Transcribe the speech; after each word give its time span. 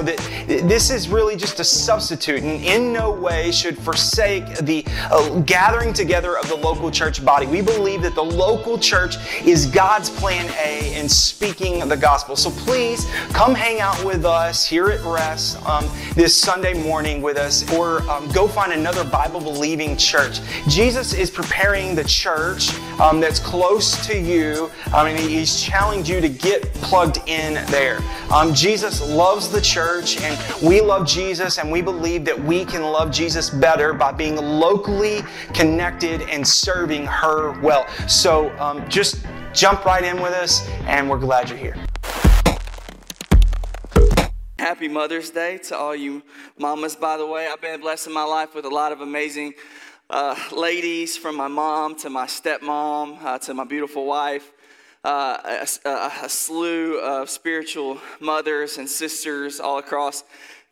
know 0.00 0.12
that 0.12 0.68
this 0.68 0.90
is 0.90 1.08
really 1.08 1.36
just 1.36 1.60
a 1.60 1.64
substitute 1.64 2.42
and 2.42 2.64
in 2.64 2.92
no 2.92 3.10
way 3.10 3.50
should 3.50 3.78
forsake 3.78 4.44
the 4.58 4.84
uh, 5.10 5.40
gathering 5.40 5.92
together 5.92 6.38
of 6.38 6.48
the 6.48 6.56
local 6.56 6.90
church 6.90 7.24
body. 7.24 7.46
We 7.46 7.62
believe 7.62 8.02
that 8.02 8.14
the 8.14 8.24
local 8.24 8.78
church 8.78 9.16
is 9.44 9.66
God's 9.66 10.10
plan 10.10 10.50
A 10.64 10.98
in 10.98 11.08
speaking 11.08 11.86
the 11.88 11.96
gospel. 11.96 12.36
So 12.36 12.50
please 12.50 13.06
come 13.32 13.54
hang 13.54 13.80
out 13.80 14.02
with 14.04 14.24
us 14.24 14.66
here 14.66 14.90
at 14.90 15.04
Rest 15.04 15.64
um, 15.66 15.88
this 16.14 16.36
Sunday 16.36 16.74
morning 16.82 17.22
with 17.22 17.36
us 17.36 17.70
or 17.72 18.02
um, 18.10 18.28
go 18.28 18.48
find 18.48 18.72
another 18.72 19.04
Bible 19.04 19.40
believing 19.40 19.96
church. 19.96 20.40
Jesus 20.68 21.14
is 21.14 21.30
preparing 21.30 21.94
the 21.94 22.04
church 22.04 22.70
um, 23.00 23.18
that's 23.18 23.38
close 23.38 24.06
to 24.06 24.18
you. 24.18 24.70
I 24.92 25.04
mean, 25.04 25.16
he's 25.16 25.60
challenged 25.60 26.08
you 26.08 26.20
to 26.20 26.28
get 26.28 26.62
plugged 26.74 27.18
in 27.26 27.54
there. 27.66 28.00
Um, 28.30 28.54
Jesus 28.54 29.00
loves 29.00 29.48
the 29.48 29.60
church 29.60 30.20
and 30.20 30.62
we 30.62 30.80
love 30.80 31.06
Jesus 31.06 31.58
and 31.58 31.72
we 31.72 31.80
believe 31.80 32.24
that 32.26 32.38
we 32.38 32.64
can 32.64 32.82
love 32.82 33.10
Jesus 33.10 33.48
better 33.48 33.94
by 33.94 34.12
being 34.12 34.36
locally 34.36 35.22
connected 35.54 36.22
and 36.22 36.46
serving 36.46 37.06
her 37.06 37.58
well. 37.60 37.88
So 38.06 38.50
um, 38.58 38.86
just 38.88 39.24
jump 39.54 39.84
right 39.84 40.04
in 40.04 40.20
with 40.20 40.32
us 40.32 40.68
and 40.86 41.08
we're 41.08 41.18
glad 41.18 41.48
you're 41.48 41.58
here. 41.58 41.76
Happy 44.58 44.88
Mother's 44.88 45.30
Day 45.30 45.56
to 45.56 45.76
all 45.76 45.96
you 45.96 46.22
mamas, 46.58 46.94
by 46.94 47.16
the 47.16 47.26
way. 47.26 47.48
I've 47.50 47.62
been 47.62 47.80
blessing 47.80 48.12
my 48.12 48.24
life 48.24 48.54
with 48.54 48.66
a 48.66 48.68
lot 48.68 48.92
of 48.92 49.00
amazing 49.00 49.54
uh, 50.10 50.34
ladies 50.52 51.16
from 51.16 51.36
my 51.36 51.46
mom 51.46 51.94
to 51.94 52.10
my 52.10 52.26
stepmom 52.26 53.22
uh, 53.22 53.38
to 53.38 53.54
my 53.54 53.64
beautiful 53.64 54.06
wife 54.06 54.52
uh, 55.04 55.64
a, 55.84 55.88
a, 56.24 56.28
slew 56.28 56.98
of 56.98 57.30
spiritual 57.30 57.98
mothers 58.20 58.76
and 58.76 58.88
sisters 58.88 59.60
all 59.60 59.78
across 59.78 60.24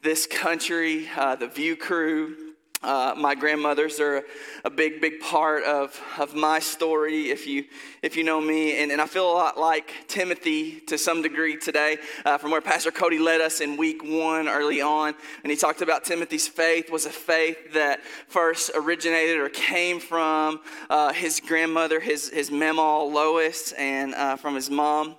this 0.03 0.27
country, 0.27 1.09
uh, 1.17 1.35
the 1.35 1.47
View 1.47 1.77
Crew. 1.77 2.48
Uh, 2.81 3.13
my 3.17 3.35
grandmothers 3.35 3.99
are 3.99 4.23
a 4.65 4.71
big, 4.71 5.01
big 5.01 5.19
part 5.19 5.65
of, 5.65 6.01
of 6.17 6.37
my 6.37 6.61
story, 6.61 7.29
if 7.31 7.45
you, 7.45 7.65
if 8.03 8.17
you 8.17 8.23
know 8.23 8.41
me. 8.41 8.81
And, 8.81 8.93
and 8.93 9.01
I 9.01 9.07
feel 9.07 9.29
a 9.29 9.35
lot 9.35 9.59
like 9.59 9.93
Timothy 10.07 10.79
to 10.87 10.97
some 10.97 11.21
degree 11.21 11.57
today, 11.57 11.99
uh, 12.25 12.39
from 12.39 12.53
where 12.53 12.61
Pastor 12.61 12.93
Cody 12.93 13.19
led 13.19 13.41
us 13.41 13.61
in 13.61 13.77
week 13.77 14.05
one 14.05 14.49
early 14.49 14.81
on. 14.81 15.15
And 15.43 15.51
he 15.51 15.57
talked 15.57 15.83
about 15.83 16.05
Timothy's 16.05 16.47
faith 16.47 16.89
was 16.89 17.05
a 17.05 17.11
faith 17.11 17.73
that 17.73 18.05
first 18.29 18.71
originated 18.77 19.39
or 19.39 19.49
came 19.49 19.99
from 19.99 20.61
uh, 20.89 21.13
his 21.13 21.41
grandmother, 21.41 21.99
his, 21.99 22.29
his 22.31 22.49
mama, 22.49 23.03
Lois, 23.03 23.73
and 23.73 24.15
uh, 24.15 24.37
from 24.37 24.55
his 24.55 24.71
mom, 24.71 25.17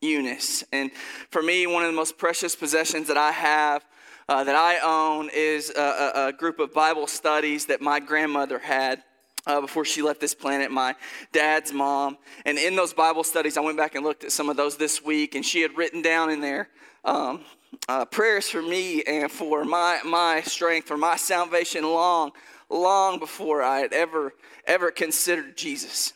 Eunice. 0.00 0.64
And 0.72 0.90
for 1.28 1.42
me, 1.42 1.66
one 1.66 1.84
of 1.84 1.90
the 1.90 1.96
most 1.96 2.16
precious 2.16 2.56
possessions 2.56 3.08
that 3.08 3.18
I 3.18 3.32
have 3.32 3.84
uh, 4.32 4.42
that 4.44 4.56
I 4.56 4.78
own 4.82 5.28
is 5.30 5.68
a, 5.76 5.80
a, 5.80 6.26
a, 6.28 6.32
group 6.32 6.58
of 6.58 6.72
Bible 6.72 7.06
studies 7.06 7.66
that 7.66 7.82
my 7.82 8.00
grandmother 8.00 8.58
had. 8.58 9.02
Uh, 9.46 9.60
before 9.60 9.84
she 9.84 10.00
left 10.00 10.20
this 10.20 10.34
planet, 10.34 10.70
my 10.70 10.94
dad's 11.32 11.70
mom. 11.72 12.16
And 12.46 12.56
in 12.56 12.74
those 12.74 12.94
Bible 12.94 13.24
studies, 13.24 13.58
I 13.58 13.60
went 13.60 13.76
back 13.76 13.94
and 13.94 14.04
looked 14.04 14.24
at 14.24 14.32
some 14.32 14.48
of 14.48 14.56
those 14.56 14.78
this 14.78 15.04
week, 15.04 15.34
and 15.34 15.44
she 15.44 15.60
had 15.60 15.76
written 15.76 16.00
down 16.00 16.30
in 16.30 16.40
there 16.40 16.68
um, 17.04 17.42
uh, 17.88 18.06
prayers 18.06 18.48
for 18.48 18.62
me 18.62 19.02
and 19.02 19.30
for 19.30 19.64
my, 19.66 20.00
my 20.02 20.40
strength, 20.42 20.88
for 20.88 20.96
my 20.96 21.16
salvation 21.16 21.84
long, 21.84 22.30
long 22.70 23.18
before 23.18 23.62
I 23.62 23.80
had 23.80 23.92
ever, 23.92 24.32
ever 24.64 24.90
considered 24.90 25.58
Jesus. 25.58 26.14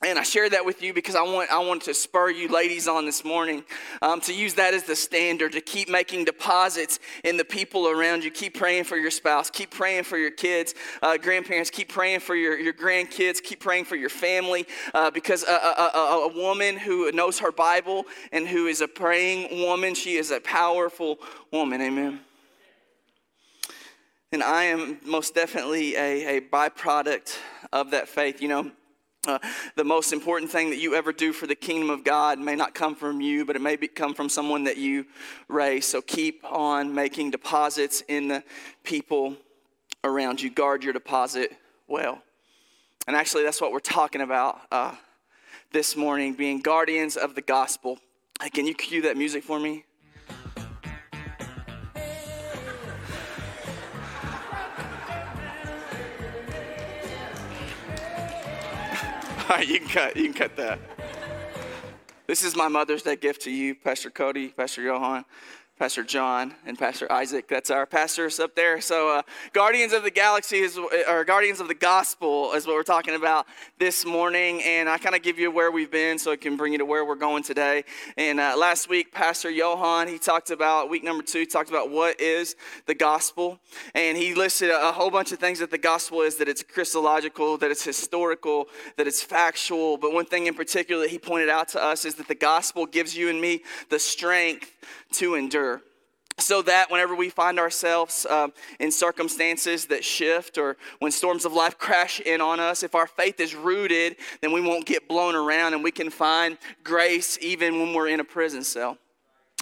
And 0.00 0.16
I 0.16 0.22
share 0.22 0.48
that 0.48 0.64
with 0.64 0.80
you 0.80 0.94
because 0.94 1.16
I 1.16 1.22
want, 1.22 1.50
I 1.50 1.58
want 1.58 1.82
to 1.82 1.94
spur 1.94 2.30
you 2.30 2.46
ladies 2.46 2.86
on 2.86 3.04
this 3.04 3.24
morning 3.24 3.64
um, 4.00 4.20
to 4.22 4.32
use 4.32 4.54
that 4.54 4.72
as 4.72 4.84
the 4.84 4.94
standard, 4.94 5.50
to 5.52 5.60
keep 5.60 5.88
making 5.88 6.24
deposits 6.24 7.00
in 7.24 7.36
the 7.36 7.44
people 7.44 7.88
around 7.88 8.22
you. 8.22 8.30
Keep 8.30 8.54
praying 8.54 8.84
for 8.84 8.96
your 8.96 9.10
spouse, 9.10 9.50
keep 9.50 9.72
praying 9.72 10.04
for 10.04 10.16
your 10.16 10.30
kids, 10.30 10.76
uh, 11.02 11.16
grandparents, 11.16 11.68
keep 11.68 11.88
praying 11.88 12.20
for 12.20 12.36
your, 12.36 12.56
your 12.56 12.72
grandkids, 12.72 13.42
keep 13.42 13.58
praying 13.58 13.86
for 13.86 13.96
your 13.96 14.08
family 14.08 14.68
uh, 14.94 15.10
because 15.10 15.42
a, 15.42 15.50
a, 15.50 15.90
a, 15.92 16.30
a 16.30 16.32
woman 16.32 16.76
who 16.76 17.10
knows 17.10 17.40
her 17.40 17.50
Bible 17.50 18.04
and 18.30 18.46
who 18.46 18.66
is 18.68 18.80
a 18.80 18.88
praying 18.88 19.64
woman, 19.66 19.96
she 19.96 20.14
is 20.14 20.30
a 20.30 20.38
powerful 20.38 21.18
woman. 21.52 21.80
Amen. 21.80 22.20
And 24.30 24.44
I 24.44 24.64
am 24.64 25.00
most 25.04 25.34
definitely 25.34 25.96
a, 25.96 26.36
a 26.36 26.40
byproduct 26.40 27.36
of 27.72 27.90
that 27.90 28.08
faith. 28.08 28.40
You 28.40 28.48
know, 28.48 28.70
uh, 29.26 29.38
the 29.76 29.84
most 29.84 30.12
important 30.12 30.50
thing 30.50 30.70
that 30.70 30.78
you 30.78 30.94
ever 30.94 31.12
do 31.12 31.32
for 31.32 31.46
the 31.46 31.54
kingdom 31.54 31.90
of 31.90 32.04
God 32.04 32.38
may 32.38 32.54
not 32.54 32.74
come 32.74 32.94
from 32.94 33.20
you, 33.20 33.44
but 33.44 33.56
it 33.56 33.62
may 33.62 33.76
be, 33.76 33.88
come 33.88 34.14
from 34.14 34.28
someone 34.28 34.64
that 34.64 34.76
you 34.76 35.06
raise. 35.48 35.86
So 35.86 36.00
keep 36.00 36.44
on 36.44 36.94
making 36.94 37.30
deposits 37.30 38.02
in 38.08 38.28
the 38.28 38.44
people 38.84 39.36
around 40.04 40.40
you. 40.40 40.50
Guard 40.50 40.84
your 40.84 40.92
deposit 40.92 41.52
well. 41.86 42.22
And 43.06 43.16
actually, 43.16 43.42
that's 43.42 43.60
what 43.60 43.72
we're 43.72 43.80
talking 43.80 44.20
about 44.20 44.60
uh, 44.70 44.94
this 45.72 45.96
morning 45.96 46.34
being 46.34 46.60
guardians 46.60 47.16
of 47.16 47.34
the 47.34 47.42
gospel. 47.42 47.98
Can 48.52 48.66
you 48.66 48.74
cue 48.74 49.02
that 49.02 49.16
music 49.16 49.42
for 49.42 49.58
me? 49.58 49.84
Right, 59.48 59.68
you 59.68 59.80
can 59.80 59.88
cut. 59.88 60.16
You 60.16 60.24
can 60.24 60.34
cut 60.34 60.56
that. 60.56 60.78
This 62.26 62.44
is 62.44 62.54
my 62.54 62.68
Mother's 62.68 63.02
Day 63.02 63.16
gift 63.16 63.42
to 63.42 63.50
you, 63.50 63.74
Pastor 63.74 64.10
Cody, 64.10 64.48
Pastor 64.48 64.82
Johan. 64.82 65.24
Pastor 65.78 66.02
John 66.02 66.54
and 66.66 66.76
Pastor 66.76 67.10
Isaac. 67.12 67.46
That's 67.46 67.70
our 67.70 67.86
pastors 67.86 68.40
up 68.40 68.56
there. 68.56 68.80
So, 68.80 69.10
uh, 69.18 69.22
Guardians 69.52 69.92
of 69.92 70.02
the 70.02 70.10
Galaxy 70.10 70.56
is, 70.56 70.76
or 70.76 71.24
Guardians 71.24 71.60
of 71.60 71.68
the 71.68 71.74
Gospel 71.74 72.52
is 72.54 72.66
what 72.66 72.74
we're 72.74 72.82
talking 72.82 73.14
about 73.14 73.46
this 73.78 74.04
morning. 74.04 74.60
And 74.64 74.88
I 74.88 74.98
kind 74.98 75.14
of 75.14 75.22
give 75.22 75.38
you 75.38 75.52
where 75.52 75.70
we've 75.70 75.90
been 75.90 76.18
so 76.18 76.32
it 76.32 76.40
can 76.40 76.56
bring 76.56 76.72
you 76.72 76.78
to 76.78 76.84
where 76.84 77.04
we're 77.04 77.14
going 77.14 77.44
today. 77.44 77.84
And 78.16 78.40
uh, 78.40 78.56
last 78.58 78.88
week, 78.88 79.12
Pastor 79.12 79.50
Johan, 79.50 80.08
he 80.08 80.18
talked 80.18 80.50
about, 80.50 80.90
week 80.90 81.04
number 81.04 81.22
two, 81.22 81.46
talked 81.46 81.70
about 81.70 81.90
what 81.90 82.20
is 82.20 82.56
the 82.86 82.94
gospel. 82.96 83.60
And 83.94 84.18
he 84.18 84.34
listed 84.34 84.70
a, 84.70 84.88
a 84.88 84.92
whole 84.92 85.12
bunch 85.12 85.30
of 85.30 85.38
things 85.38 85.60
that 85.60 85.70
the 85.70 85.78
gospel 85.78 86.22
is 86.22 86.38
that 86.38 86.48
it's 86.48 86.64
Christological, 86.64 87.56
that 87.58 87.70
it's 87.70 87.84
historical, 87.84 88.66
that 88.96 89.06
it's 89.06 89.22
factual. 89.22 89.96
But 89.96 90.12
one 90.12 90.24
thing 90.24 90.48
in 90.48 90.54
particular 90.54 91.02
that 91.02 91.10
he 91.10 91.20
pointed 91.20 91.48
out 91.48 91.68
to 91.68 91.80
us 91.80 92.04
is 92.04 92.16
that 92.16 92.26
the 92.26 92.34
gospel 92.34 92.84
gives 92.84 93.16
you 93.16 93.30
and 93.30 93.40
me 93.40 93.62
the 93.90 94.00
strength 94.00 94.74
to 95.12 95.34
endure 95.34 95.82
so 96.38 96.62
that 96.62 96.90
whenever 96.90 97.14
we 97.14 97.28
find 97.28 97.58
ourselves 97.58 98.24
um, 98.30 98.52
in 98.78 98.92
circumstances 98.92 99.86
that 99.86 100.04
shift 100.04 100.56
or 100.56 100.76
when 101.00 101.10
storms 101.10 101.44
of 101.44 101.52
life 101.52 101.76
crash 101.78 102.20
in 102.20 102.40
on 102.40 102.60
us, 102.60 102.82
if 102.82 102.94
our 102.94 103.06
faith 103.06 103.40
is 103.40 103.54
rooted, 103.54 104.16
then 104.40 104.52
we 104.52 104.60
won't 104.60 104.86
get 104.86 105.08
blown 105.08 105.34
around 105.34 105.74
and 105.74 105.82
we 105.82 105.90
can 105.90 106.10
find 106.10 106.56
grace 106.84 107.38
even 107.42 107.80
when 107.80 107.92
we're 107.92 108.08
in 108.08 108.20
a 108.20 108.24
prison 108.24 108.62
cell. 108.62 108.96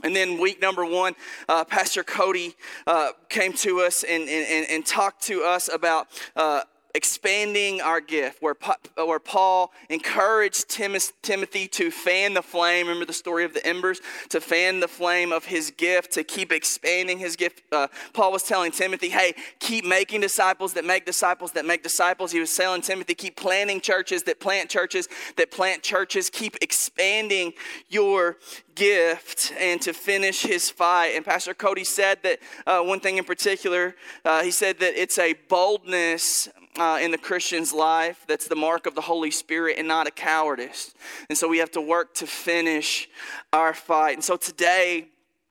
And 0.04 0.14
then 0.14 0.38
week 0.38 0.60
number 0.60 0.84
one, 0.84 1.14
uh, 1.48 1.64
Pastor 1.64 2.04
Cody 2.04 2.54
uh, 2.86 3.12
came 3.30 3.54
to 3.54 3.80
us 3.80 4.04
and, 4.04 4.28
and, 4.28 4.66
and, 4.68 4.84
talked 4.84 5.22
to 5.22 5.42
us 5.42 5.70
about 5.72 6.08
uh, 6.36 6.60
expanding 6.96 7.82
our 7.82 8.00
gift, 8.00 8.40
where, 8.40 8.56
where 8.96 9.18
Paul 9.18 9.72
encouraged 9.90 10.68
Timothy 10.70 11.68
to 11.68 11.90
fan 11.90 12.32
the 12.32 12.42
flame. 12.42 12.86
Remember 12.86 13.04
the 13.04 13.12
story 13.12 13.44
of 13.44 13.52
the 13.52 13.64
embers? 13.66 14.00
To 14.30 14.40
fan 14.40 14.80
the 14.80 14.88
flame 14.88 15.30
of 15.30 15.44
his 15.44 15.70
gift, 15.70 16.12
to 16.12 16.24
keep 16.24 16.50
expanding 16.50 17.18
his 17.18 17.36
gift. 17.36 17.62
Uh, 17.70 17.88
Paul 18.14 18.32
was 18.32 18.42
telling 18.42 18.72
Timothy, 18.72 19.10
hey, 19.10 19.34
keep 19.60 19.84
making 19.84 20.22
disciples 20.22 20.72
that 20.72 20.86
make 20.86 21.04
disciples 21.04 21.52
that 21.52 21.66
make 21.66 21.82
disciples. 21.82 22.32
He 22.32 22.40
was 22.40 22.54
telling 22.56 22.80
Timothy, 22.80 23.14
keep 23.14 23.36
planting 23.36 23.80
churches 23.80 24.22
that 24.22 24.40
plant 24.40 24.70
churches 24.70 25.06
that 25.36 25.50
plant 25.50 25.82
churches. 25.82 26.30
Keep 26.30 26.56
expanding 26.62 27.52
your 27.90 28.38
gift 28.74 29.52
and 29.58 29.82
to 29.82 29.92
finish 29.92 30.42
his 30.42 30.70
fight. 30.70 31.08
And 31.08 31.24
Pastor 31.24 31.52
Cody 31.52 31.84
said 31.84 32.22
that 32.22 32.38
uh, 32.66 32.80
one 32.82 33.00
thing 33.00 33.18
in 33.18 33.24
particular, 33.24 33.96
uh, 34.24 34.42
he 34.42 34.50
said 34.50 34.78
that 34.78 34.94
it's 35.00 35.18
a 35.18 35.34
boldness 35.48 36.48
uh, 36.78 36.98
in 37.00 37.10
the 37.10 37.18
Christian's 37.18 37.72
life 37.72 38.24
that's 38.26 38.48
the 38.48 38.56
mark 38.56 38.86
of 38.86 38.94
the 38.94 39.00
Holy 39.00 39.30
Spirit 39.30 39.76
and 39.78 39.88
not 39.88 40.06
a 40.06 40.10
cowardice. 40.10 40.94
And 41.28 41.36
so 41.36 41.48
we 41.48 41.58
have 41.58 41.70
to 41.72 41.80
work 41.80 42.14
to 42.16 42.26
finish 42.26 43.08
our 43.52 43.74
fight. 43.74 44.14
And 44.14 44.24
so 44.24 44.36
today, 44.36 45.08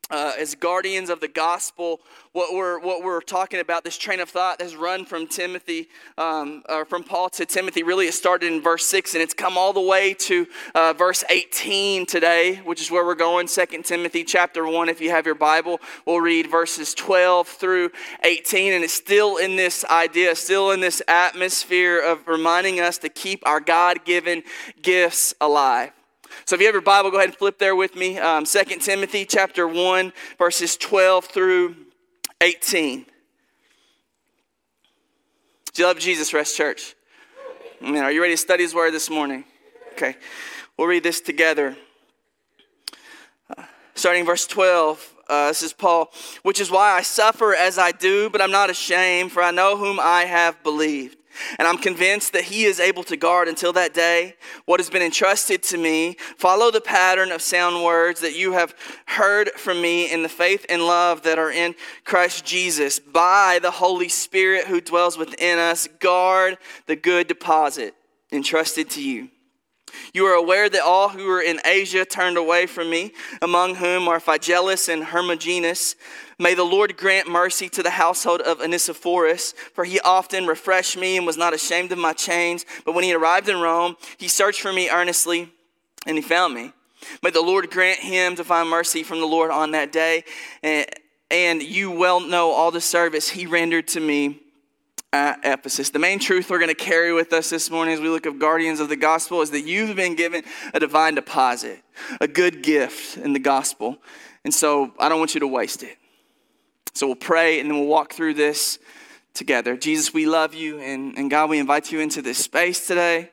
uh, 0.09 0.33
as 0.37 0.55
guardians 0.55 1.09
of 1.09 1.19
the 1.19 1.27
gospel, 1.27 1.99
what 2.33 2.53
we're 2.53 2.79
what 2.79 3.03
we're 3.03 3.21
talking 3.21 3.59
about, 3.59 3.83
this 3.83 3.97
train 3.97 4.19
of 4.19 4.29
thought 4.29 4.61
has 4.61 4.75
run 4.75 5.05
from 5.05 5.25
Timothy, 5.25 5.89
um, 6.17 6.63
or 6.69 6.85
from 6.85 7.03
Paul 7.03 7.29
to 7.29 7.45
Timothy. 7.45 7.81
Really, 7.81 8.07
it 8.07 8.13
started 8.13 8.51
in 8.51 8.61
verse 8.61 8.85
six, 8.85 9.13
and 9.13 9.23
it's 9.23 9.33
come 9.33 9.57
all 9.57 9.73
the 9.73 9.81
way 9.81 10.13
to 10.13 10.45
uh, 10.75 10.93
verse 10.93 11.23
eighteen 11.29 12.05
today, 12.05 12.57
which 12.65 12.81
is 12.81 12.91
where 12.91 13.05
we're 13.05 13.15
going. 13.15 13.47
Second 13.47 13.85
Timothy 13.85 14.23
chapter 14.23 14.65
one. 14.67 14.89
If 14.89 15.01
you 15.01 15.09
have 15.11 15.25
your 15.25 15.35
Bible, 15.35 15.79
we'll 16.05 16.21
read 16.21 16.51
verses 16.51 16.93
twelve 16.93 17.47
through 17.47 17.89
eighteen, 18.23 18.73
and 18.73 18.83
it's 18.83 18.93
still 18.93 19.37
in 19.37 19.55
this 19.55 19.85
idea, 19.85 20.35
still 20.35 20.71
in 20.71 20.81
this 20.81 21.01
atmosphere 21.07 21.99
of 21.99 22.27
reminding 22.27 22.79
us 22.79 22.97
to 22.99 23.09
keep 23.09 23.41
our 23.47 23.59
God-given 23.59 24.43
gifts 24.81 25.33
alive. 25.39 25.91
So 26.43 26.55
if 26.55 26.59
you 26.61 26.67
have 26.67 26.75
your 26.75 26.81
Bible, 26.81 27.11
go 27.11 27.17
ahead 27.17 27.29
and 27.29 27.37
flip 27.37 27.57
there 27.57 27.75
with 27.75 27.95
me. 27.95 28.19
Um, 28.19 28.45
2 28.45 28.63
Timothy 28.79 29.25
chapter 29.25 29.67
1, 29.67 30.11
verses 30.37 30.75
12 30.75 31.25
through 31.25 31.75
18. 32.41 33.05
Do 35.73 35.81
you 35.81 35.87
love 35.87 35.99
Jesus, 35.99 36.33
Rest 36.33 36.57
Church? 36.57 36.95
Man, 37.81 38.03
are 38.03 38.11
you 38.11 38.21
ready 38.21 38.33
to 38.33 38.37
study 38.37 38.63
His 38.63 38.75
Word 38.75 38.91
this 38.91 39.09
morning? 39.09 39.45
Okay, 39.93 40.15
we'll 40.77 40.87
read 40.87 41.03
this 41.03 41.21
together. 41.21 41.75
Uh, 43.57 43.63
starting 43.93 44.25
verse 44.25 44.45
12, 44.47 45.15
uh, 45.29 45.47
this 45.47 45.63
is 45.63 45.73
Paul, 45.73 46.11
which 46.43 46.59
is 46.59 46.69
why 46.69 46.91
I 46.91 47.01
suffer 47.01 47.55
as 47.55 47.77
I 47.77 47.91
do, 47.91 48.29
but 48.29 48.41
I'm 48.41 48.51
not 48.51 48.69
ashamed, 48.69 49.31
for 49.31 49.41
I 49.41 49.51
know 49.51 49.77
whom 49.77 49.99
I 49.99 50.25
have 50.25 50.61
believed 50.63 51.17
and 51.59 51.67
I'm 51.67 51.77
convinced 51.77 52.33
that 52.33 52.45
He 52.45 52.65
is 52.65 52.79
able 52.79 53.03
to 53.03 53.17
guard 53.17 53.47
until 53.47 53.73
that 53.73 53.93
day 53.93 54.35
what 54.65 54.79
has 54.79 54.89
been 54.89 55.01
entrusted 55.01 55.63
to 55.63 55.77
me. 55.77 56.17
Follow 56.37 56.71
the 56.71 56.81
pattern 56.81 57.31
of 57.31 57.41
sound 57.41 57.83
words 57.83 58.21
that 58.21 58.35
you 58.35 58.53
have 58.53 58.75
heard 59.07 59.51
from 59.51 59.81
me 59.81 60.11
in 60.11 60.23
the 60.23 60.29
faith 60.29 60.65
and 60.69 60.81
love 60.81 61.23
that 61.23 61.39
are 61.39 61.51
in 61.51 61.75
Christ 62.03 62.45
Jesus. 62.45 62.99
By 62.99 63.59
the 63.61 63.71
Holy 63.71 64.09
Spirit 64.09 64.67
who 64.67 64.81
dwells 64.81 65.17
within 65.17 65.59
us, 65.59 65.87
guard 65.99 66.57
the 66.87 66.95
good 66.95 67.27
deposit 67.27 67.95
entrusted 68.31 68.89
to 68.91 69.03
you. 69.03 69.29
You 70.13 70.25
are 70.25 70.33
aware 70.33 70.69
that 70.69 70.81
all 70.81 71.09
who 71.09 71.25
were 71.25 71.41
in 71.41 71.59
Asia 71.65 72.05
turned 72.05 72.37
away 72.37 72.65
from 72.65 72.89
me, 72.89 73.13
among 73.41 73.75
whom 73.75 74.07
are 74.07 74.19
Phygelus 74.19 74.87
and 74.87 75.03
Hermogenes. 75.03 75.95
May 76.39 76.53
the 76.53 76.63
Lord 76.63 76.97
grant 76.97 77.27
mercy 77.27 77.69
to 77.69 77.83
the 77.83 77.91
household 77.91 78.41
of 78.41 78.59
Onesiphorus, 78.61 79.53
for 79.73 79.85
he 79.85 79.99
often 80.01 80.47
refreshed 80.47 80.97
me 80.97 81.17
and 81.17 81.25
was 81.25 81.37
not 81.37 81.53
ashamed 81.53 81.91
of 81.91 81.97
my 81.97 82.13
chains. 82.13 82.65
But 82.85 82.93
when 82.93 83.03
he 83.03 83.13
arrived 83.13 83.49
in 83.49 83.59
Rome, 83.61 83.95
he 84.17 84.27
searched 84.27 84.61
for 84.61 84.73
me 84.73 84.89
earnestly, 84.89 85.51
and 86.05 86.17
he 86.17 86.21
found 86.21 86.53
me. 86.53 86.73
May 87.21 87.29
the 87.29 87.41
Lord 87.41 87.69
grant 87.69 87.99
him 87.99 88.35
to 88.35 88.43
find 88.43 88.69
mercy 88.69 89.03
from 89.03 89.19
the 89.19 89.27
Lord 89.27 89.51
on 89.51 89.71
that 89.71 89.91
day. 89.91 90.23
And 91.31 91.61
you 91.61 91.91
well 91.91 92.19
know 92.19 92.51
all 92.51 92.71
the 92.71 92.81
service 92.81 93.29
he 93.29 93.45
rendered 93.45 93.87
to 93.89 93.99
me 93.99 94.41
at 95.15 95.39
Ephesus. 95.45 95.91
The 95.91 95.99
main 95.99 96.19
truth 96.19 96.49
we're 96.49 96.59
going 96.59 96.67
to 96.67 96.75
carry 96.75 97.13
with 97.13 97.31
us 97.31 97.49
this 97.49 97.71
morning 97.71 97.93
as 97.93 98.01
we 98.01 98.09
look 98.09 98.25
at 98.25 98.37
guardians 98.37 98.81
of 98.81 98.89
the 98.89 98.97
gospel 98.97 99.41
is 99.41 99.49
that 99.51 99.61
you've 99.61 99.95
been 99.95 100.13
given 100.13 100.43
a 100.73 100.79
divine 100.79 101.15
deposit, 101.15 101.81
a 102.19 102.27
good 102.27 102.61
gift 102.61 103.15
in 103.15 103.31
the 103.31 103.39
gospel. 103.39 103.97
And 104.43 104.53
so 104.53 104.91
I 104.99 105.07
don't 105.07 105.19
want 105.19 105.33
you 105.33 105.39
to 105.39 105.47
waste 105.47 105.83
it. 105.83 105.97
So 106.93 107.07
we'll 107.07 107.15
pray 107.15 107.61
and 107.61 107.69
then 107.69 107.79
we'll 107.79 107.87
walk 107.87 108.11
through 108.11 108.33
this 108.33 108.77
together. 109.33 109.77
Jesus, 109.77 110.13
we 110.13 110.25
love 110.25 110.53
you. 110.53 110.79
And, 110.79 111.17
and 111.17 111.31
God, 111.31 111.49
we 111.49 111.59
invite 111.59 111.93
you 111.93 112.01
into 112.01 112.21
this 112.21 112.37
space 112.37 112.85
today. 112.85 113.31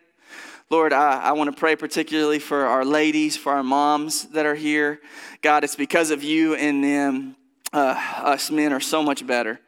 Lord, 0.71 0.93
I, 0.93 1.19
I 1.19 1.33
want 1.33 1.51
to 1.51 1.59
pray 1.59 1.75
particularly 1.75 2.39
for 2.39 2.65
our 2.65 2.85
ladies, 2.85 3.37
for 3.37 3.55
our 3.55 3.65
moms 3.65 4.29
that 4.29 4.47
are 4.47 4.55
here. 4.55 5.01
God, 5.41 5.65
it's 5.65 5.75
because 5.75 6.13
of 6.13 6.23
you 6.23 6.55
and 6.55 6.85
them, 6.85 7.35
uh, 7.73 8.01
us 8.23 8.53
men 8.53 8.73
are 8.73 8.79
so 8.79 9.03
much 9.03 9.27
better. 9.27 9.59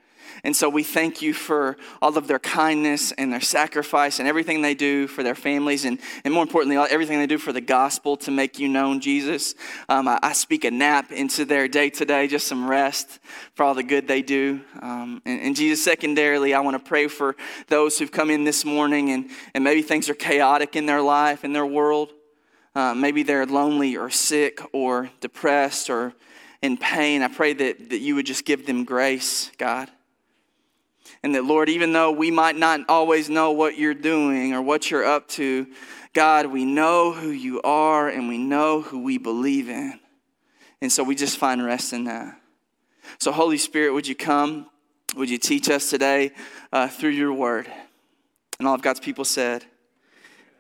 And 0.45 0.55
so 0.55 0.69
we 0.69 0.83
thank 0.83 1.23
you 1.23 1.33
for 1.33 1.79
all 2.03 2.17
of 2.19 2.29
their 2.29 2.39
kindness 2.39 3.13
and 3.13 3.33
their 3.33 3.41
sacrifice 3.41 4.19
and 4.19 4.29
everything 4.29 4.61
they 4.61 4.75
do 4.75 5.07
for 5.07 5.23
their 5.23 5.35
families 5.35 5.87
and, 5.87 5.99
and 6.23 6.35
more 6.35 6.43
importantly, 6.43 6.77
everything 6.77 7.19
they 7.19 7.27
do 7.27 7.39
for 7.39 7.53
the 7.53 7.63
gospel 7.63 8.19
to 8.19 8.31
make 8.31 8.59
you 8.59 8.69
known, 8.69 9.01
Jesus. 9.01 9.55
Um, 9.89 10.07
I, 10.07 10.19
I, 10.23 10.33
speak 10.35 10.65
a 10.65 10.71
nap 10.71 11.13
into 11.13 11.47
their 11.47 11.67
day 11.67 11.89
today, 11.89 12.29
just 12.29 12.47
some 12.47 12.69
rest 12.69 13.21
for 13.55 13.63
all 13.63 13.75
the 13.75 13.83
good 13.83 14.07
they 14.07 14.21
do. 14.21 14.61
Um, 14.81 15.23
and, 15.25 15.41
and, 15.41 15.57
Jesus, 15.57 15.83
secondarily, 15.83 16.53
I 16.53 16.61
want 16.61 16.75
to 16.75 16.89
pray 16.89 17.09
for 17.09 17.37
those 17.69 17.99
who've 17.99 18.13
come 18.13 18.29
in 18.29 18.45
this 18.45 18.67
morning 18.67 19.11
and, 19.13 19.31
and 19.55 19.65
maybe 19.65 19.81
things 19.81 20.11
are 20.11 20.15
chaotic 20.15 20.77
in 20.77 20.85
their 20.85 21.01
life, 21.01 21.45
in 21.45 21.55
their 21.55 21.67
world. 21.67 22.13
Uh, 22.75 22.93
maybe 22.93 23.23
they're 23.23 23.47
lonely 23.47 23.97
or 23.97 24.11
sick 24.11 24.61
or 24.75 25.11
depressed 25.21 25.89
or 25.89 26.13
in 26.61 26.77
pain. 26.77 27.23
I 27.23 27.29
pray 27.29 27.55
that, 27.55 27.91
that 27.91 28.01
you 28.01 28.15
would 28.17 28.27
just 28.27 28.45
give 28.45 28.67
them 28.67 28.85
grace, 28.85 29.51
God. 29.57 29.91
And 31.23 31.35
that, 31.35 31.45
Lord, 31.45 31.69
even 31.69 31.93
though 31.93 32.11
we 32.11 32.31
might 32.31 32.57
not 32.57 32.81
always 32.89 33.29
know 33.29 33.53
what 33.53 33.79
you're 33.79 33.95
doing 33.95 34.55
or 34.55 34.63
what 34.63 34.91
you're 34.91 35.05
up 35.05 35.29
to, 35.29 35.67
God, 36.13 36.47
we 36.47 36.65
know 36.65 37.13
who 37.13 37.31
you 37.31 37.61
are 37.63 38.09
and 38.09 38.29
we 38.29 38.39
know 38.39 38.81
who 38.81 39.03
we 39.03 39.19
believe 39.19 39.69
in. 39.69 39.99
And 40.81 40.93
so 40.93 41.03
we 41.03 41.15
just 41.15 41.39
find 41.39 41.65
rest 41.65 41.93
in 41.93 42.05
that. 42.05 42.39
So, 43.19 43.33
Holy 43.33 43.59
Spirit, 43.59 43.93
would 43.93 44.07
you 44.07 44.15
come? 44.15 44.67
Would 45.17 45.31
you 45.31 45.39
teach 45.39 45.69
us 45.71 45.91
today 45.91 46.33
uh, 46.73 46.89
through 46.89 47.11
your 47.11 47.33
word? 47.33 47.71
And 48.59 48.69
all 48.69 48.75
of 48.75 48.83
God's 48.83 49.01
people 49.01 49.25
said, 49.25 49.65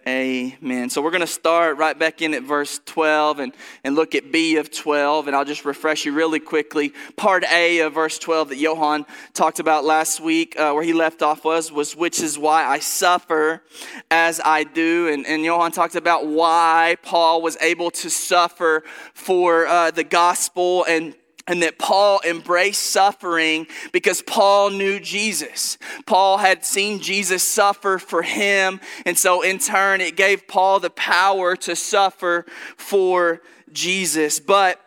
Amen. 0.07 0.91
So 0.91 1.01
we're 1.01 1.11
going 1.11 1.23
to 1.23 1.27
start 1.27 1.79
right 1.79 1.99
back 1.99 2.21
in 2.21 2.35
at 2.35 2.43
verse 2.43 2.79
12 2.85 3.39
and, 3.39 3.55
and 3.85 3.95
look 3.95 4.15
at 4.15 4.31
B 4.31 4.59
of 4.59 4.71
12. 4.71 5.29
And 5.29 5.35
I'll 5.35 5.47
just 5.47 5.65
refresh 5.65 6.05
you 6.05 6.13
really 6.13 6.41
quickly. 6.41 6.93
Part 7.17 7.43
A 7.51 7.79
of 7.79 7.95
verse 7.95 8.19
12 8.19 8.51
that 8.51 8.59
Johan 8.59 9.07
talked 9.33 9.61
about 9.61 9.83
last 9.83 10.21
week, 10.21 10.61
uh, 10.61 10.73
where 10.73 10.83
he 10.83 10.93
left 10.93 11.23
off 11.23 11.43
was, 11.43 11.73
was 11.73 11.97
which 11.97 12.21
is 12.21 12.39
why 12.39 12.67
I 12.67 12.81
suffer 12.81 13.63
as 14.11 14.43
I 14.45 14.65
do. 14.65 15.09
And, 15.09 15.25
and 15.27 15.43
Johan 15.43 15.73
talked 15.73 15.95
about 15.95 16.27
why 16.27 16.97
Paul 17.03 17.41
was 17.41 17.57
able 17.63 17.91
to 17.93 18.11
suffer 18.11 18.85
for 19.15 19.67
uh, 19.67 19.91
the 19.91 20.05
gospel 20.05 20.85
and 20.87 21.15
and 21.47 21.63
that 21.63 21.79
Paul 21.79 22.21
embraced 22.27 22.83
suffering 22.83 23.67
because 23.93 24.23
Paul 24.23 24.71
knew 24.71 24.99
Jesus. 24.99 25.77
Paul 26.07 26.39
had 26.39 26.65
seen 26.65 27.01
Jesus 27.01 27.43
suffer 27.43 27.99
for 27.99 28.23
him, 28.23 28.81
and 29.05 29.19
so 29.19 29.43
in 29.43 29.59
turn, 29.59 30.01
it 30.01 30.17
gave 30.17 30.49
Paul 30.49 30.81
the 30.81 30.91
power 30.91 31.55
to 31.57 31.77
suffer 31.77 32.47
for 32.77 33.43
Jesus. 33.73 34.41
But 34.41 34.81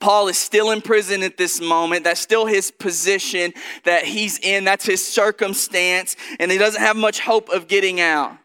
Paul 0.00 0.28
is 0.28 0.36
still 0.36 0.70
in 0.70 0.82
prison 0.82 1.22
at 1.22 1.38
this 1.38 1.60
moment. 1.60 2.04
That's 2.04 2.20
still 2.20 2.44
his 2.44 2.70
position 2.70 3.54
that 3.84 4.04
he's 4.04 4.38
in. 4.38 4.64
That's 4.64 4.84
his 4.84 5.06
circumstance, 5.06 6.16
and 6.38 6.50
he 6.50 6.58
doesn't 6.58 6.82
have 6.82 6.96
much 6.96 7.20
hope 7.20 7.48
of 7.48 7.68
getting 7.68 8.00
out. 8.00 8.36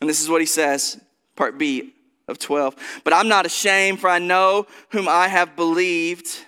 And 0.00 0.08
this 0.08 0.22
is 0.22 0.30
what 0.30 0.40
he 0.40 0.46
says, 0.46 0.98
part 1.36 1.58
B 1.58 1.92
of 2.30 2.38
12. 2.38 2.76
But 3.04 3.12
I'm 3.12 3.28
not 3.28 3.44
ashamed, 3.44 4.00
for 4.00 4.08
I 4.08 4.18
know 4.18 4.66
whom 4.90 5.08
I 5.08 5.28
have 5.28 5.56
believed. 5.56 6.46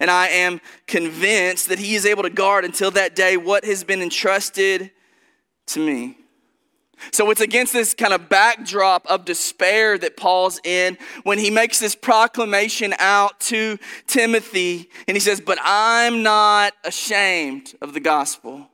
And 0.00 0.10
I 0.10 0.28
am 0.28 0.60
convinced 0.86 1.68
that 1.68 1.78
he 1.78 1.94
is 1.94 2.06
able 2.06 2.22
to 2.22 2.30
guard 2.30 2.64
until 2.64 2.90
that 2.92 3.14
day 3.14 3.36
what 3.36 3.64
has 3.64 3.84
been 3.84 4.02
entrusted 4.02 4.90
to 5.66 5.80
me. 5.80 6.16
So 7.12 7.30
it's 7.30 7.40
against 7.40 7.72
this 7.72 7.94
kind 7.94 8.12
of 8.12 8.28
backdrop 8.28 9.06
of 9.06 9.24
despair 9.24 9.98
that 9.98 10.16
Paul's 10.16 10.60
in 10.64 10.98
when 11.22 11.38
he 11.38 11.50
makes 11.50 11.78
this 11.78 11.94
proclamation 11.94 12.92
out 12.98 13.38
to 13.40 13.78
Timothy 14.06 14.90
and 15.06 15.16
he 15.16 15.20
says, 15.20 15.40
But 15.40 15.58
I'm 15.62 16.22
not 16.22 16.74
ashamed 16.84 17.74
of 17.80 17.94
the 17.94 18.00
gospel. 18.00 18.68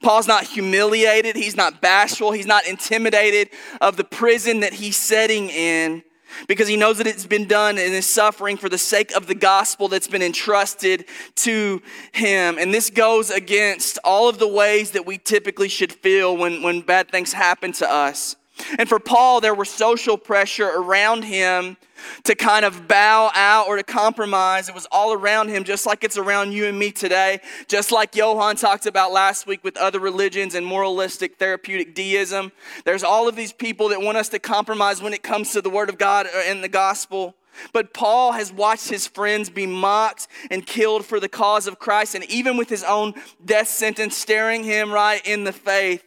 Paul's 0.00 0.28
not 0.28 0.44
humiliated, 0.44 1.36
he's 1.36 1.56
not 1.56 1.80
bashful, 1.80 2.32
he's 2.32 2.46
not 2.46 2.66
intimidated 2.66 3.50
of 3.80 3.96
the 3.96 4.04
prison 4.04 4.60
that 4.60 4.72
he's 4.72 4.96
setting 4.96 5.48
in 5.48 6.02
because 6.48 6.68
he 6.68 6.76
knows 6.76 6.98
that 6.98 7.06
it's 7.06 7.26
been 7.26 7.46
done 7.46 7.78
and 7.78 7.92
is 7.92 8.06
suffering 8.06 8.56
for 8.56 8.68
the 8.68 8.78
sake 8.78 9.14
of 9.14 9.26
the 9.26 9.34
gospel 9.34 9.88
that's 9.88 10.08
been 10.08 10.22
entrusted 10.22 11.04
to 11.36 11.82
him. 12.12 12.56
And 12.58 12.72
this 12.72 12.90
goes 12.90 13.30
against 13.30 13.98
all 14.04 14.28
of 14.28 14.38
the 14.38 14.48
ways 14.48 14.92
that 14.92 15.06
we 15.06 15.18
typically 15.18 15.68
should 15.68 15.92
feel 15.92 16.36
when, 16.36 16.62
when 16.62 16.80
bad 16.80 17.10
things 17.10 17.32
happen 17.32 17.72
to 17.72 17.90
us. 17.90 18.36
And 18.78 18.88
for 18.88 18.98
Paul, 18.98 19.40
there 19.40 19.54
was 19.54 19.68
social 19.68 20.16
pressure 20.16 20.68
around 20.68 21.24
him 21.24 21.76
to 22.24 22.34
kind 22.34 22.64
of 22.64 22.88
bow 22.88 23.30
out 23.34 23.68
or 23.68 23.76
to 23.76 23.82
compromise. 23.82 24.68
It 24.68 24.74
was 24.74 24.86
all 24.90 25.12
around 25.12 25.48
him, 25.48 25.64
just 25.64 25.86
like 25.86 26.04
it's 26.04 26.18
around 26.18 26.52
you 26.52 26.66
and 26.66 26.78
me 26.78 26.90
today. 26.90 27.40
Just 27.68 27.92
like 27.92 28.14
Johan 28.16 28.56
talked 28.56 28.86
about 28.86 29.12
last 29.12 29.46
week 29.46 29.62
with 29.64 29.76
other 29.76 30.00
religions 30.00 30.54
and 30.54 30.66
moralistic 30.66 31.36
therapeutic 31.36 31.94
deism. 31.94 32.52
There's 32.84 33.04
all 33.04 33.28
of 33.28 33.36
these 33.36 33.52
people 33.52 33.88
that 33.88 34.00
want 34.00 34.18
us 34.18 34.28
to 34.30 34.38
compromise 34.38 35.02
when 35.02 35.12
it 35.12 35.22
comes 35.22 35.52
to 35.52 35.62
the 35.62 35.70
Word 35.70 35.88
of 35.88 35.98
God 35.98 36.26
and 36.46 36.62
the 36.62 36.68
gospel. 36.68 37.34
But 37.72 37.92
Paul 37.92 38.32
has 38.32 38.50
watched 38.50 38.88
his 38.88 39.06
friends 39.06 39.50
be 39.50 39.66
mocked 39.66 40.26
and 40.50 40.64
killed 40.64 41.04
for 41.04 41.20
the 41.20 41.28
cause 41.28 41.66
of 41.66 41.78
Christ, 41.78 42.14
and 42.14 42.24
even 42.24 42.56
with 42.56 42.70
his 42.70 42.82
own 42.82 43.14
death 43.44 43.68
sentence 43.68 44.16
staring 44.16 44.64
him 44.64 44.90
right 44.90 45.20
in 45.26 45.44
the 45.44 45.52
face 45.52 46.00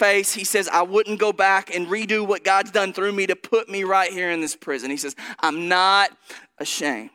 face, 0.00 0.32
he 0.32 0.44
says, 0.44 0.66
I 0.66 0.82
wouldn't 0.82 1.20
go 1.20 1.32
back 1.32 1.74
and 1.74 1.86
redo 1.86 2.26
what 2.26 2.42
God's 2.42 2.70
done 2.70 2.94
through 2.94 3.12
me 3.12 3.26
to 3.26 3.36
put 3.36 3.68
me 3.68 3.84
right 3.84 4.10
here 4.10 4.30
in 4.30 4.40
this 4.40 4.56
prison. 4.56 4.90
He 4.90 4.96
says, 4.96 5.14
I'm 5.40 5.68
not 5.68 6.10
ashamed. 6.58 7.10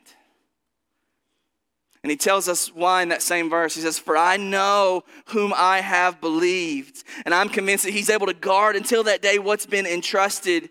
And 2.04 2.10
he 2.12 2.16
tells 2.16 2.48
us 2.48 2.72
why 2.72 3.02
in 3.02 3.08
that 3.08 3.22
same 3.22 3.50
verse. 3.50 3.74
He 3.74 3.80
says, 3.80 3.98
For 3.98 4.16
I 4.16 4.36
know 4.36 5.02
whom 5.26 5.52
I 5.56 5.80
have 5.80 6.20
believed, 6.20 7.02
and 7.24 7.34
I'm 7.34 7.48
convinced 7.48 7.84
that 7.84 7.92
he's 7.92 8.08
able 8.08 8.28
to 8.28 8.34
guard 8.34 8.76
until 8.76 9.02
that 9.02 9.20
day 9.20 9.40
what's 9.40 9.66
been 9.66 9.86
entrusted 9.86 10.70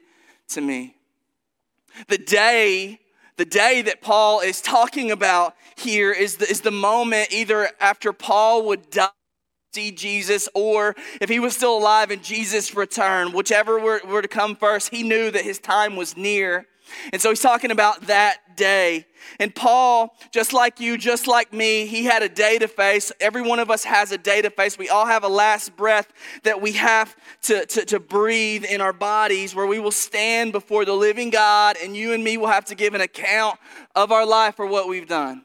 to 0.49 0.61
me. 0.61 0.95
The 2.07 2.17
day, 2.17 3.01
the 3.35 3.43
day 3.43 3.81
that 3.81 4.01
Paul 4.01 4.39
is 4.39 4.61
talking 4.61 5.11
about 5.11 5.55
here 5.75 6.13
is 6.13 6.37
the, 6.37 6.49
is 6.49 6.61
the 6.61 6.71
moment 6.71 7.33
either 7.33 7.69
after 7.81 8.13
Paul 8.13 8.67
would 8.67 8.89
die 8.89 9.09
see 9.75 9.91
Jesus, 9.91 10.47
or 10.53 10.95
if 11.21 11.29
he 11.29 11.39
was 11.39 11.55
still 11.55 11.77
alive 11.77 12.11
and 12.11 12.23
Jesus 12.23 12.73
returned, 12.75 13.33
whichever 13.33 13.79
were, 13.79 14.01
were 14.07 14.21
to 14.21 14.27
come 14.27 14.55
first, 14.55 14.89
he 14.89 15.03
knew 15.03 15.29
that 15.31 15.43
his 15.43 15.59
time 15.59 15.95
was 15.95 16.15
near. 16.15 16.65
And 17.11 17.21
so 17.21 17.29
he's 17.29 17.41
talking 17.41 17.71
about 17.71 18.01
that 18.07 18.55
day. 18.55 19.05
And 19.39 19.53
Paul, 19.53 20.15
just 20.31 20.53
like 20.53 20.79
you, 20.79 20.97
just 20.97 21.27
like 21.27 21.51
me, 21.51 21.87
he 21.87 22.05
had 22.05 22.21
a 22.21 22.29
day 22.29 22.59
to 22.59 22.67
face. 22.67 23.11
Every 23.19 23.41
one 23.41 23.59
of 23.59 23.71
us 23.71 23.83
has 23.83 24.11
a 24.11 24.17
day 24.17 24.41
to 24.41 24.49
face. 24.49 24.77
We 24.77 24.89
all 24.89 25.07
have 25.07 25.23
a 25.23 25.27
last 25.27 25.75
breath 25.75 26.13
that 26.43 26.61
we 26.61 26.73
have 26.73 27.15
to, 27.43 27.65
to, 27.65 27.85
to 27.85 27.99
breathe 27.99 28.65
in 28.65 28.81
our 28.81 28.93
bodies 28.93 29.55
where 29.55 29.65
we 29.65 29.79
will 29.79 29.91
stand 29.91 30.51
before 30.51 30.85
the 30.85 30.93
living 30.93 31.31
God, 31.31 31.75
and 31.83 31.95
you 31.97 32.13
and 32.13 32.23
me 32.23 32.37
will 32.37 32.47
have 32.47 32.65
to 32.65 32.75
give 32.75 32.93
an 32.93 33.01
account 33.01 33.59
of 33.95 34.11
our 34.11 34.25
life 34.25 34.55
for 34.55 34.67
what 34.67 34.87
we've 34.87 35.07
done. 35.07 35.44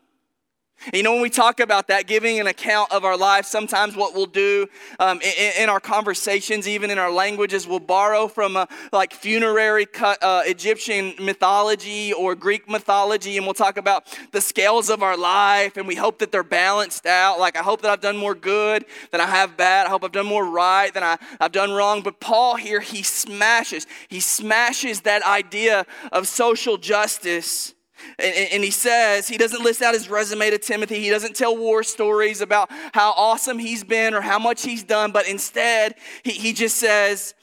You 0.94 1.02
know, 1.02 1.12
when 1.12 1.20
we 1.20 1.28
talk 1.28 1.60
about 1.60 1.88
that, 1.88 2.06
giving 2.06 2.40
an 2.40 2.46
account 2.46 2.90
of 2.90 3.04
our 3.04 3.16
life, 3.16 3.44
sometimes 3.44 3.96
what 3.96 4.14
we'll 4.14 4.25
do 4.25 4.66
um, 4.99 5.20
in, 5.20 5.52
in, 5.64 5.68
our 5.68 5.78
conversations, 5.78 6.66
even 6.66 6.90
in 6.90 6.99
our 6.99 7.10
languages, 7.10 7.66
we'll 7.66 7.80
borrow 7.80 8.28
from 8.28 8.56
a, 8.56 8.66
like 8.90 9.12
funerary 9.12 9.87
uh, 10.00 10.42
Egyptian 10.46 11.12
mythology 11.20 12.14
or 12.14 12.34
Greek 12.34 12.66
mythology, 12.66 13.37
and 13.37 13.44
we'll 13.44 13.52
talk 13.52 13.76
about 13.76 14.06
the 14.32 14.40
scales 14.40 14.88
of 14.88 15.02
our 15.02 15.18
life, 15.18 15.76
and 15.76 15.87
we 15.87 15.94
hope 15.94 16.18
that 16.18 16.32
they're 16.32 16.42
balanced 16.42 17.04
out. 17.04 17.38
Like, 17.38 17.56
I 17.56 17.62
hope 17.62 17.82
that 17.82 17.90
I've 17.90 18.00
done 18.00 18.16
more 18.16 18.34
good 18.34 18.87
than 19.10 19.20
I 19.20 19.26
have 19.26 19.58
bad. 19.58 19.87
I 19.87 19.90
hope 19.90 20.02
I've 20.02 20.12
done 20.12 20.26
more 20.26 20.46
right 20.46 20.92
than 20.94 21.02
I, 21.02 21.18
I've 21.38 21.52
done 21.52 21.72
wrong. 21.72 22.00
But 22.00 22.20
Paul 22.20 22.56
here, 22.56 22.80
he 22.80 23.02
smashes, 23.02 23.87
he 24.08 24.20
smashes 24.20 25.02
that 25.02 25.22
idea 25.25 25.84
of 26.10 26.26
social 26.26 26.78
justice 26.78 27.75
and, 28.19 28.62
he 28.62 28.71
says, 28.71 29.28
he 29.28 29.37
doesn't 29.37 29.62
list 29.62 29.83
out 29.83 29.95
his 29.95 30.09
resume 30.09 30.50
to 30.50 30.59
Timothy. 30.59 31.00
He 31.00 31.11
doesn't 31.11 31.35
tell 31.35 31.57
war 31.57 31.83
stories 31.83 32.40
about 32.40 32.71
how 32.92 33.12
awesome 33.16 33.59
he's 33.59 33.85
been 33.85 34.14
or 34.14 34.21
how 34.21 34.38
much 34.38 34.62
he's 34.62 34.83
done, 34.83 35.12
but 35.12 35.26
instead, 35.28 35.95
he, 36.23 36.33
he 36.33 36.52
just 36.52 36.76
says, 36.76 37.35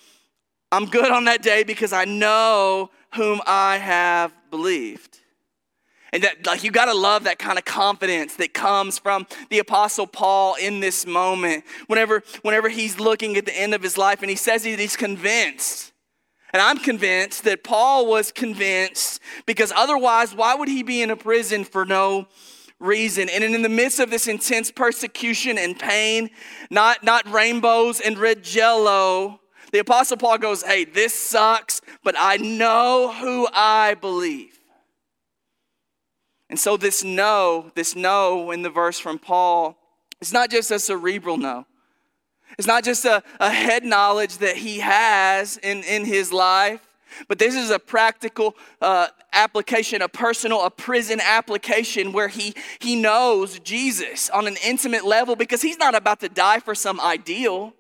I'm 0.71 0.85
good 0.85 1.11
on 1.11 1.25
that 1.25 1.41
day 1.41 1.63
because 1.63 1.93
I 1.93 2.05
know 2.05 2.91
whom 3.15 3.41
I 3.45 3.77
have 3.77 4.33
believed. 4.51 5.19
And 6.13 6.23
that, 6.23 6.45
like, 6.45 6.63
you 6.63 6.71
gotta 6.71 6.93
love 6.93 7.25
that 7.25 7.37
kind 7.37 7.57
of 7.57 7.65
confidence 7.65 8.35
that 8.37 8.53
comes 8.53 8.97
from 8.97 9.27
the 9.49 9.59
Apostle 9.59 10.07
Paul 10.07 10.55
in 10.55 10.79
this 10.79 11.05
moment. 11.05 11.63
Whenever, 11.87 12.23
whenever 12.41 12.69
he's 12.69 12.99
looking 12.99 13.35
at 13.35 13.45
the 13.45 13.57
end 13.57 13.73
of 13.73 13.81
his 13.81 13.97
life 13.97 14.21
and 14.21 14.29
he 14.29 14.35
says 14.35 14.63
he's 14.63 14.95
convinced 14.95 15.91
and 16.57 16.65
I'm 16.65 16.79
convinced 16.79 17.43
that 17.43 17.63
Paul 17.63 18.07
was 18.07 18.31
convinced 18.31 19.21
because 19.45 19.71
otherwise, 19.75 20.33
why 20.33 20.55
would 20.55 20.67
he 20.67 20.81
be 20.81 21.03
in 21.03 21.11
a 21.11 21.15
prison 21.15 21.63
for 21.63 21.85
no 21.85 22.27
reason? 22.79 23.29
And 23.29 23.43
in 23.43 23.61
the 23.61 23.69
midst 23.69 23.99
of 23.99 24.09
this 24.09 24.27
intense 24.27 24.71
persecution 24.71 25.59
and 25.59 25.77
pain, 25.77 26.31
not, 26.71 27.03
not 27.03 27.31
rainbows 27.31 27.99
and 27.99 28.17
red 28.17 28.43
jello, 28.43 29.39
the 29.71 29.77
Apostle 29.77 30.17
Paul 30.17 30.39
goes, 30.39 30.63
Hey, 30.63 30.83
this 30.83 31.13
sucks, 31.13 31.79
but 32.03 32.15
I 32.17 32.37
know 32.37 33.13
who 33.13 33.47
I 33.53 33.93
believe. 33.93 34.57
And 36.49 36.59
so, 36.59 36.75
this 36.75 37.03
no, 37.03 37.71
this 37.75 37.95
no 37.95 38.49
in 38.49 38.63
the 38.63 38.71
verse 38.71 38.97
from 38.97 39.19
Paul, 39.19 39.77
it's 40.19 40.33
not 40.33 40.49
just 40.49 40.71
a 40.71 40.79
cerebral 40.79 41.37
no. 41.37 41.67
It's 42.57 42.67
not 42.67 42.83
just 42.83 43.05
a, 43.05 43.21
a 43.39 43.51
head 43.51 43.83
knowledge 43.83 44.39
that 44.39 44.57
he 44.57 44.79
has 44.79 45.57
in, 45.57 45.83
in 45.83 46.05
his 46.05 46.33
life, 46.33 46.81
but 47.27 47.39
this 47.39 47.55
is 47.55 47.69
a 47.69 47.79
practical 47.79 48.55
uh, 48.81 49.07
application, 49.33 50.01
a 50.01 50.07
personal, 50.07 50.63
a 50.63 50.69
prison 50.69 51.19
application 51.23 52.11
where 52.11 52.27
he, 52.27 52.53
he 52.79 52.95
knows 52.95 53.59
Jesus 53.59 54.29
on 54.29 54.47
an 54.47 54.55
intimate 54.65 55.05
level 55.05 55.35
because 55.35 55.61
he's 55.61 55.77
not 55.77 55.95
about 55.95 56.19
to 56.21 56.29
die 56.29 56.59
for 56.59 56.75
some 56.75 56.99
ideal. 56.99 57.73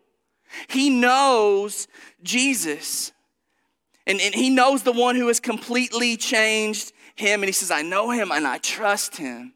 He 0.67 0.89
knows 0.89 1.87
Jesus. 2.23 3.11
And, 4.05 4.21
and 4.21 4.33
he 4.33 4.49
knows 4.49 4.83
the 4.83 4.91
one 4.91 5.15
who 5.15 5.27
has 5.27 5.39
completely 5.39 6.15
changed 6.17 6.93
him. 7.15 7.41
And 7.41 7.49
he 7.49 7.53
says, 7.53 7.71
I 7.71 7.81
know 7.81 8.11
him 8.11 8.31
and 8.31 8.47
I 8.47 8.59
trust 8.59 9.17
him. 9.17 9.53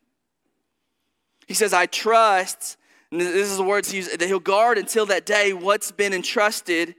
He 1.48 1.54
says, 1.54 1.74
I 1.74 1.86
trust 1.86 2.78
this 3.20 3.52
is 3.52 3.58
the 3.58 3.64
words 3.64 3.92
he 3.92 3.98
used, 3.98 4.18
that 4.18 4.26
he'll 4.26 4.40
guard 4.40 4.78
until 4.78 5.06
that 5.08 5.26
day 5.26 5.54
what's 5.54 5.92
been 5.92 6.14
entrusted 6.14 6.96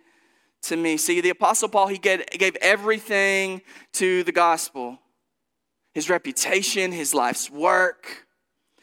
to 0.62 0.76
me. 0.76 0.96
See, 0.96 1.20
the 1.20 1.30
Apostle 1.30 1.68
Paul, 1.68 1.88
he 1.88 1.98
gave, 1.98 2.24
gave 2.30 2.56
everything 2.60 3.62
to 3.94 4.22
the 4.24 4.32
gospel 4.32 4.98
his 5.94 6.08
reputation, 6.08 6.90
his 6.90 7.12
life's 7.12 7.50
work, 7.50 8.26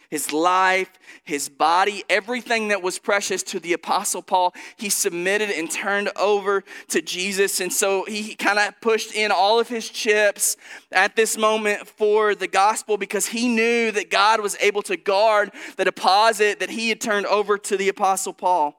his 0.09 0.33
life, 0.33 0.89
his 1.23 1.49
body, 1.49 2.03
everything 2.09 2.69
that 2.69 2.81
was 2.81 2.97
precious 2.97 3.43
to 3.43 3.59
the 3.59 3.73
Apostle 3.73 4.23
Paul, 4.23 4.53
he 4.75 4.89
submitted 4.89 5.51
and 5.51 5.69
turned 5.69 6.09
over 6.15 6.63
to 6.87 7.01
Jesus. 7.01 7.59
And 7.59 7.71
so 7.71 8.05
he 8.05 8.33
kind 8.33 8.57
of 8.57 8.73
pushed 8.81 9.13
in 9.13 9.31
all 9.31 9.59
of 9.59 9.67
his 9.67 9.87
chips 9.87 10.57
at 10.91 11.15
this 11.15 11.37
moment 11.37 11.87
for 11.87 12.33
the 12.33 12.47
gospel 12.47 12.97
because 12.97 13.27
he 13.27 13.47
knew 13.47 13.91
that 13.91 14.09
God 14.09 14.41
was 14.41 14.57
able 14.59 14.81
to 14.83 14.97
guard 14.97 15.51
the 15.77 15.85
deposit 15.85 16.59
that 16.59 16.71
he 16.71 16.89
had 16.89 16.99
turned 16.99 17.27
over 17.27 17.57
to 17.59 17.77
the 17.77 17.89
Apostle 17.89 18.33
Paul. 18.33 18.75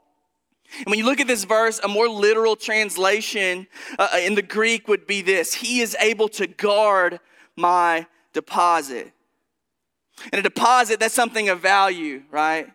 And 0.79 0.87
when 0.87 0.99
you 0.99 1.05
look 1.05 1.21
at 1.21 1.27
this 1.27 1.45
verse, 1.45 1.81
a 1.83 1.89
more 1.89 2.09
literal 2.09 2.57
translation 2.57 3.67
uh, 3.99 4.09
in 4.21 4.35
the 4.35 4.43
Greek 4.43 4.89
would 4.89 5.07
be 5.07 5.23
this 5.23 5.55
He 5.55 5.81
is 5.81 5.97
able 6.01 6.29
to 6.31 6.47
guard 6.47 7.21
my 7.57 8.07
deposit. 8.33 9.13
And 10.33 10.39
a 10.39 10.43
deposit, 10.43 11.01
that's 11.01 11.15
something 11.15 11.49
of 11.49 11.61
value, 11.61 12.23
right? 12.31 12.69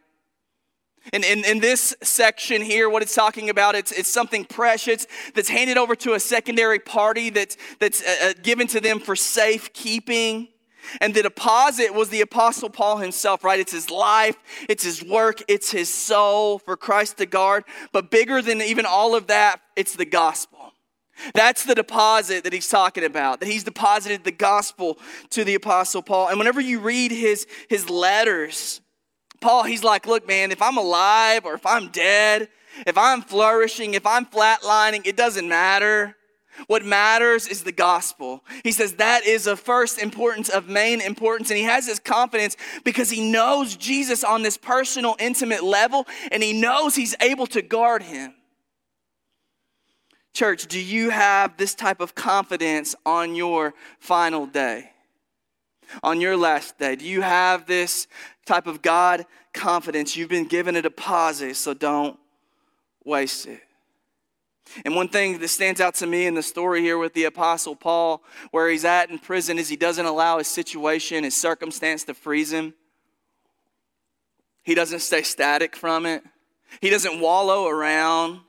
And 1.13 1.23
in, 1.23 1.45
in 1.45 1.59
this 1.59 1.95
section 2.01 2.61
here, 2.61 2.89
what 2.89 3.03
it's 3.03 3.13
talking 3.13 3.49
about, 3.49 3.75
it's, 3.75 3.91
it's 3.91 4.11
something 4.11 4.43
precious 4.43 5.05
that's 5.35 5.49
handed 5.49 5.77
over 5.77 5.95
to 5.97 6.13
a 6.13 6.19
secondary 6.19 6.79
party 6.79 7.29
that's, 7.29 7.57
that's 7.79 8.01
uh, 8.01 8.15
uh, 8.29 8.33
given 8.41 8.65
to 8.67 8.81
them 8.81 8.99
for 8.99 9.15
safekeeping. 9.15 10.47
And 11.01 11.13
the 11.13 11.23
deposit 11.23 11.93
was 11.93 12.09
the 12.09 12.21
Apostle 12.21 12.69
Paul 12.69 12.97
himself, 12.97 13.43
right? 13.43 13.59
It's 13.59 13.71
his 13.71 13.89
life, 13.89 14.35
it's 14.69 14.83
his 14.83 15.03
work, 15.03 15.43
it's 15.47 15.71
his 15.71 15.93
soul 15.93 16.59
for 16.59 16.77
Christ 16.77 17.17
to 17.17 17.25
guard. 17.25 17.63
But 17.91 18.11
bigger 18.11 18.41
than 18.41 18.61
even 18.61 18.85
all 18.85 19.15
of 19.15 19.27
that, 19.27 19.61
it's 19.75 19.95
the 19.95 20.05
gospel. 20.05 20.54
That's 21.33 21.63
the 21.63 21.75
deposit 21.75 22.43
that 22.43 22.53
he's 22.53 22.69
talking 22.69 23.03
about, 23.03 23.39
that 23.39 23.47
he's 23.47 23.63
deposited 23.63 24.23
the 24.23 24.31
gospel 24.31 24.99
to 25.31 25.43
the 25.43 25.55
apostle 25.55 26.01
Paul. 26.01 26.29
And 26.29 26.37
whenever 26.37 26.61
you 26.61 26.79
read 26.79 27.11
his, 27.11 27.47
his 27.69 27.89
letters, 27.89 28.81
Paul, 29.41 29.63
he's 29.63 29.83
like, 29.83 30.05
look, 30.05 30.27
man, 30.27 30.51
if 30.51 30.61
I'm 30.61 30.77
alive 30.77 31.45
or 31.45 31.53
if 31.53 31.65
I'm 31.65 31.89
dead, 31.89 32.49
if 32.85 32.97
I'm 32.97 33.21
flourishing, 33.21 33.93
if 33.93 34.05
I'm 34.05 34.25
flatlining, 34.25 35.05
it 35.05 35.15
doesn't 35.15 35.47
matter. 35.47 36.15
What 36.67 36.85
matters 36.85 37.47
is 37.47 37.63
the 37.63 37.71
gospel. 37.71 38.43
He 38.63 38.71
says 38.71 38.93
that 38.93 39.25
is 39.25 39.45
of 39.45 39.59
first 39.59 40.01
importance, 40.01 40.49
of 40.49 40.69
main 40.69 41.01
importance. 41.01 41.49
And 41.49 41.57
he 41.57 41.65
has 41.65 41.85
this 41.85 41.99
confidence 41.99 42.55
because 42.83 43.09
he 43.09 43.29
knows 43.29 43.75
Jesus 43.75 44.23
on 44.23 44.41
this 44.41 44.57
personal, 44.57 45.15
intimate 45.19 45.63
level, 45.63 46.07
and 46.31 46.41
he 46.41 46.53
knows 46.53 46.95
he's 46.95 47.15
able 47.19 47.47
to 47.47 47.61
guard 47.61 48.03
him. 48.03 48.34
Church, 50.35 50.67
do 50.67 50.81
you 50.81 51.11
have 51.11 51.55
this 51.55 51.73
type 51.73 52.01
of 52.01 52.13
confidence 52.13 52.93
on 53.05 53.35
your 53.35 53.73
final 53.99 54.45
day? 54.45 54.91
On 56.03 56.19
your 56.19 56.35
last 56.35 56.77
day? 56.77 56.97
Do 56.97 57.05
you 57.05 57.21
have 57.21 57.67
this 57.67 58.05
type 58.45 58.67
of 58.67 58.81
God 58.81 59.25
confidence? 59.53 60.17
You've 60.17 60.27
been 60.27 60.45
given 60.45 60.75
a 60.75 60.81
deposit, 60.81 61.55
so 61.55 61.73
don't 61.73 62.19
waste 63.05 63.47
it. 63.47 63.61
And 64.83 64.93
one 64.93 65.07
thing 65.07 65.39
that 65.39 65.47
stands 65.47 65.79
out 65.79 65.95
to 65.95 66.05
me 66.05 66.25
in 66.25 66.33
the 66.33 66.43
story 66.43 66.81
here 66.81 66.97
with 66.97 67.13
the 67.13 67.23
Apostle 67.23 67.77
Paul, 67.77 68.21
where 68.51 68.67
he's 68.67 68.83
at 68.83 69.09
in 69.09 69.19
prison, 69.19 69.57
is 69.57 69.69
he 69.69 69.77
doesn't 69.77 70.05
allow 70.05 70.39
his 70.39 70.49
situation, 70.49 71.23
his 71.23 71.39
circumstance 71.39 72.03
to 72.03 72.13
freeze 72.13 72.51
him. 72.51 72.73
He 74.63 74.75
doesn't 74.75 74.99
stay 74.99 75.21
static 75.21 75.77
from 75.77 76.05
it. 76.05 76.23
He 76.81 76.89
doesn't 76.89 77.21
wallow 77.21 77.67
around 77.67 78.41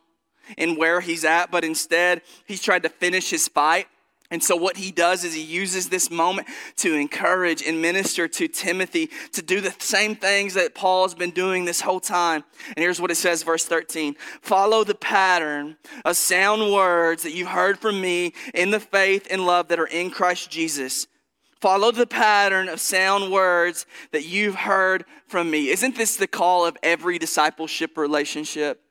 in 0.57 0.77
where 0.77 1.01
he's 1.01 1.25
at, 1.25 1.51
but 1.51 1.65
instead 1.65 2.23
he's 2.47 2.63
tried 2.63 2.83
to 2.85 2.89
finish 2.89 3.31
his 3.31 3.49
fight. 3.49 3.87
And 4.31 4.43
so, 4.43 4.57
what 4.57 4.77
he 4.77 4.91
does 4.91 5.23
is 5.23 5.35
he 5.35 5.43
uses 5.43 5.89
this 5.89 6.11
moment 6.11 6.49
to 6.79 6.95
encourage 6.95 7.63
and 7.63 7.81
minister 7.81 8.27
to 8.27 8.49
Timothy 8.49 9.09
to 9.33 9.43
do 9.43 9.61
the 9.61 9.73
same 9.79 10.17
things 10.17 10.55
that 10.55 10.75
Paul 10.75 11.05
has 11.05 11.15
been 11.15 11.31
doing 11.31 11.65
this 11.65 11.81
whole 11.81 12.01
time. 12.01 12.43
And 12.69 12.79
here's 12.79 13.01
what 13.01 13.13
it 13.13 13.17
says, 13.17 13.45
verse 13.45 13.65
13 13.65 14.17
Follow 14.43 14.83
the 14.83 14.97
pattern 14.97 15.77
of 16.05 16.17
sound 16.17 16.73
words 16.73 17.23
that 17.23 17.35
you've 17.35 17.49
heard 17.49 17.79
from 17.79 18.01
me 18.01 18.33
in 18.53 18.73
the 18.73 18.81
faith 18.81 19.29
and 19.31 19.47
love 19.47 19.69
that 19.69 19.79
are 19.79 19.87
in 19.87 20.11
Christ 20.11 20.51
Jesus. 20.51 21.07
Follow 21.61 21.93
the 21.93 22.07
pattern 22.07 22.69
of 22.69 22.81
sound 22.81 23.33
words 23.33 23.87
that 24.11 24.27
you've 24.27 24.57
heard 24.57 25.05
from 25.29 25.51
me. 25.51 25.71
Isn't 25.71 25.97
this 25.97 26.17
the 26.17 26.27
call 26.27 26.67
of 26.67 26.77
every 26.83 27.19
discipleship 27.19 27.97
relationship? 27.97 28.83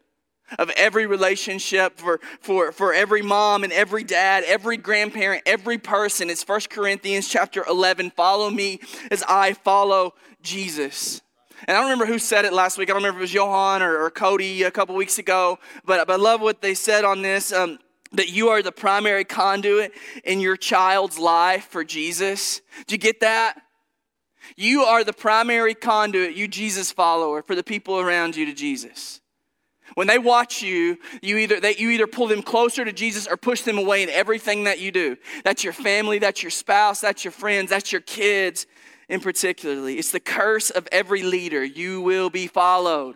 Of 0.59 0.69
every 0.71 1.05
relationship 1.05 1.97
for, 1.97 2.19
for, 2.39 2.71
for 2.71 2.93
every 2.93 3.21
mom 3.21 3.63
and 3.63 3.73
every 3.73 4.03
dad 4.03 4.43
every 4.45 4.77
grandparent 4.77 5.43
every 5.45 5.77
person. 5.77 6.29
It's 6.29 6.47
1 6.47 6.61
corinthians 6.69 7.27
chapter 7.27 7.63
11 7.67 8.11
follow 8.11 8.49
me 8.49 8.79
as 9.11 9.23
i 9.27 9.53
follow 9.53 10.13
jesus. 10.41 11.21
And 11.67 11.75
i 11.75 11.79
don't 11.79 11.89
remember 11.89 12.05
who 12.05 12.19
said 12.19 12.45
it 12.45 12.53
last 12.53 12.77
week. 12.77 12.89
I 12.89 12.93
don't 12.93 13.01
remember 13.01 13.19
if 13.19 13.21
it 13.21 13.23
was 13.23 13.33
johan 13.33 13.81
or, 13.81 14.03
or 14.03 14.09
cody 14.11 14.63
a 14.63 14.71
couple 14.71 14.95
weeks 14.95 15.17
ago 15.17 15.59
but, 15.85 16.07
but 16.07 16.13
i 16.13 16.17
love 16.17 16.41
what 16.41 16.61
they 16.61 16.73
said 16.73 17.03
on 17.03 17.21
this 17.21 17.51
um, 17.51 17.79
that 18.13 18.29
you 18.29 18.49
are 18.49 18.61
the 18.61 18.71
primary 18.71 19.25
conduit 19.25 19.91
in 20.23 20.39
your 20.39 20.55
child's 20.55 21.19
life 21.19 21.65
for 21.65 21.83
jesus. 21.83 22.61
Do 22.87 22.93
you 22.93 22.99
get 22.99 23.19
that? 23.19 23.61
You 24.55 24.83
are 24.83 25.03
the 25.03 25.11
primary 25.11 25.73
conduit 25.73 26.35
you 26.35 26.47
jesus 26.47 26.91
follower 26.91 27.41
for 27.41 27.55
the 27.55 27.63
people 27.63 27.99
around 27.99 28.35
you 28.35 28.45
to 28.45 28.53
jesus 28.53 29.21
when 29.95 30.07
they 30.07 30.19
watch 30.19 30.61
you, 30.61 30.97
you 31.21 31.37
either, 31.37 31.59
they, 31.59 31.75
you 31.75 31.89
either 31.89 32.05
pull 32.05 32.27
them 32.27 32.43
closer 32.43 32.85
to 32.85 32.91
Jesus 32.91 33.27
or 33.27 33.37
push 33.37 33.61
them 33.61 33.77
away 33.77 34.03
in 34.03 34.09
everything 34.09 34.65
that 34.65 34.79
you 34.79 34.91
do. 34.91 35.17
That's 35.43 35.63
your 35.63 35.73
family, 35.73 36.19
that's 36.19 36.43
your 36.43 36.51
spouse, 36.51 37.01
that's 37.01 37.23
your 37.23 37.31
friends, 37.31 37.69
that's 37.69 37.91
your 37.91 38.01
kids 38.01 38.67
in 39.07 39.21
particularly. 39.21 39.97
It's 39.97 40.11
the 40.11 40.19
curse 40.19 40.69
of 40.69 40.87
every 40.91 41.23
leader. 41.23 41.63
You 41.63 42.01
will 42.01 42.29
be 42.29 42.47
followed. 42.47 43.15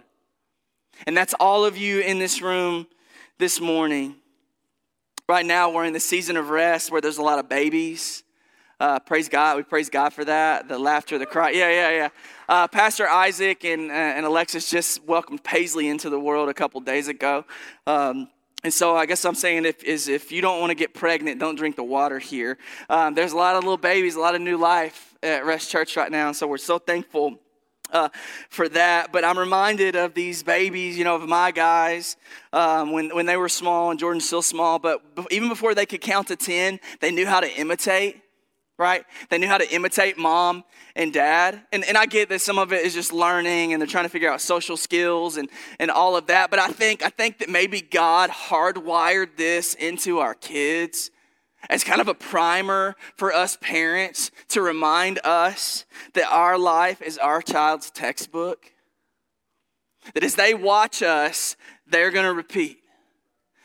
And 1.05 1.15
that's 1.15 1.33
all 1.39 1.65
of 1.65 1.77
you 1.77 1.99
in 1.99 2.17
this 2.17 2.41
room 2.41 2.87
this 3.37 3.59
morning. 3.59 4.15
Right 5.27 5.45
now, 5.45 5.69
we're 5.69 5.85
in 5.85 5.93
the 5.93 5.99
season 5.99 6.37
of 6.37 6.49
rest 6.49 6.91
where 6.91 7.01
there's 7.01 7.17
a 7.17 7.23
lot 7.23 7.39
of 7.39 7.49
babies. 7.49 8.23
Uh, 8.79 8.97
praise 8.97 9.27
God. 9.27 9.57
We 9.57 9.63
praise 9.63 9.89
God 9.89 10.13
for 10.13 10.23
that. 10.23 10.69
The 10.69 10.79
laughter, 10.79 11.17
the 11.17 11.25
cry. 11.25 11.49
Yeah, 11.49 11.69
yeah, 11.69 11.89
yeah. 11.89 12.09
Uh, 12.47 12.67
Pastor 12.67 13.09
Isaac 13.09 13.65
and, 13.65 13.91
uh, 13.91 13.93
and 13.93 14.25
Alexis 14.25 14.69
just 14.69 15.03
welcomed 15.03 15.43
Paisley 15.43 15.89
into 15.89 16.09
the 16.09 16.19
world 16.19 16.47
a 16.47 16.53
couple 16.53 16.79
days 16.79 17.09
ago. 17.09 17.43
Um, 17.85 18.29
and 18.63 18.73
so 18.73 18.95
I 18.95 19.05
guess 19.05 19.25
I'm 19.25 19.35
saying 19.35 19.65
if, 19.65 19.83
is 19.83 20.07
if 20.07 20.31
you 20.31 20.41
don't 20.41 20.61
want 20.61 20.71
to 20.71 20.75
get 20.75 20.93
pregnant, 20.93 21.41
don't 21.41 21.55
drink 21.55 21.75
the 21.75 21.83
water 21.83 22.19
here. 22.19 22.57
Um, 22.89 23.15
there's 23.15 23.33
a 23.33 23.37
lot 23.37 23.57
of 23.57 23.63
little 23.63 23.77
babies, 23.77 24.15
a 24.15 24.19
lot 24.21 24.33
of 24.33 24.41
new 24.41 24.57
life 24.57 25.13
at 25.21 25.45
Rest 25.45 25.69
Church 25.69 25.97
right 25.97 26.11
now. 26.11 26.27
And 26.27 26.35
so 26.35 26.47
we're 26.47 26.57
so 26.57 26.79
thankful 26.79 27.37
uh, 27.91 28.07
for 28.49 28.69
that. 28.69 29.11
But 29.11 29.25
I'm 29.25 29.37
reminded 29.37 29.97
of 29.97 30.13
these 30.13 30.41
babies, 30.41 30.97
you 30.97 31.03
know, 31.03 31.15
of 31.15 31.27
my 31.27 31.51
guys 31.51 32.15
um, 32.53 32.93
when, 32.93 33.13
when 33.13 33.25
they 33.25 33.35
were 33.35 33.49
small, 33.49 33.91
and 33.91 33.99
Jordan's 33.99 34.25
still 34.25 34.41
small, 34.41 34.79
but 34.79 35.01
even 35.31 35.49
before 35.49 35.75
they 35.75 35.85
could 35.85 36.01
count 36.01 36.27
to 36.27 36.37
10, 36.37 36.79
they 37.01 37.11
knew 37.11 37.25
how 37.25 37.41
to 37.41 37.59
imitate 37.59 38.21
right? 38.79 39.05
They 39.29 39.37
knew 39.37 39.47
how 39.47 39.57
to 39.57 39.69
imitate 39.71 40.17
mom 40.17 40.63
and 40.95 41.11
dad. 41.13 41.61
And, 41.73 41.83
and 41.83 41.97
I 41.97 42.05
get 42.05 42.29
that 42.29 42.39
some 42.39 42.57
of 42.57 42.71
it 42.71 42.85
is 42.85 42.93
just 42.93 43.11
learning 43.11 43.73
and 43.73 43.81
they're 43.81 43.87
trying 43.87 44.05
to 44.05 44.09
figure 44.09 44.31
out 44.31 44.39
social 44.39 44.77
skills 44.77 45.35
and, 45.35 45.49
and 45.79 45.91
all 45.91 46.15
of 46.15 46.27
that. 46.27 46.49
But 46.49 46.59
I 46.59 46.69
think, 46.69 47.03
I 47.03 47.09
think 47.09 47.39
that 47.39 47.49
maybe 47.49 47.81
God 47.81 48.29
hardwired 48.29 49.35
this 49.35 49.73
into 49.73 50.19
our 50.19 50.33
kids 50.33 51.11
as 51.69 51.83
kind 51.83 51.99
of 51.99 52.07
a 52.07 52.13
primer 52.13 52.95
for 53.17 53.33
us 53.33 53.57
parents 53.59 54.31
to 54.47 54.61
remind 54.61 55.19
us 55.25 55.85
that 56.13 56.31
our 56.31 56.57
life 56.57 57.01
is 57.01 57.17
our 57.17 57.41
child's 57.41 57.91
textbook. 57.91 58.71
That 60.13 60.23
as 60.23 60.35
they 60.35 60.53
watch 60.53 61.03
us, 61.03 61.57
they're 61.85 62.11
going 62.11 62.25
to 62.25 62.33
repeat. 62.33 62.78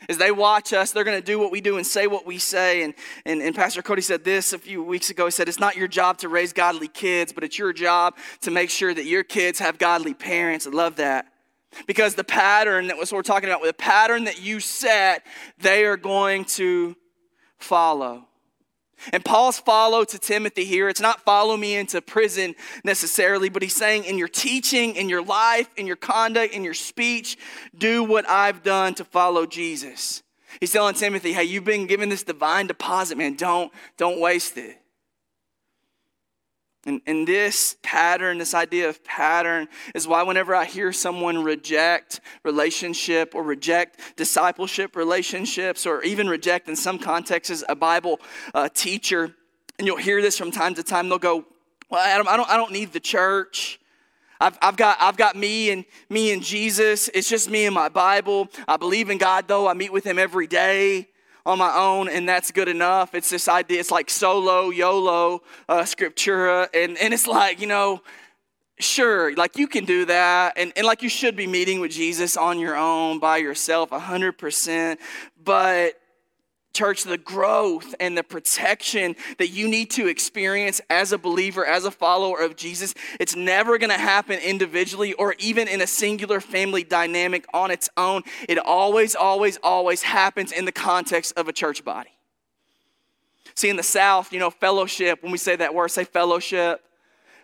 As 0.09 0.17
they 0.17 0.31
watch 0.31 0.73
us, 0.73 0.91
they're 0.91 1.03
going 1.03 1.19
to 1.19 1.25
do 1.25 1.39
what 1.39 1.51
we 1.51 1.61
do 1.61 1.77
and 1.77 1.85
say 1.85 2.07
what 2.07 2.25
we 2.25 2.37
say. 2.37 2.83
And, 2.83 2.93
and, 3.25 3.41
and 3.41 3.55
Pastor 3.55 3.81
Cody 3.81 4.01
said 4.01 4.23
this 4.23 4.53
a 4.53 4.57
few 4.57 4.83
weeks 4.83 5.09
ago. 5.09 5.25
He 5.25 5.31
said, 5.31 5.47
It's 5.47 5.59
not 5.59 5.75
your 5.75 5.87
job 5.87 6.17
to 6.19 6.29
raise 6.29 6.53
godly 6.53 6.87
kids, 6.87 7.33
but 7.33 7.43
it's 7.43 7.57
your 7.57 7.73
job 7.73 8.15
to 8.41 8.51
make 8.51 8.69
sure 8.69 8.93
that 8.93 9.05
your 9.05 9.23
kids 9.23 9.59
have 9.59 9.77
godly 9.77 10.13
parents. 10.13 10.67
I 10.67 10.71
love 10.71 10.97
that. 10.97 11.27
Because 11.87 12.15
the 12.15 12.23
pattern 12.23 12.87
that 12.87 12.97
was 12.97 13.11
we're 13.11 13.21
talking 13.21 13.49
about, 13.49 13.61
the 13.63 13.73
pattern 13.73 14.25
that 14.25 14.41
you 14.41 14.59
set, 14.59 15.25
they 15.59 15.85
are 15.85 15.97
going 15.97 16.45
to 16.45 16.95
follow. 17.57 18.27
And 19.11 19.23
Paul's 19.23 19.59
follow 19.59 20.03
to 20.03 20.17
Timothy 20.17 20.65
here, 20.65 20.89
it's 20.89 21.01
not 21.01 21.21
follow 21.21 21.57
me 21.57 21.75
into 21.75 22.01
prison 22.01 22.55
necessarily, 22.83 23.49
but 23.49 23.61
he's 23.61 23.75
saying 23.75 24.05
in 24.05 24.17
your 24.17 24.27
teaching, 24.27 24.95
in 24.95 25.09
your 25.09 25.23
life, 25.23 25.69
in 25.77 25.87
your 25.87 25.95
conduct, 25.95 26.53
in 26.53 26.63
your 26.63 26.73
speech, 26.73 27.37
do 27.77 28.03
what 28.03 28.27
I've 28.29 28.63
done 28.63 28.93
to 28.95 29.03
follow 29.03 29.45
Jesus. 29.45 30.23
He's 30.59 30.71
telling 30.71 30.95
Timothy, 30.95 31.33
hey, 31.33 31.43
you've 31.43 31.65
been 31.65 31.87
given 31.87 32.09
this 32.09 32.23
divine 32.23 32.67
deposit, 32.67 33.17
man. 33.17 33.35
Don't, 33.35 33.71
don't 33.97 34.19
waste 34.19 34.57
it. 34.57 34.79
And, 36.85 37.01
and 37.07 37.27
this 37.27 37.77
pattern, 37.81 38.37
this 38.37 38.53
idea 38.53 38.87
of 38.87 39.03
pattern, 39.03 39.67
is 39.95 40.07
why 40.07 40.21
whenever 40.21 40.53
I 40.53 40.65
hear 40.65 40.93
someone 40.93 41.43
reject 41.43 42.21
relationship 42.43 43.33
or 43.33 43.41
reject 43.41 43.99
discipleship 44.15 44.95
relationships, 44.95 45.87
or 45.87 46.03
even 46.03 46.29
reject, 46.29 46.69
in 46.69 46.75
some 46.75 46.99
contexts, 46.99 47.63
a 47.67 47.75
Bible 47.75 48.19
uh, 48.53 48.69
teacher, 48.69 49.33
and 49.79 49.87
you'll 49.87 49.97
hear 49.97 50.21
this 50.21 50.37
from 50.37 50.51
time 50.51 50.75
to 50.75 50.83
time, 50.83 51.09
they'll 51.09 51.17
go, 51.17 51.45
Well, 51.89 52.01
Adam, 52.01 52.27
I 52.27 52.37
don't, 52.37 52.49
I 52.49 52.55
don't 52.55 52.71
need 52.71 52.93
the 52.93 52.99
church. 52.99 53.79
I've, 54.39 54.57
I've, 54.61 54.75
got, 54.75 54.97
I've 54.99 55.17
got 55.17 55.35
me 55.35 55.71
and 55.71 55.85
me 56.09 56.31
and 56.33 56.43
Jesus. 56.43 57.09
It's 57.13 57.29
just 57.29 57.49
me 57.49 57.65
and 57.65 57.73
my 57.73 57.89
Bible. 57.89 58.49
I 58.67 58.77
believe 58.77 59.09
in 59.09 59.17
God, 59.17 59.47
though. 59.47 59.67
I 59.67 59.73
meet 59.73 59.91
with 59.91 60.05
Him 60.05 60.19
every 60.19 60.45
day 60.45 61.07
on 61.45 61.57
my 61.59 61.73
own 61.75 62.09
and 62.09 62.27
that's 62.27 62.51
good 62.51 62.67
enough. 62.67 63.13
It's 63.13 63.29
this 63.29 63.47
idea, 63.47 63.79
it's 63.79 63.91
like 63.91 64.09
solo, 64.09 64.69
YOLO, 64.69 65.43
uh, 65.69 65.81
scriptura. 65.81 66.67
And, 66.73 66.97
and 66.97 67.13
it's 67.13 67.27
like, 67.27 67.61
you 67.61 67.67
know, 67.67 68.01
sure, 68.79 69.35
like 69.35 69.57
you 69.57 69.67
can 69.67 69.85
do 69.85 70.05
that. 70.05 70.57
And, 70.57 70.73
and 70.75 70.85
like 70.85 71.01
you 71.01 71.09
should 71.09 71.35
be 71.35 71.47
meeting 71.47 71.79
with 71.79 71.91
Jesus 71.91 72.35
on 72.35 72.59
your 72.59 72.75
own, 72.75 73.19
by 73.19 73.37
yourself, 73.37 73.91
100%. 73.91 74.97
But 75.43 75.99
church, 76.75 77.03
the 77.03 77.17
growth 77.17 77.95
and 77.99 78.17
the 78.17 78.23
protection 78.23 79.15
that 79.39 79.47
you 79.47 79.67
need 79.67 79.89
to 79.91 80.07
experience 80.07 80.81
as 80.89 81.11
a 81.11 81.17
believer, 81.17 81.65
as 81.65 81.85
a 81.85 81.91
follower 81.91 82.39
of 82.39 82.55
Jesus, 82.55 82.93
it's 83.19 83.35
never 83.35 83.77
going 83.77 83.89
to 83.89 83.97
happen 83.97 84.37
individually 84.39 85.13
or 85.13 85.33
even 85.39 85.67
in 85.67 85.81
a 85.81 85.87
singular 85.87 86.39
family 86.39 86.83
dynamic 86.83 87.45
on 87.53 87.71
its 87.71 87.89
own. 87.97 88.21
It 88.47 88.59
always, 88.59 89.15
always, 89.15 89.57
always 89.63 90.03
happens 90.03 90.51
in 90.51 90.65
the 90.65 90.71
context 90.71 91.33
of 91.37 91.47
a 91.47 91.53
church 91.53 91.83
body. 91.83 92.11
See, 93.55 93.69
in 93.69 93.77
the 93.77 93.83
South, 93.83 94.33
you 94.33 94.39
know, 94.39 94.49
fellowship, 94.49 95.23
when 95.23 95.31
we 95.31 95.37
say 95.37 95.55
that 95.55 95.73
word, 95.73 95.87
say 95.87 96.03
fellowship. 96.03 96.81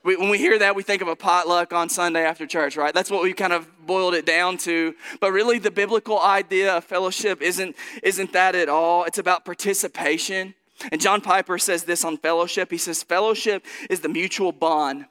We, 0.03 0.15
when 0.15 0.29
we 0.29 0.39
hear 0.39 0.57
that, 0.57 0.75
we 0.75 0.81
think 0.81 1.01
of 1.01 1.07
a 1.07 1.15
potluck 1.15 1.73
on 1.73 1.87
Sunday 1.87 2.23
after 2.23 2.47
church, 2.47 2.75
right? 2.75 2.93
That's 2.93 3.11
what 3.11 3.21
we 3.21 3.33
kind 3.33 3.53
of 3.53 3.67
boiled 3.85 4.15
it 4.15 4.25
down 4.25 4.57
to. 4.59 4.95
But 5.19 5.31
really, 5.31 5.59
the 5.59 5.69
biblical 5.69 6.19
idea 6.19 6.75
of 6.75 6.83
fellowship 6.83 7.41
isn't, 7.41 7.75
isn't 8.01 8.33
that 8.33 8.55
at 8.55 8.67
all. 8.67 9.03
It's 9.03 9.19
about 9.19 9.45
participation. 9.45 10.55
And 10.91 10.99
John 10.99 11.21
Piper 11.21 11.59
says 11.59 11.83
this 11.83 12.03
on 12.03 12.17
fellowship. 12.17 12.71
He 12.71 12.77
says, 12.77 13.03
Fellowship 13.03 13.63
is 13.89 13.99
the 13.99 14.09
mutual 14.09 14.51
bond 14.51 15.05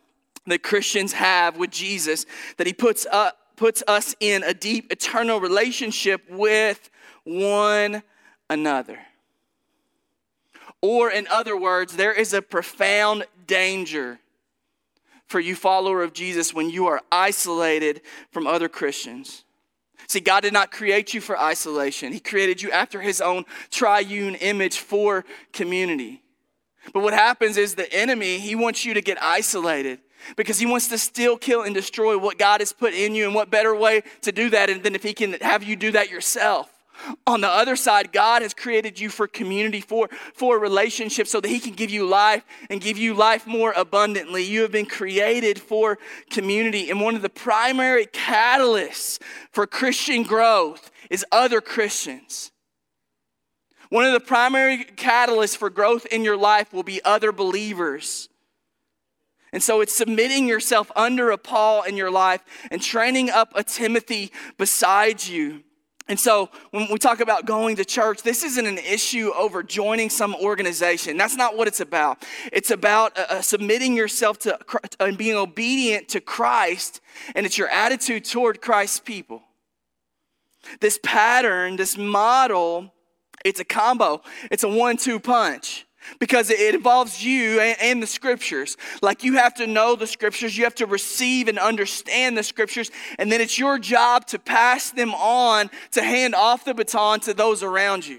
that 0.46 0.64
Christians 0.64 1.12
have 1.12 1.56
with 1.56 1.70
Jesus, 1.70 2.26
that 2.56 2.66
he 2.66 2.72
puts, 2.72 3.06
up, 3.12 3.38
puts 3.56 3.84
us 3.86 4.16
in 4.18 4.42
a 4.42 4.54
deep, 4.54 4.90
eternal 4.90 5.38
relationship 5.40 6.22
with 6.28 6.90
one 7.22 8.02
another. 8.48 8.98
Or, 10.82 11.10
in 11.10 11.28
other 11.28 11.56
words, 11.56 11.94
there 11.94 12.12
is 12.12 12.32
a 12.32 12.42
profound 12.42 13.26
danger 13.46 14.18
for 15.30 15.40
you, 15.40 15.54
follower 15.54 16.02
of 16.02 16.12
Jesus, 16.12 16.52
when 16.52 16.70
you 16.70 16.88
are 16.88 17.00
isolated 17.12 18.02
from 18.32 18.46
other 18.46 18.68
Christians. 18.68 19.44
See, 20.08 20.18
God 20.18 20.40
did 20.40 20.52
not 20.52 20.72
create 20.72 21.14
you 21.14 21.20
for 21.20 21.38
isolation, 21.38 22.12
He 22.12 22.20
created 22.20 22.60
you 22.60 22.70
after 22.72 23.00
His 23.00 23.20
own 23.20 23.44
triune 23.70 24.34
image 24.34 24.78
for 24.78 25.24
community. 25.52 26.22
But 26.92 27.02
what 27.02 27.14
happens 27.14 27.56
is 27.56 27.74
the 27.74 27.92
enemy, 27.92 28.38
he 28.38 28.54
wants 28.54 28.84
you 28.84 28.94
to 28.94 29.02
get 29.02 29.22
isolated 29.22 30.00
because 30.36 30.58
he 30.58 30.66
wants 30.66 30.88
to 30.88 30.98
steal, 30.98 31.36
kill, 31.36 31.62
and 31.62 31.74
destroy 31.74 32.18
what 32.18 32.38
God 32.38 32.60
has 32.60 32.72
put 32.72 32.94
in 32.94 33.14
you. 33.14 33.26
And 33.26 33.34
what 33.34 33.50
better 33.50 33.74
way 33.74 34.02
to 34.22 34.32
do 34.32 34.50
that 34.50 34.82
than 34.82 34.94
if 34.94 35.02
he 35.02 35.12
can 35.12 35.34
have 35.34 35.62
you 35.62 35.76
do 35.76 35.92
that 35.92 36.10
yourself? 36.10 36.69
On 37.26 37.40
the 37.40 37.48
other 37.48 37.76
side, 37.76 38.12
God 38.12 38.42
has 38.42 38.54
created 38.54 38.98
you 38.98 39.08
for 39.08 39.26
community, 39.26 39.80
for, 39.80 40.08
for 40.34 40.58
relationship, 40.58 41.26
so 41.26 41.40
that 41.40 41.48
He 41.48 41.60
can 41.60 41.74
give 41.74 41.90
you 41.90 42.06
life 42.06 42.44
and 42.68 42.80
give 42.80 42.98
you 42.98 43.14
life 43.14 43.46
more 43.46 43.72
abundantly. 43.72 44.44
You 44.44 44.62
have 44.62 44.72
been 44.72 44.86
created 44.86 45.58
for 45.58 45.98
community. 46.30 46.90
And 46.90 47.00
one 47.00 47.14
of 47.14 47.22
the 47.22 47.28
primary 47.28 48.06
catalysts 48.06 49.20
for 49.50 49.66
Christian 49.66 50.22
growth 50.22 50.90
is 51.10 51.24
other 51.32 51.60
Christians. 51.60 52.52
One 53.88 54.04
of 54.04 54.12
the 54.12 54.20
primary 54.20 54.84
catalysts 54.84 55.56
for 55.56 55.68
growth 55.68 56.06
in 56.06 56.22
your 56.22 56.36
life 56.36 56.72
will 56.72 56.84
be 56.84 57.04
other 57.04 57.32
believers. 57.32 58.28
And 59.52 59.62
so 59.62 59.80
it's 59.80 59.94
submitting 59.94 60.46
yourself 60.46 60.92
under 60.94 61.30
a 61.30 61.38
Paul 61.38 61.82
in 61.82 61.96
your 61.96 62.10
life 62.10 62.42
and 62.70 62.80
training 62.80 63.30
up 63.30 63.52
a 63.56 63.64
Timothy 63.64 64.30
beside 64.56 65.26
you. 65.26 65.64
And 66.10 66.18
so 66.18 66.50
when 66.72 66.88
we 66.90 66.98
talk 66.98 67.20
about 67.20 67.46
going 67.46 67.76
to 67.76 67.84
church, 67.84 68.24
this 68.24 68.42
isn't 68.42 68.66
an 68.66 68.78
issue 68.78 69.30
over 69.36 69.62
joining 69.62 70.10
some 70.10 70.34
organization. 70.34 71.16
That's 71.16 71.36
not 71.36 71.56
what 71.56 71.68
it's 71.68 71.78
about. 71.78 72.26
It's 72.52 72.72
about 72.72 73.16
uh, 73.16 73.26
uh 73.30 73.42
submitting 73.42 73.94
yourself 73.94 74.40
to 74.40 74.58
and 74.98 75.16
being 75.16 75.36
obedient 75.36 76.08
to 76.08 76.20
Christ, 76.20 77.00
and 77.36 77.46
it's 77.46 77.56
your 77.56 77.68
attitude 77.68 78.24
toward 78.24 78.60
Christ's 78.60 78.98
people. 78.98 79.40
This 80.80 80.98
pattern, 81.00 81.76
this 81.76 81.96
model, 81.96 82.92
it's 83.44 83.60
a 83.60 83.64
combo. 83.64 84.20
It's 84.50 84.64
a 84.64 84.68
one-two 84.68 85.20
punch 85.20 85.86
because 86.18 86.50
it 86.50 86.74
involves 86.74 87.24
you 87.24 87.60
and, 87.60 88.02
the 88.02 88.06
scriptures. 88.06 88.76
Like 89.02 89.24
you 89.24 89.34
have 89.34 89.54
to 89.54 89.66
know 89.66 89.96
the 89.96 90.06
scriptures, 90.06 90.56
you 90.56 90.64
have 90.64 90.74
to 90.76 90.86
receive 90.86 91.48
and 91.48 91.58
understand 91.58 92.36
the 92.36 92.42
scriptures, 92.42 92.90
and 93.18 93.30
then 93.30 93.40
it's 93.40 93.58
your 93.58 93.78
job 93.78 94.26
to 94.28 94.38
pass 94.38 94.90
them 94.90 95.12
on, 95.14 95.70
to 95.92 96.02
hand 96.02 96.34
off 96.34 96.64
the 96.64 96.74
baton 96.74 97.20
to 97.20 97.34
those 97.34 97.62
around 97.62 98.06
you. 98.06 98.18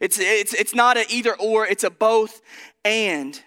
It's, 0.00 0.18
it's, 0.18 0.52
it's 0.54 0.74
not 0.74 0.96
an 0.96 1.04
either 1.10 1.34
or, 1.34 1.66
it's 1.66 1.84
a 1.84 1.90
both 1.90 2.42
and. 2.84 3.40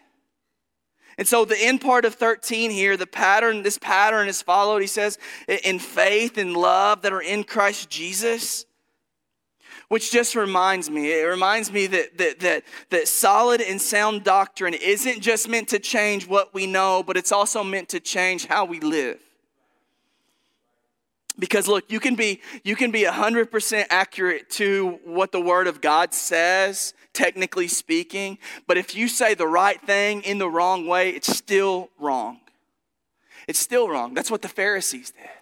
And 1.17 1.27
so 1.27 1.43
the 1.43 1.57
end 1.59 1.81
part 1.81 2.05
of 2.05 2.15
13 2.15 2.71
here, 2.71 2.95
the 2.95 3.05
pattern, 3.05 3.61
this 3.61 3.77
pattern 3.77 4.29
is 4.29 4.41
followed, 4.41 4.79
he 4.79 4.87
says, 4.87 5.17
in 5.65 5.77
faith 5.77 6.37
and 6.37 6.55
love 6.55 7.01
that 7.01 7.11
are 7.11 7.21
in 7.21 7.43
Christ 7.43 7.89
Jesus 7.89 8.65
which 9.89 10.11
just 10.11 10.35
reminds 10.35 10.89
me 10.89 11.11
it 11.11 11.25
reminds 11.25 11.71
me 11.71 11.87
that, 11.87 12.17
that, 12.17 12.39
that, 12.39 12.63
that 12.89 13.07
solid 13.07 13.59
and 13.59 13.81
sound 13.81 14.23
doctrine 14.23 14.73
isn't 14.73 15.19
just 15.19 15.49
meant 15.49 15.67
to 15.67 15.79
change 15.79 16.27
what 16.27 16.53
we 16.53 16.65
know 16.65 17.03
but 17.03 17.17
it's 17.17 17.31
also 17.31 17.63
meant 17.63 17.89
to 17.89 17.99
change 17.99 18.45
how 18.45 18.63
we 18.63 18.79
live. 18.79 19.19
Because 21.37 21.67
look 21.67 21.91
you 21.91 21.99
can 21.99 22.15
be 22.15 22.41
you 22.63 22.75
can 22.75 22.91
be 22.91 23.03
100% 23.03 23.85
accurate 23.89 24.49
to 24.51 24.99
what 25.03 25.31
the 25.31 25.41
word 25.41 25.67
of 25.67 25.81
god 25.81 26.13
says 26.13 26.93
technically 27.13 27.67
speaking 27.67 28.37
but 28.67 28.77
if 28.77 28.95
you 28.95 29.07
say 29.07 29.33
the 29.33 29.47
right 29.47 29.81
thing 29.81 30.21
in 30.21 30.37
the 30.37 30.49
wrong 30.49 30.87
way 30.87 31.09
it's 31.09 31.35
still 31.35 31.89
wrong. 31.99 32.39
It's 33.47 33.59
still 33.59 33.89
wrong. 33.89 34.13
That's 34.13 34.29
what 34.29 34.43
the 34.43 34.47
pharisees 34.47 35.11
did 35.11 35.38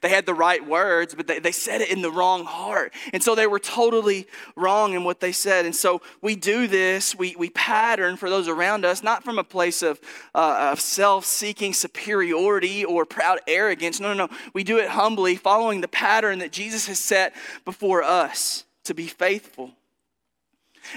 they 0.00 0.08
had 0.08 0.26
the 0.26 0.34
right 0.34 0.64
words, 0.64 1.14
but 1.14 1.26
they, 1.26 1.38
they 1.38 1.52
said 1.52 1.80
it 1.80 1.90
in 1.90 2.02
the 2.02 2.10
wrong 2.10 2.44
heart. 2.44 2.92
And 3.12 3.22
so 3.22 3.34
they 3.34 3.46
were 3.46 3.58
totally 3.58 4.26
wrong 4.56 4.94
in 4.94 5.04
what 5.04 5.20
they 5.20 5.32
said. 5.32 5.64
And 5.64 5.74
so 5.74 6.02
we 6.22 6.36
do 6.36 6.66
this, 6.66 7.14
we, 7.14 7.34
we 7.36 7.50
pattern 7.50 8.16
for 8.16 8.30
those 8.30 8.48
around 8.48 8.84
us, 8.84 9.02
not 9.02 9.24
from 9.24 9.38
a 9.38 9.44
place 9.44 9.82
of, 9.82 10.00
uh, 10.34 10.70
of 10.72 10.80
self 10.80 11.24
seeking 11.24 11.72
superiority 11.72 12.84
or 12.84 13.04
proud 13.04 13.40
arrogance. 13.46 14.00
No, 14.00 14.14
no, 14.14 14.26
no. 14.26 14.36
We 14.52 14.64
do 14.64 14.78
it 14.78 14.88
humbly, 14.88 15.36
following 15.36 15.80
the 15.80 15.88
pattern 15.88 16.38
that 16.40 16.52
Jesus 16.52 16.86
has 16.86 16.98
set 16.98 17.34
before 17.64 18.02
us 18.02 18.64
to 18.84 18.94
be 18.94 19.06
faithful 19.06 19.72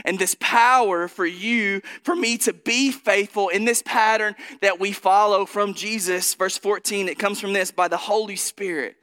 and 0.06 0.20
this 0.20 0.36
power 0.40 1.08
for 1.08 1.26
you, 1.26 1.82
for 2.04 2.16
me 2.16 2.38
to 2.40 2.54
be 2.54 2.92
faithful 2.92 3.50
in 3.50 3.66
this 3.66 3.82
pattern 3.84 4.36
that 4.62 4.80
we 4.80 4.92
follow 4.92 5.46
from 5.46 5.74
Jesus. 5.74 6.34
Verse 6.36 6.58
14, 6.58 7.08
it 7.08 7.20
comes 7.20 7.40
from 7.40 7.54
this 7.54 7.72
by 7.72 7.88
the 7.88 7.98
Holy 7.98 8.36
Spirit 8.36 8.98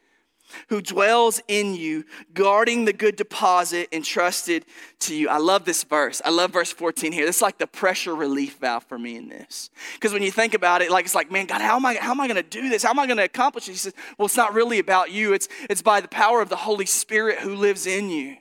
who 0.69 0.81
dwells 0.81 1.41
in 1.49 1.75
you, 1.75 2.05
guarding 2.35 2.85
the 2.85 2.93
good 2.93 3.17
deposit 3.17 3.89
entrusted 3.93 4.65
to 5.01 5.15
you. 5.15 5.29
I 5.29 5.39
love 5.39 5.65
this 5.65 5.85
verse. 5.85 6.21
I 6.25 6.31
love 6.31 6.53
verse 6.53 6.73
14 6.73 7.13
here. 7.13 7.27
It's 7.27 7.43
like 7.43 7.59
the 7.59 7.67
pressure 7.67 8.15
relief 8.15 8.59
valve 8.59 8.85
for 8.85 8.99
me 8.99 9.17
in 9.17 9.29
this. 9.29 9.71
Because 9.95 10.13
when 10.13 10.23
you 10.23 10.31
think 10.31 10.55
about 10.55 10.83
it, 10.83 10.91
like 10.91 11.05
it's 11.05 11.15
like, 11.15 11.31
man, 11.31 11.47
God, 11.47 11.61
how 11.61 11.77
am 11.77 11.87
I 11.87 11.95
how 11.95 12.11
am 12.11 12.21
I 12.21 12.29
gonna 12.29 12.43
do 12.43 12.69
this? 12.69 12.83
How 12.83 12.91
am 12.91 12.99
I 12.99 13.07
gonna 13.07 13.25
accomplish 13.25 13.69
it? 13.69 13.73
He 13.73 13.79
says, 13.79 13.95
Well, 14.19 14.27
it's 14.27 14.37
not 14.37 14.55
really 14.55 14.79
about 14.79 15.11
you, 15.11 15.33
it's 15.33 15.49
it's 15.69 15.83
by 15.83 16.01
the 16.01 16.09
power 16.09 16.41
of 16.41 16.49
the 16.49 16.57
Holy 16.57 16.87
Spirit 16.87 17.39
who 17.39 17.55
lives 17.55 17.87
in 17.87 18.11
you. 18.11 18.37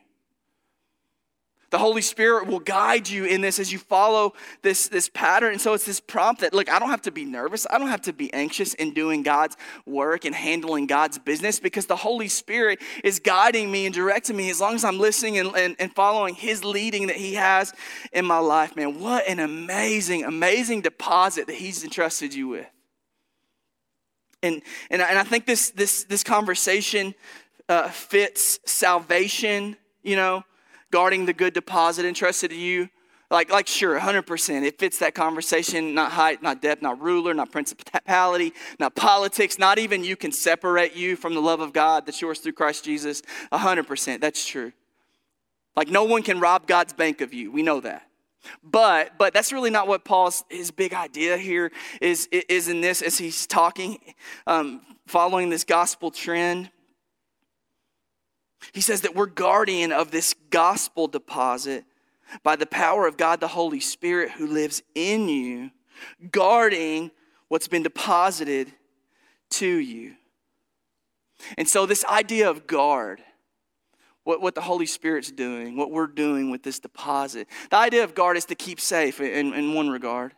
The 1.72 1.78
Holy 1.78 2.02
Spirit 2.02 2.48
will 2.48 2.60
guide 2.60 3.08
you 3.08 3.26
in 3.26 3.42
this 3.42 3.60
as 3.60 3.72
you 3.72 3.78
follow 3.78 4.34
this, 4.64 4.88
this 4.88 5.08
pattern. 5.08 5.52
And 5.52 5.62
so 5.62 5.74
it's 5.74 5.86
this 5.86 6.00
prompt 6.00 6.42
that, 6.42 6.52
look, 6.54 6.72
I 6.72 6.80
don't 6.80 6.90
have 6.90 7.04
to 7.04 7.12
be 7.12 7.26
nervous. 7.26 7.68
I 7.70 7.78
don't 7.78 7.90
have 7.90 8.02
to 8.04 8.14
be 8.14 8.34
anxious 8.34 8.74
in 8.74 8.94
doing 8.94 9.22
God's 9.22 9.56
work 9.86 10.26
and 10.26 10.34
handling 10.34 10.88
God's 10.88 11.20
business 11.20 11.60
because 11.60 11.86
the 11.86 11.96
Holy 11.96 12.28
Spirit 12.28 12.80
is 13.04 13.20
guiding 13.20 13.72
me 13.72 13.86
and 13.86 13.94
directing 13.94 14.36
me 14.36 14.50
as 14.50 14.60
long 14.60 14.74
as 14.74 14.84
I'm 14.84 14.98
listening 14.98 15.38
and, 15.38 15.56
and, 15.56 15.76
and 15.78 15.94
following 15.94 16.34
His 16.34 16.64
leading 16.64 17.08
that 17.08 17.18
He 17.18 17.36
has 17.36 17.72
in 18.12 18.26
my 18.26 18.40
life. 18.40 18.76
Man, 18.76 19.00
what 19.00 19.28
an 19.28 19.40
amazing, 19.40 20.24
amazing 20.24 20.82
deposit 20.82 21.46
that 21.48 21.56
He's 21.56 21.84
entrusted 21.84 22.34
you 22.34 22.48
with. 22.48 22.68
And, 24.42 24.62
and, 24.90 25.02
and 25.02 25.20
I 25.20 25.24
think 25.24 25.46
this, 25.46 25.70
this, 25.72 26.06
this 26.06 26.24
conversation 26.24 27.14
uh, 27.68 27.90
fits 27.90 28.60
salvation, 28.66 29.78
you 30.02 30.16
know 30.16 30.44
guarding 30.92 31.26
the 31.26 31.34
good 31.34 31.54
deposit 31.54 32.06
entrusted 32.06 32.52
to 32.52 32.56
you? 32.56 32.90
Like, 33.32 33.52
like 33.52 33.68
sure, 33.68 34.00
100%. 34.00 34.64
It 34.64 34.80
fits 34.80 34.98
that 35.00 35.14
conversation. 35.14 35.94
Not 35.94 36.12
height, 36.12 36.42
not 36.42 36.62
depth, 36.62 36.82
not 36.82 37.00
ruler, 37.00 37.34
not 37.34 37.52
principality, 37.52 38.54
not 38.80 38.96
politics. 38.96 39.60
Not 39.60 39.78
even 39.78 40.04
you 40.04 40.16
can 40.16 40.32
separate 40.32 40.96
you 40.96 41.16
from 41.16 41.36
the 41.36 41.42
love 41.42 41.60
of 41.60 41.72
God 41.72 42.08
that's 42.08 42.22
yours 42.22 42.40
through 42.40 42.54
Christ 42.54 42.84
Jesus. 42.84 43.22
100%. 43.52 44.20
That's 44.20 44.46
true. 44.46 44.72
Like, 45.76 45.90
no 45.90 46.06
one 46.06 46.24
can 46.24 46.40
rob 46.40 46.66
God's 46.66 46.94
bank 46.94 47.22
of 47.22 47.34
you. 47.34 47.52
We 47.52 47.62
know 47.62 47.80
that. 47.82 48.10
But 48.64 49.18
but 49.18 49.34
that's 49.34 49.52
really 49.52 49.70
not 49.70 49.88
what 49.88 50.06
Paul's 50.06 50.44
his 50.50 50.72
big 50.72 50.94
idea 50.94 51.38
here 51.38 51.72
is 52.02 52.28
is 52.32 52.70
in 52.70 52.80
this 52.80 53.02
as 53.02 53.18
he's 53.18 53.46
talking, 53.46 54.00
um, 54.48 54.82
following 55.08 55.50
this 55.50 55.66
gospel 55.66 56.10
trend. 56.10 56.72
He 58.72 58.82
says 58.82 59.02
that 59.02 59.16
we're 59.16 59.26
guardian 59.26 59.92
of 59.92 60.12
this 60.12 60.36
gospel 60.50 61.08
deposit 61.08 61.86
by 62.44 62.56
the 62.56 62.66
power 62.66 63.08
of 63.08 63.18
God 63.18 63.40
the 63.40 63.48
Holy 63.48 63.80
Spirit 63.80 64.32
who 64.32 64.48
lives 64.48 64.84
in 64.96 65.30
you, 65.30 65.72
guarding 66.32 67.12
what's 67.48 67.68
been 67.68 67.84
deposited 67.84 68.72
to 69.52 69.68
you. 69.68 70.16
And 71.58 71.68
so, 71.68 71.86
this 71.86 72.06
idea 72.06 72.50
of 72.50 72.68
guard, 72.68 73.22
what, 74.24 74.42
what 74.42 74.56
the 74.56 74.62
Holy 74.62 74.86
Spirit's 74.86 75.32
doing, 75.32 75.78
what 75.78 75.90
we're 75.90 76.08
doing 76.08 76.52
with 76.52 76.64
this 76.64 76.80
deposit, 76.80 77.48
the 77.70 77.78
idea 77.78 78.04
of 78.04 78.14
guard 78.14 78.38
is 78.38 78.46
to 78.46 78.56
keep 78.56 78.80
safe 78.80 79.22
in, 79.22 79.54
in 79.54 79.74
one 79.74 79.90
regard. 79.90 80.34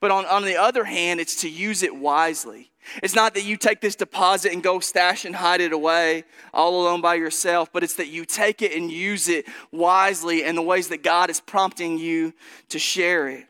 But 0.00 0.10
on, 0.10 0.26
on 0.26 0.44
the 0.44 0.56
other 0.56 0.84
hand, 0.84 1.20
it's 1.20 1.36
to 1.42 1.48
use 1.48 1.82
it 1.82 1.94
wisely. 1.94 2.70
It's 3.02 3.14
not 3.14 3.34
that 3.34 3.44
you 3.44 3.56
take 3.56 3.80
this 3.80 3.96
deposit 3.96 4.52
and 4.52 4.62
go 4.62 4.80
stash 4.80 5.24
and 5.24 5.36
hide 5.36 5.60
it 5.60 5.72
away 5.72 6.24
all 6.54 6.80
alone 6.82 7.00
by 7.00 7.14
yourself, 7.14 7.70
but 7.72 7.82
it's 7.82 7.94
that 7.94 8.08
you 8.08 8.24
take 8.24 8.62
it 8.62 8.72
and 8.72 8.90
use 8.90 9.28
it 9.28 9.46
wisely 9.70 10.42
in 10.42 10.54
the 10.54 10.62
ways 10.62 10.88
that 10.88 11.02
God 11.02 11.30
is 11.30 11.40
prompting 11.40 11.98
you 11.98 12.32
to 12.70 12.78
share 12.78 13.28
it. 13.28 13.46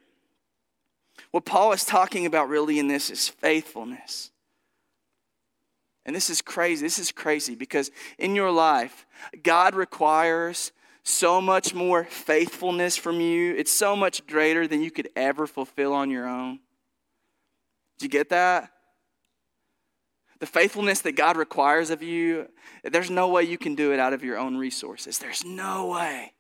What 1.31 1.45
Paul 1.45 1.73
is 1.73 1.85
talking 1.85 2.27
about 2.27 2.49
really 2.49 2.79
in 2.79 2.89
this 2.89 3.11
is 3.11 3.29
faithfulness. 3.29 4.31
And 6.07 6.17
this 6.17 6.31
is 6.31 6.41
crazy. 6.41 6.85
This 6.85 6.99
is 6.99 7.13
crazy 7.13 7.55
because 7.55 7.91
in 8.19 8.35
your 8.35 8.51
life, 8.51 9.07
God 9.43 9.75
requires 9.75 10.73
so 11.03 11.41
much 11.41 11.75
more 11.75 12.05
faithfulness 12.05 12.97
from 12.97 13.21
you. 13.21 13.55
It's 13.55 13.73
so 13.73 13.97
much 13.97 14.27
greater 14.27 14.67
than 14.67 14.83
you 14.83 14.91
could 14.91 15.09
ever 15.17 15.47
fulfill 15.47 15.93
on 15.93 16.11
your 16.11 16.27
own. 16.27 16.61
Do 17.99 18.05
you 18.05 18.11
get 18.11 18.29
that? 18.29 18.71
The 20.41 20.47
faithfulness 20.47 21.01
that 21.01 21.17
God 21.17 21.37
requires 21.37 21.91
of 21.91 22.03
you, 22.03 22.49
there's 22.85 23.11
no 23.11 23.29
way 23.29 23.43
you 23.43 23.59
can 23.59 23.75
do 23.75 23.93
it 23.93 23.99
out 23.99 24.13
of 24.13 24.23
your 24.23 24.39
own 24.39 24.57
resources. 24.57 25.19
There's 25.19 25.45
no 25.45 25.89
way. 25.89 26.35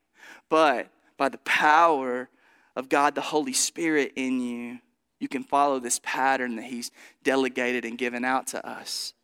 But 0.48 0.88
by 1.16 1.28
the 1.28 1.38
power 1.38 2.28
of 2.76 2.88
God, 2.88 3.16
the 3.16 3.20
Holy 3.20 3.52
Spirit 3.52 4.12
in 4.14 4.40
you, 4.40 4.78
you 5.18 5.26
can 5.26 5.42
follow 5.42 5.80
this 5.80 6.00
pattern 6.04 6.56
that 6.56 6.66
He's 6.66 6.92
delegated 7.24 7.84
and 7.84 7.98
given 7.98 8.24
out 8.24 8.46
to 8.48 8.64
us. 8.64 9.14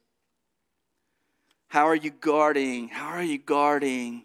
How 1.69 1.87
are 1.87 1.95
you 1.95 2.11
guarding? 2.11 2.89
How 2.89 3.09
are 3.09 3.23
you 3.23 3.39
guarding 3.39 4.25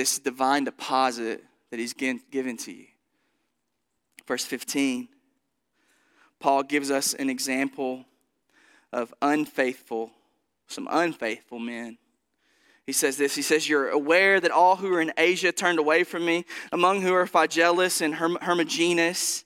this 0.00 0.18
divine 0.18 0.64
deposit 0.64 1.44
that 1.70 1.78
He's 1.78 1.92
given 1.92 2.56
to 2.56 2.72
you? 2.72 2.86
Verse 4.26 4.46
15, 4.46 5.08
Paul 6.38 6.62
gives 6.62 6.90
us 6.90 7.12
an 7.12 7.28
example 7.28 8.06
of 8.94 9.12
unfaithful, 9.20 10.10
some 10.68 10.88
unfaithful 10.90 11.58
men. 11.58 11.98
He 12.86 12.94
says 12.94 13.18
this 13.18 13.34
He 13.34 13.42
says, 13.42 13.68
You're 13.68 13.90
aware 13.90 14.40
that 14.40 14.50
all 14.50 14.76
who 14.76 14.90
are 14.94 15.02
in 15.02 15.12
Asia 15.18 15.52
turned 15.52 15.78
away 15.78 16.02
from 16.04 16.24
me, 16.24 16.46
among 16.72 17.02
who 17.02 17.12
are 17.12 17.26
Phygelus 17.26 18.00
and 18.00 18.14
Herm- 18.14 18.38
Hermogenes. 18.40 19.44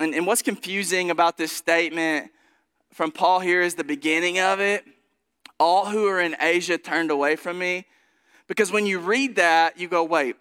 And, 0.00 0.12
and 0.12 0.26
what's 0.26 0.42
confusing 0.42 1.12
about 1.12 1.36
this 1.36 1.52
statement 1.52 2.32
from 2.92 3.12
Paul 3.12 3.38
here 3.38 3.62
is 3.62 3.76
the 3.76 3.84
beginning 3.84 4.40
of 4.40 4.58
it. 4.58 4.84
All 5.60 5.86
who 5.86 6.08
are 6.08 6.20
in 6.20 6.34
Asia 6.40 6.78
turned 6.78 7.12
away 7.12 7.36
from 7.36 7.60
me. 7.60 7.86
Because 8.50 8.72
when 8.72 8.84
you 8.84 8.98
read 8.98 9.36
that, 9.36 9.78
you 9.78 9.86
go, 9.86 10.02
wait, 10.02 10.34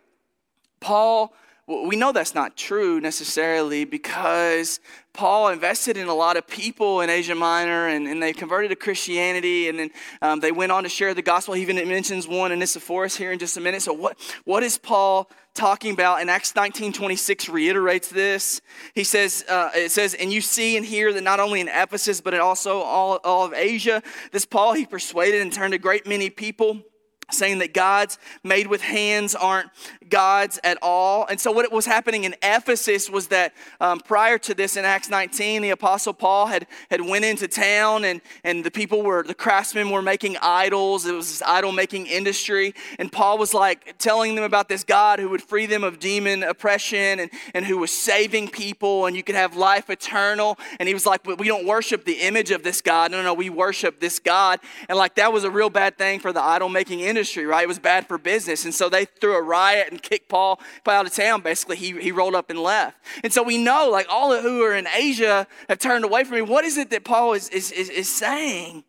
Paul 0.80 1.32
we 1.69 1.95
know 1.95 2.12
that's 2.12 2.34
not 2.34 2.58
true 2.58 3.00
necessarily 3.00 3.86
because 3.86 4.80
Paul 5.13 5.50
invested 5.50 5.98
in 5.98 6.08
a 6.08 6.13
lot 6.15 6.36
of 6.36 6.48
people 6.48 7.02
in 7.02 7.12
Asia 7.12 7.36
Minor 7.36 7.88
and, 7.89 8.08
and 8.08 8.24
they 8.24 8.34
converted 8.34 8.72
to 8.72 8.76
Christianity 8.76 9.69
and 9.69 9.78
then 9.78 9.91
um, 10.24 10.39
they 10.39 10.52
went 10.52 10.72
on 10.72 10.82
to 10.82 10.89
share 10.89 11.13
the 11.13 11.22
gospel. 11.22 11.54
He 11.54 11.62
even 11.62 11.76
mentions 11.88 12.28
one 12.28 12.52
in 12.52 12.58
Onesiphorus 12.58 13.15
here 13.15 13.32
in 13.32 13.38
just 13.38 13.56
a 13.56 13.62
minute. 13.62 13.84
So, 13.84 13.93
what, 13.93 14.17
what 14.45 14.63
is 14.63 14.80
Paul 14.80 15.30
talking 15.54 15.93
about? 15.93 16.24
In 16.24 16.30
Acts 16.30 16.56
19 16.56 16.91
26 16.91 17.50
reiterates 17.50 18.10
this. 18.10 18.62
He 18.95 19.04
says, 19.04 19.45
uh, 19.48 19.69
It 19.76 19.91
says, 19.91 20.15
And 20.15 20.34
you 20.34 20.41
see 20.41 20.76
and 20.76 20.84
hear 20.84 21.13
that 21.13 21.22
not 21.22 21.39
only 21.39 21.62
in 21.62 21.67
Ephesus, 21.67 22.19
but 22.19 22.34
also 22.39 22.80
all, 22.80 23.19
all 23.24 23.45
of 23.45 23.54
Asia, 23.54 24.02
this 24.32 24.45
Paul 24.45 24.74
he 24.74 24.88
persuaded 24.88 25.43
and 25.43 25.54
turned 25.54 25.76
a 25.76 25.80
great 25.80 26.08
many 26.08 26.32
people 26.32 26.82
saying 27.31 27.59
that 27.59 27.73
gods 27.73 28.17
made 28.43 28.67
with 28.67 28.81
hands 28.81 29.35
aren't 29.35 29.69
gods 30.10 30.60
at 30.63 30.78
all. 30.82 31.26
And 31.28 31.39
so, 31.39 31.52
what 31.52 31.72
was 31.72 31.86
happening 31.86 32.24
in 32.24 32.36
Ephesus 32.41 33.10
was 33.10 33.28
that 33.28 33.54
um, 33.80 34.00
prior 34.00 34.38
to 34.39 34.54
this, 34.54 34.78
in 34.78 34.86
Acts 34.86 35.10
19, 35.10 35.62
the 35.62 35.69
Apostle 35.69 36.13
Paul 36.13 36.48
had, 36.48 36.67
had 36.89 37.02
went 37.02 37.26
into 37.26 37.48
town, 37.48 38.06
and, 38.06 38.22
and 38.43 38.63
the 38.63 38.72
people 38.72 39.02
were, 39.02 39.24
the 39.24 39.34
craftsmen 39.34 39.89
were 39.89 40.02
making 40.02 40.38
idols. 40.41 41.06
It 41.06 41.13
was 41.13 41.30
this 41.30 41.41
idol 41.41 41.72
making 41.72 42.08
industry. 42.08 42.74
And 42.98 43.12
Paul 43.12 43.38
was 43.38 43.54
like 43.54 43.98
telling 43.98 44.36
them 44.36 44.43
about 44.43 44.69
this 44.69 44.84
God 44.84 45.19
who 45.19 45.30
would 45.30 45.41
free 45.41 45.65
them 45.65 45.84
of 45.84 46.00
demon 46.00 46.43
oppression 46.43 47.19
and, 47.19 47.32
and 47.54 47.65
who 47.65 47.78
was 47.78 47.91
saving 47.91 48.50
people, 48.50 49.06
and 49.06 49.15
you 49.15 49.24
could 49.24 49.36
have 49.36 49.56
life 49.56 49.89
eternal. 49.89 50.58
And 50.80 50.88
he 50.88 50.93
was 50.93 51.06
like, 51.06 51.24
but 51.24 51.38
we 51.38 51.48
don't 51.48 51.65
worship 51.65 52.06
the 52.06 52.22
image 52.22 52.52
of 52.52 52.63
this 52.63 52.82
God. 52.82 53.12
No, 53.12 53.22
no, 53.22 53.34
we 53.34 53.50
worship 53.50 54.00
this 54.00 54.19
God. 54.19 54.60
And 54.88 54.98
like 54.98 55.15
that 55.15 55.32
was 55.32 55.43
a 55.43 55.52
real 55.52 55.69
bad 55.69 55.98
thing 55.98 56.19
for 56.19 56.34
the 56.34 56.41
idol 56.41 56.69
making 56.69 57.02
industry, 57.02 57.45
right? 57.45 57.63
It 57.63 57.67
was 57.67 57.80
bad 57.80 58.08
for 58.08 58.17
business. 58.17 58.65
And 58.65 58.74
so 58.74 58.89
they 58.89 59.06
threw 59.06 59.36
a 59.36 59.41
riot 59.41 59.89
and 59.91 59.98
and 59.99 60.09
kicked 60.09 60.29
Paul, 60.29 60.59
Paul 60.83 60.93
out 60.93 61.05
of 61.05 61.13
town, 61.13 61.41
basically. 61.41 61.75
He, 61.75 61.91
he 61.99 62.12
rolled 62.12 62.35
up 62.35 62.49
and 62.49 62.59
left. 62.59 62.97
And 63.23 63.33
so 63.33 63.43
we 63.43 63.57
know, 63.57 63.89
like, 63.89 64.07
all 64.09 64.39
who 64.41 64.63
are 64.63 64.75
in 64.75 64.88
Asia 64.88 65.47
have 65.67 65.79
turned 65.79 66.05
away 66.05 66.23
from 66.23 66.35
me. 66.35 66.41
What 66.41 66.65
is 66.65 66.77
it 66.77 66.89
that 66.91 67.03
Paul 67.03 67.33
is, 67.33 67.49
is, 67.49 67.71
is, 67.71 67.89
is 67.89 68.09
saying? 68.09 68.83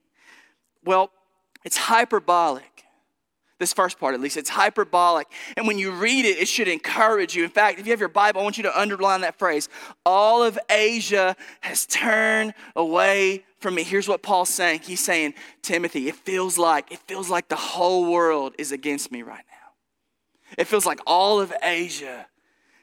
Well, 0.84 1.10
it's 1.64 1.76
hyperbolic. 1.76 2.84
This 3.58 3.74
first 3.74 3.98
part, 3.98 4.14
at 4.14 4.20
least, 4.20 4.38
it's 4.38 4.48
hyperbolic. 4.48 5.26
And 5.54 5.66
when 5.66 5.76
you 5.76 5.90
read 5.90 6.24
it, 6.24 6.38
it 6.38 6.48
should 6.48 6.68
encourage 6.68 7.36
you. 7.36 7.44
In 7.44 7.50
fact, 7.50 7.78
if 7.78 7.86
you 7.86 7.92
have 7.92 8.00
your 8.00 8.08
Bible, 8.08 8.40
I 8.40 8.44
want 8.44 8.56
you 8.56 8.62
to 8.62 8.80
underline 8.80 9.20
that 9.20 9.38
phrase. 9.38 9.68
All 10.06 10.42
of 10.42 10.58
Asia 10.70 11.36
has 11.60 11.84
turned 11.84 12.54
away 12.74 13.44
from 13.58 13.74
me. 13.74 13.82
Here's 13.82 14.08
what 14.08 14.22
Paul's 14.22 14.48
saying. 14.48 14.80
He's 14.84 15.04
saying, 15.04 15.34
Timothy, 15.60 16.08
it 16.08 16.14
feels 16.14 16.56
like, 16.56 16.90
it 16.90 17.00
feels 17.00 17.28
like 17.28 17.48
the 17.48 17.56
whole 17.56 18.10
world 18.10 18.54
is 18.56 18.72
against 18.72 19.12
me 19.12 19.20
right 19.22 19.44
now. 19.50 19.59
It 20.58 20.66
feels 20.66 20.86
like 20.86 21.00
all 21.06 21.40
of 21.40 21.52
Asia 21.62 22.26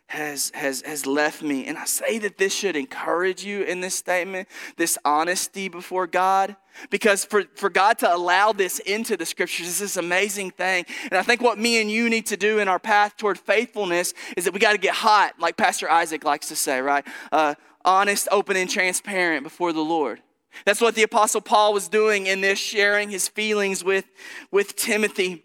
has, 0.07 0.51
has, 0.55 0.81
has 0.83 1.05
left 1.05 1.41
me. 1.41 1.67
And 1.67 1.77
I 1.77 1.85
say 1.85 2.17
that 2.19 2.37
this 2.37 2.53
should 2.53 2.75
encourage 2.77 3.43
you 3.43 3.63
in 3.63 3.81
this 3.81 3.95
statement, 3.95 4.47
this 4.77 4.97
honesty 5.03 5.67
before 5.67 6.07
God. 6.07 6.55
Because 6.89 7.25
for, 7.25 7.43
for 7.55 7.69
God 7.69 7.99
to 7.99 8.13
allow 8.13 8.53
this 8.53 8.79
into 8.79 9.17
the 9.17 9.25
scriptures 9.25 9.67
is 9.67 9.79
this 9.79 9.97
amazing 9.97 10.51
thing. 10.51 10.85
And 11.03 11.15
I 11.15 11.23
think 11.23 11.41
what 11.41 11.57
me 11.57 11.81
and 11.81 11.91
you 11.91 12.09
need 12.09 12.27
to 12.27 12.37
do 12.37 12.59
in 12.59 12.67
our 12.67 12.79
path 12.79 13.17
toward 13.17 13.37
faithfulness 13.37 14.13
is 14.37 14.45
that 14.45 14.53
we 14.53 14.59
got 14.59 14.71
to 14.71 14.77
get 14.77 14.93
hot, 14.93 15.33
like 15.39 15.57
Pastor 15.57 15.89
Isaac 15.89 16.23
likes 16.23 16.47
to 16.47 16.55
say, 16.55 16.79
right? 16.79 17.05
Uh, 17.31 17.55
honest, 17.83 18.29
open, 18.31 18.55
and 18.55 18.69
transparent 18.69 19.43
before 19.43 19.73
the 19.73 19.81
Lord. 19.81 20.21
That's 20.65 20.81
what 20.81 20.95
the 20.95 21.03
Apostle 21.03 21.41
Paul 21.41 21.73
was 21.73 21.87
doing 21.89 22.27
in 22.27 22.41
this, 22.41 22.59
sharing 22.59 23.09
his 23.09 23.27
feelings 23.27 23.83
with, 23.83 24.05
with 24.51 24.75
Timothy. 24.75 25.43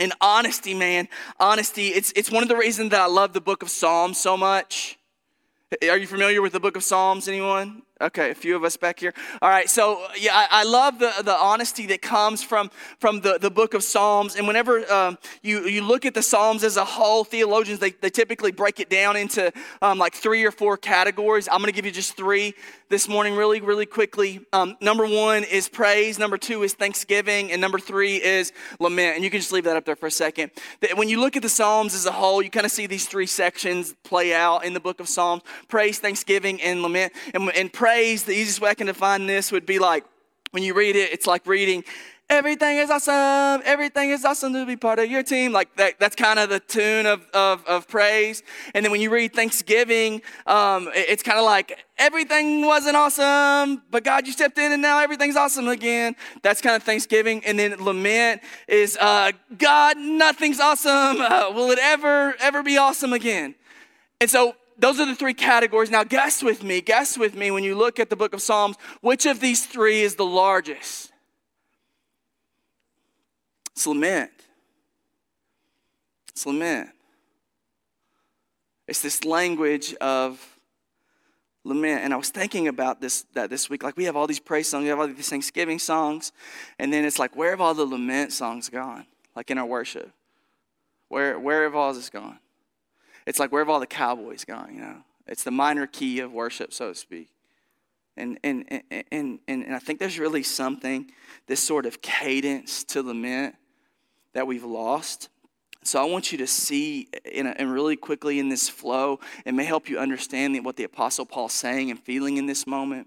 And 0.00 0.14
honesty, 0.20 0.72
man, 0.72 1.08
honesty, 1.38 1.88
it's, 1.88 2.10
it's 2.16 2.30
one 2.30 2.42
of 2.42 2.48
the 2.48 2.56
reasons 2.56 2.90
that 2.90 3.00
I 3.00 3.06
love 3.06 3.34
the 3.34 3.40
book 3.40 3.62
of 3.62 3.68
Psalms 3.68 4.18
so 4.18 4.34
much. 4.34 4.98
Are 5.82 5.98
you 5.98 6.06
familiar 6.06 6.40
with 6.40 6.52
the 6.52 6.58
book 6.58 6.74
of 6.74 6.82
Psalms, 6.82 7.28
anyone? 7.28 7.82
Okay, 8.02 8.30
a 8.30 8.34
few 8.34 8.56
of 8.56 8.64
us 8.64 8.78
back 8.78 9.00
here. 9.00 9.12
All 9.42 9.50
right, 9.50 9.68
so 9.68 10.06
yeah, 10.18 10.34
I, 10.34 10.62
I 10.62 10.64
love 10.64 10.98
the, 10.98 11.12
the 11.22 11.34
honesty 11.34 11.84
that 11.88 12.00
comes 12.00 12.42
from, 12.42 12.70
from 12.98 13.20
the, 13.20 13.36
the 13.38 13.50
book 13.50 13.74
of 13.74 13.84
Psalms. 13.84 14.36
And 14.36 14.46
whenever 14.46 14.90
um, 14.90 15.18
you, 15.42 15.66
you 15.66 15.82
look 15.82 16.06
at 16.06 16.14
the 16.14 16.22
Psalms 16.22 16.64
as 16.64 16.78
a 16.78 16.84
whole, 16.84 17.24
theologians, 17.24 17.78
they, 17.78 17.90
they 17.90 18.08
typically 18.08 18.52
break 18.52 18.80
it 18.80 18.88
down 18.88 19.16
into 19.16 19.52
um, 19.82 19.98
like 19.98 20.14
three 20.14 20.44
or 20.46 20.50
four 20.50 20.78
categories. 20.78 21.46
I'm 21.46 21.58
going 21.58 21.66
to 21.66 21.74
give 21.74 21.84
you 21.84 21.92
just 21.92 22.16
three 22.16 22.54
this 22.88 23.06
morning, 23.06 23.36
really, 23.36 23.60
really 23.60 23.86
quickly. 23.86 24.40
Um, 24.52 24.78
number 24.80 25.06
one 25.06 25.44
is 25.44 25.68
praise, 25.68 26.18
number 26.18 26.38
two 26.38 26.62
is 26.62 26.72
thanksgiving, 26.72 27.52
and 27.52 27.60
number 27.60 27.78
three 27.78 28.16
is 28.16 28.52
lament. 28.80 29.14
And 29.14 29.22
you 29.22 29.30
can 29.30 29.40
just 29.40 29.52
leave 29.52 29.64
that 29.64 29.76
up 29.76 29.84
there 29.84 29.94
for 29.94 30.06
a 30.06 30.10
second. 30.10 30.52
When 30.94 31.08
you 31.10 31.20
look 31.20 31.36
at 31.36 31.42
the 31.42 31.50
Psalms 31.50 31.94
as 31.94 32.06
a 32.06 32.12
whole, 32.12 32.42
you 32.42 32.48
kind 32.48 32.66
of 32.66 32.72
see 32.72 32.86
these 32.86 33.06
three 33.06 33.26
sections 33.26 33.94
play 34.04 34.34
out 34.34 34.64
in 34.64 34.72
the 34.72 34.80
book 34.80 35.00
of 35.00 35.08
Psalms 35.08 35.42
praise, 35.68 35.98
thanksgiving, 35.98 36.60
and 36.62 36.82
lament. 36.82 37.12
And, 37.34 37.48
and 37.54 37.70
praise 37.70 37.89
praise, 37.90 38.22
the 38.22 38.32
easiest 38.32 38.60
way 38.60 38.70
I 38.70 38.74
can 38.74 38.86
define 38.86 39.26
this 39.26 39.50
would 39.50 39.66
be 39.66 39.80
like 39.80 40.04
when 40.52 40.62
you 40.62 40.74
read 40.74 40.94
it, 40.94 41.12
it's 41.12 41.26
like 41.26 41.44
reading, 41.44 41.82
everything 42.28 42.78
is 42.78 42.88
awesome, 42.88 43.62
everything 43.64 44.10
is 44.10 44.24
awesome 44.24 44.52
to 44.52 44.64
be 44.64 44.76
part 44.76 45.00
of 45.00 45.10
your 45.10 45.24
team. 45.24 45.50
Like 45.50 45.74
that, 45.74 45.98
that's 45.98 46.14
kind 46.14 46.38
of 46.38 46.50
the 46.50 46.60
tune 46.60 47.06
of, 47.06 47.26
of, 47.34 47.66
of 47.66 47.88
praise. 47.88 48.44
And 48.74 48.84
then 48.84 48.92
when 48.92 49.00
you 49.00 49.10
read 49.10 49.34
Thanksgiving, 49.34 50.22
um, 50.46 50.88
it's 50.94 51.24
kind 51.24 51.40
of 51.40 51.44
like 51.44 51.84
everything 51.98 52.64
wasn't 52.64 52.94
awesome, 52.94 53.82
but 53.90 54.04
God, 54.04 54.24
you 54.28 54.32
stepped 54.32 54.58
in 54.58 54.70
and 54.70 54.80
now 54.80 55.00
everything's 55.00 55.34
awesome 55.34 55.66
again. 55.66 56.14
That's 56.42 56.60
kind 56.60 56.76
of 56.76 56.84
Thanksgiving. 56.84 57.44
And 57.44 57.58
then 57.58 57.74
lament 57.84 58.40
is, 58.68 58.96
uh, 59.00 59.32
God, 59.58 59.98
nothing's 59.98 60.60
awesome. 60.60 61.20
Uh, 61.20 61.50
will 61.52 61.72
it 61.72 61.80
ever, 61.82 62.36
ever 62.38 62.62
be 62.62 62.76
awesome 62.76 63.12
again? 63.12 63.56
And 64.20 64.30
so 64.30 64.54
those 64.80 64.98
are 64.98 65.06
the 65.06 65.14
three 65.14 65.34
categories. 65.34 65.90
Now, 65.90 66.04
guess 66.04 66.42
with 66.42 66.62
me, 66.62 66.80
guess 66.80 67.18
with 67.18 67.34
me 67.34 67.50
when 67.50 67.64
you 67.64 67.76
look 67.76 68.00
at 68.00 68.10
the 68.10 68.16
book 68.16 68.34
of 68.34 68.42
Psalms, 68.42 68.76
which 69.00 69.26
of 69.26 69.40
these 69.40 69.66
three 69.66 70.00
is 70.00 70.16
the 70.16 70.24
largest? 70.24 71.12
It's 73.72 73.86
lament. 73.86 74.30
It's 76.30 76.46
lament. 76.46 76.90
It's 78.88 79.02
this 79.02 79.24
language 79.24 79.94
of 79.96 80.58
lament. 81.64 82.02
And 82.04 82.12
I 82.12 82.16
was 82.16 82.30
thinking 82.30 82.68
about 82.68 83.00
this 83.00 83.24
that 83.34 83.50
this 83.50 83.70
week. 83.70 83.82
Like 83.82 83.96
we 83.96 84.04
have 84.04 84.16
all 84.16 84.26
these 84.26 84.40
praise 84.40 84.68
songs, 84.68 84.82
we 84.82 84.88
have 84.88 84.98
all 84.98 85.06
these 85.06 85.28
Thanksgiving 85.28 85.78
songs, 85.78 86.32
and 86.78 86.92
then 86.92 87.04
it's 87.04 87.18
like, 87.18 87.36
where 87.36 87.50
have 87.50 87.60
all 87.60 87.74
the 87.74 87.84
lament 87.84 88.32
songs 88.32 88.68
gone? 88.68 89.06
Like 89.36 89.50
in 89.50 89.58
our 89.58 89.66
worship. 89.66 90.10
Where 91.08 91.38
where 91.38 91.64
have 91.64 91.74
all 91.74 91.92
this 91.92 92.10
gone? 92.10 92.38
It's 93.30 93.38
like 93.38 93.52
where 93.52 93.62
have 93.62 93.70
all 93.70 93.78
the 93.78 93.86
cowboys 93.86 94.44
gone? 94.44 94.74
You 94.74 94.80
know, 94.80 94.96
it's 95.28 95.44
the 95.44 95.52
minor 95.52 95.86
key 95.86 96.18
of 96.18 96.32
worship, 96.32 96.72
so 96.72 96.88
to 96.88 96.94
speak. 96.96 97.30
And, 98.16 98.40
and, 98.42 98.82
and, 98.90 99.04
and, 99.12 99.38
and 99.46 99.74
I 99.74 99.78
think 99.78 100.00
there's 100.00 100.18
really 100.18 100.42
something, 100.42 101.12
this 101.46 101.62
sort 101.62 101.86
of 101.86 102.02
cadence 102.02 102.82
to 102.84 103.02
lament 103.02 103.54
that 104.34 104.48
we've 104.48 104.64
lost. 104.64 105.28
So 105.84 106.02
I 106.02 106.10
want 106.10 106.32
you 106.32 106.38
to 106.38 106.46
see, 106.48 107.08
in 107.24 107.46
a, 107.46 107.50
and 107.50 107.72
really 107.72 107.94
quickly 107.94 108.40
in 108.40 108.48
this 108.48 108.68
flow, 108.68 109.20
it 109.46 109.54
may 109.54 109.64
help 109.64 109.88
you 109.88 110.00
understand 110.00 110.62
what 110.64 110.76
the 110.76 110.84
Apostle 110.84 111.24
Paul's 111.24 111.52
saying 111.52 111.88
and 111.90 112.00
feeling 112.00 112.36
in 112.36 112.46
this 112.46 112.66
moment. 112.66 113.06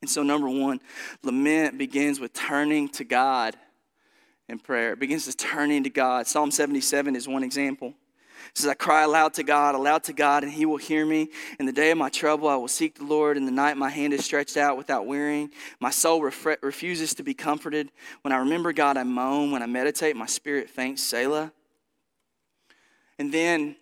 And 0.00 0.08
so, 0.08 0.22
number 0.22 0.48
one, 0.48 0.80
lament 1.24 1.76
begins 1.76 2.20
with 2.20 2.32
turning 2.32 2.88
to 2.90 3.04
God 3.04 3.56
in 4.48 4.60
prayer. 4.60 4.92
It 4.92 5.00
begins 5.00 5.26
with 5.26 5.36
turning 5.36 5.82
to 5.82 5.90
God. 5.90 6.28
Psalm 6.28 6.52
77 6.52 7.16
is 7.16 7.26
one 7.26 7.42
example. 7.42 7.94
Says, 8.54 8.68
I 8.68 8.74
cry 8.74 9.02
aloud 9.02 9.34
to 9.34 9.42
God, 9.42 9.74
aloud 9.74 10.04
to 10.04 10.12
God, 10.12 10.42
and 10.42 10.52
he 10.52 10.66
will 10.66 10.76
hear 10.76 11.06
me. 11.06 11.30
In 11.58 11.66
the 11.66 11.72
day 11.72 11.90
of 11.90 11.98
my 11.98 12.08
trouble, 12.08 12.48
I 12.48 12.56
will 12.56 12.68
seek 12.68 12.96
the 12.96 13.04
Lord. 13.04 13.36
In 13.36 13.46
the 13.46 13.52
night, 13.52 13.76
my 13.76 13.90
hand 13.90 14.12
is 14.12 14.24
stretched 14.24 14.56
out 14.56 14.76
without 14.76 15.06
wearying. 15.06 15.50
My 15.78 15.90
soul 15.90 16.20
refre- 16.20 16.62
refuses 16.62 17.14
to 17.14 17.22
be 17.22 17.34
comforted. 17.34 17.90
When 18.22 18.32
I 18.32 18.38
remember 18.38 18.72
God, 18.72 18.96
I 18.96 19.04
moan. 19.04 19.50
When 19.50 19.62
I 19.62 19.66
meditate, 19.66 20.16
my 20.16 20.26
spirit 20.26 20.68
faints. 20.68 21.02
Selah. 21.02 21.52
And 23.18 23.32
then 23.32 23.76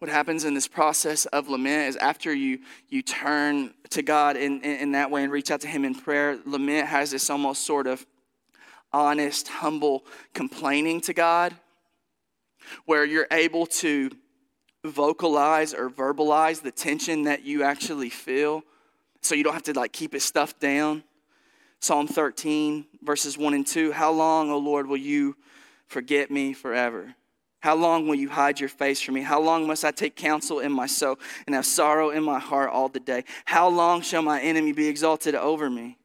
what 0.00 0.10
happens 0.10 0.44
in 0.44 0.54
this 0.54 0.66
process 0.66 1.26
of 1.26 1.48
lament 1.48 1.88
is 1.88 1.96
after 1.96 2.34
you, 2.34 2.58
you 2.88 3.02
turn 3.02 3.72
to 3.90 4.02
God 4.02 4.36
in, 4.36 4.60
in, 4.62 4.78
in 4.78 4.92
that 4.92 5.12
way 5.12 5.22
and 5.22 5.30
reach 5.30 5.52
out 5.52 5.60
to 5.60 5.68
Him 5.68 5.84
in 5.84 5.94
prayer, 5.94 6.38
lament 6.44 6.88
has 6.88 7.12
this 7.12 7.30
almost 7.30 7.64
sort 7.64 7.86
of 7.86 8.04
honest, 8.92 9.46
humble 9.46 10.04
complaining 10.34 11.00
to 11.02 11.14
God 11.14 11.54
where 12.86 13.04
you're 13.04 13.26
able 13.30 13.66
to 13.66 14.10
vocalize 14.84 15.74
or 15.74 15.88
verbalize 15.88 16.62
the 16.62 16.72
tension 16.72 17.22
that 17.24 17.44
you 17.44 17.62
actually 17.62 18.10
feel 18.10 18.62
so 19.20 19.34
you 19.34 19.44
don't 19.44 19.54
have 19.54 19.62
to 19.62 19.72
like 19.72 19.92
keep 19.92 20.14
it 20.14 20.22
stuffed 20.22 20.60
down. 20.60 21.04
Psalm 21.80 22.06
13, 22.06 22.86
verses 23.02 23.36
1 23.36 23.54
and 23.54 23.66
2 23.66 23.92
How 23.92 24.10
long, 24.12 24.50
O 24.50 24.58
Lord, 24.58 24.86
will 24.86 24.96
you 24.96 25.36
forget 25.86 26.30
me 26.30 26.52
forever? 26.52 27.14
How 27.60 27.76
long 27.76 28.08
will 28.08 28.16
you 28.16 28.28
hide 28.28 28.58
your 28.58 28.68
face 28.68 29.00
from 29.00 29.14
me? 29.14 29.20
How 29.22 29.40
long 29.40 29.68
must 29.68 29.84
I 29.84 29.92
take 29.92 30.16
counsel 30.16 30.58
in 30.58 30.72
my 30.72 30.86
soul 30.86 31.20
and 31.46 31.54
have 31.54 31.64
sorrow 31.64 32.10
in 32.10 32.24
my 32.24 32.40
heart 32.40 32.70
all 32.70 32.88
the 32.88 32.98
day? 32.98 33.24
How 33.44 33.68
long 33.68 34.02
shall 34.02 34.22
my 34.22 34.40
enemy 34.40 34.72
be 34.72 34.88
exalted 34.88 35.36
over 35.36 35.70
me? 35.70 35.96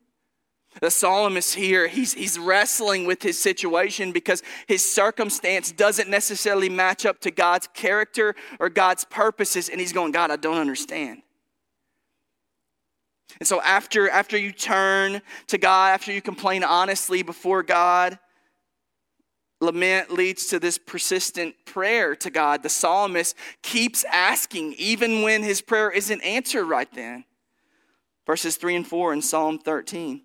The 0.82 0.92
psalmist 0.92 1.56
here, 1.56 1.88
he's, 1.88 2.14
he's 2.14 2.38
wrestling 2.38 3.06
with 3.06 3.22
his 3.22 3.40
situation 3.40 4.12
because 4.12 4.44
his 4.68 4.90
circumstance 4.90 5.72
doesn't 5.72 6.10
necessarily 6.10 6.70
match 6.70 7.06
up 7.06 7.20
to 7.22 7.32
God's 7.32 7.68
character 7.74 8.36
or 8.60 8.70
God's 8.70 9.06
purposes. 9.06 9.70
And 9.70 9.80
he's 9.80 9.94
going, 9.94 10.12
God, 10.12 10.32
I 10.32 10.36
don't 10.36 10.58
understand. 10.58 11.22
And 13.40 13.48
so 13.48 13.62
after, 13.62 14.10
after 14.10 14.38
you 14.38 14.52
turn 14.52 15.22
to 15.48 15.58
God, 15.58 15.94
after 15.94 16.12
you 16.12 16.22
complain 16.22 16.64
honestly 16.64 17.24
before 17.24 17.64
God, 17.64 18.18
lament 19.60 20.12
leads 20.12 20.48
to 20.48 20.60
this 20.60 20.78
persistent 20.78 21.56
prayer 21.66 22.16
to 22.16 22.30
God. 22.30 22.64
The 22.64 22.70
psalmist 22.70 23.36
keeps 23.62 24.04
asking, 24.06 24.74
even 24.74 25.22
when 25.22 25.44
his 25.44 25.62
prayer 25.62 25.92
isn't 25.92 26.22
answered 26.22 26.66
right 26.66 26.92
then. 26.94 27.26
Verses 28.26 28.58
3 28.58 28.76
and 28.76 28.88
4 28.88 29.14
in 29.14 29.22
Psalm 29.22 29.58
13. 29.58 30.22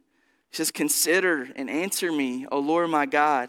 He 0.52 0.56
says, 0.56 0.70
Consider 0.70 1.48
and 1.56 1.70
answer 1.70 2.12
me, 2.12 2.46
O 2.52 2.58
Lord 2.58 2.90
my 2.90 3.06
God. 3.06 3.48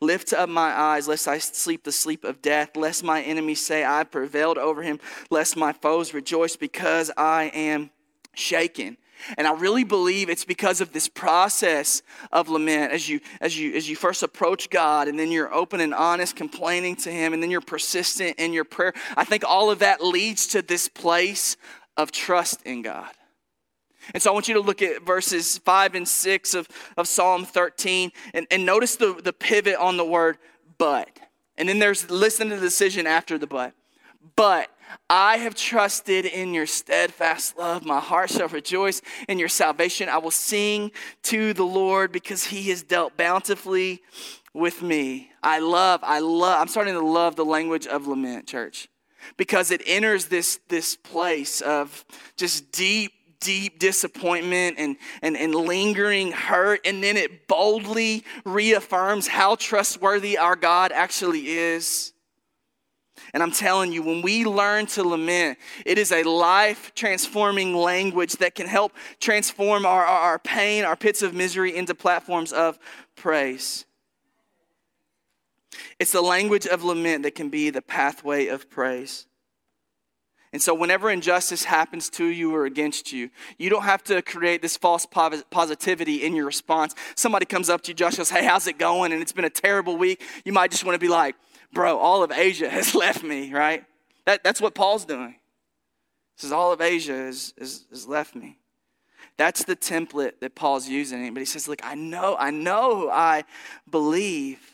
Lift 0.00 0.32
up 0.32 0.48
my 0.48 0.70
eyes, 0.70 1.08
lest 1.08 1.26
I 1.26 1.38
sleep 1.38 1.82
the 1.82 1.90
sleep 1.92 2.22
of 2.24 2.40
death, 2.40 2.76
lest 2.76 3.02
my 3.02 3.22
enemies 3.22 3.64
say, 3.64 3.84
I 3.84 4.04
prevailed 4.04 4.58
over 4.58 4.82
him, 4.82 5.00
lest 5.30 5.56
my 5.56 5.72
foes 5.72 6.14
rejoice 6.14 6.56
because 6.56 7.10
I 7.16 7.44
am 7.54 7.90
shaken. 8.34 8.98
And 9.36 9.46
I 9.48 9.54
really 9.54 9.82
believe 9.82 10.28
it's 10.28 10.44
because 10.44 10.80
of 10.80 10.92
this 10.92 11.08
process 11.08 12.02
of 12.30 12.48
lament 12.48 12.92
as 12.92 13.08
you 13.08 13.20
as 13.40 13.58
you 13.58 13.74
as 13.74 13.88
you 13.88 13.96
first 13.96 14.22
approach 14.22 14.68
God 14.70 15.08
and 15.08 15.18
then 15.18 15.32
you're 15.32 15.54
open 15.54 15.80
and 15.80 15.94
honest 15.94 16.36
complaining 16.36 16.96
to 16.96 17.10
him 17.10 17.32
and 17.32 17.42
then 17.42 17.50
you're 17.50 17.62
persistent 17.62 18.38
in 18.38 18.52
your 18.52 18.64
prayer. 18.64 18.92
I 19.16 19.24
think 19.24 19.44
all 19.44 19.70
of 19.70 19.78
that 19.78 20.04
leads 20.04 20.48
to 20.48 20.62
this 20.62 20.88
place 20.88 21.56
of 21.96 22.12
trust 22.12 22.62
in 22.62 22.82
God. 22.82 23.10
And 24.12 24.22
so 24.22 24.30
I 24.30 24.34
want 24.34 24.48
you 24.48 24.54
to 24.54 24.60
look 24.60 24.82
at 24.82 25.02
verses 25.02 25.58
5 25.58 25.94
and 25.94 26.06
6 26.06 26.54
of, 26.54 26.68
of 26.96 27.08
Psalm 27.08 27.44
13 27.44 28.12
and, 28.34 28.46
and 28.50 28.66
notice 28.66 28.96
the, 28.96 29.14
the 29.22 29.32
pivot 29.32 29.76
on 29.76 29.96
the 29.96 30.04
word 30.04 30.38
but. 30.78 31.08
And 31.56 31.68
then 31.68 31.78
there's 31.78 32.10
listen 32.10 32.48
to 32.50 32.56
the 32.56 32.60
decision 32.60 33.06
after 33.06 33.38
the 33.38 33.46
but. 33.46 33.74
But 34.36 34.68
I 35.08 35.38
have 35.38 35.54
trusted 35.54 36.24
in 36.24 36.54
your 36.54 36.66
steadfast 36.66 37.58
love. 37.58 37.84
My 37.84 38.00
heart 38.00 38.30
shall 38.30 38.48
rejoice 38.48 39.02
in 39.28 39.38
your 39.38 39.48
salvation. 39.48 40.08
I 40.08 40.18
will 40.18 40.30
sing 40.30 40.92
to 41.24 41.52
the 41.52 41.64
Lord 41.64 42.12
because 42.12 42.44
he 42.44 42.70
has 42.70 42.82
dealt 42.82 43.16
bountifully 43.16 44.02
with 44.52 44.82
me. 44.82 45.30
I 45.42 45.58
love, 45.58 46.00
I 46.02 46.20
love, 46.20 46.60
I'm 46.60 46.68
starting 46.68 46.94
to 46.94 47.04
love 47.04 47.36
the 47.36 47.44
language 47.44 47.86
of 47.86 48.06
lament, 48.06 48.46
church, 48.46 48.88
because 49.36 49.70
it 49.70 49.82
enters 49.84 50.26
this, 50.26 50.60
this 50.68 50.96
place 50.96 51.60
of 51.60 52.04
just 52.36 52.70
deep 52.70 53.12
deep 53.44 53.78
disappointment 53.78 54.76
and, 54.78 54.96
and, 55.22 55.36
and 55.36 55.54
lingering 55.54 56.32
hurt, 56.32 56.80
and 56.84 57.04
then 57.04 57.16
it 57.16 57.46
boldly 57.46 58.24
reaffirms 58.44 59.28
how 59.28 59.54
trustworthy 59.54 60.36
our 60.38 60.56
God 60.56 60.90
actually 60.92 61.48
is. 61.50 62.12
And 63.32 63.42
I'm 63.42 63.52
telling 63.52 63.92
you, 63.92 64.02
when 64.02 64.22
we 64.22 64.44
learn 64.44 64.86
to 64.86 65.04
lament, 65.04 65.58
it 65.84 65.98
is 65.98 66.10
a 66.10 66.22
life 66.22 66.92
transforming 66.94 67.74
language 67.74 68.36
that 68.36 68.54
can 68.54 68.66
help 68.66 68.92
transform 69.20 69.86
our, 69.86 70.04
our, 70.04 70.38
pain, 70.38 70.84
our 70.84 70.96
pits 70.96 71.22
of 71.22 71.34
misery 71.34 71.76
into 71.76 71.94
platforms 71.94 72.52
of 72.52 72.78
praise. 73.14 73.84
It's 75.98 76.12
the 76.12 76.22
language 76.22 76.66
of 76.66 76.84
lament 76.84 77.24
that 77.24 77.34
can 77.34 77.50
be 77.50 77.70
the 77.70 77.82
pathway 77.82 78.46
of 78.46 78.70
praise. 78.70 79.26
And 80.54 80.62
so, 80.62 80.72
whenever 80.72 81.10
injustice 81.10 81.64
happens 81.64 82.08
to 82.10 82.26
you 82.26 82.54
or 82.54 82.64
against 82.64 83.12
you, 83.12 83.28
you 83.58 83.68
don't 83.68 83.82
have 83.82 84.04
to 84.04 84.22
create 84.22 84.62
this 84.62 84.76
false 84.76 85.04
positivity 85.04 86.24
in 86.24 86.36
your 86.36 86.46
response. 86.46 86.94
Somebody 87.16 87.44
comes 87.44 87.68
up 87.68 87.80
to 87.82 87.90
you, 87.90 87.94
Josh 87.94 88.14
goes, 88.14 88.30
Hey, 88.30 88.44
how's 88.44 88.68
it 88.68 88.78
going? 88.78 89.12
And 89.12 89.20
it's 89.20 89.32
been 89.32 89.44
a 89.44 89.50
terrible 89.50 89.96
week. 89.96 90.22
You 90.44 90.52
might 90.52 90.70
just 90.70 90.84
want 90.84 90.94
to 90.94 91.00
be 91.00 91.08
like, 91.08 91.34
Bro, 91.72 91.98
all 91.98 92.22
of 92.22 92.30
Asia 92.30 92.70
has 92.70 92.94
left 92.94 93.24
me, 93.24 93.52
right? 93.52 93.84
That, 94.26 94.44
that's 94.44 94.60
what 94.60 94.76
Paul's 94.76 95.04
doing. 95.04 95.30
He 95.30 96.42
says, 96.42 96.52
All 96.52 96.72
of 96.72 96.80
Asia 96.80 97.16
has, 97.16 97.52
has, 97.58 97.86
has 97.90 98.06
left 98.06 98.36
me. 98.36 98.58
That's 99.36 99.64
the 99.64 99.74
template 99.74 100.38
that 100.38 100.54
Paul's 100.54 100.88
using. 100.88 101.34
But 101.34 101.40
he 101.40 101.46
says, 101.46 101.66
Look, 101.66 101.80
I 101.82 101.96
know, 101.96 102.36
I 102.38 102.52
know, 102.52 103.10
I 103.10 103.42
believe. 103.90 104.73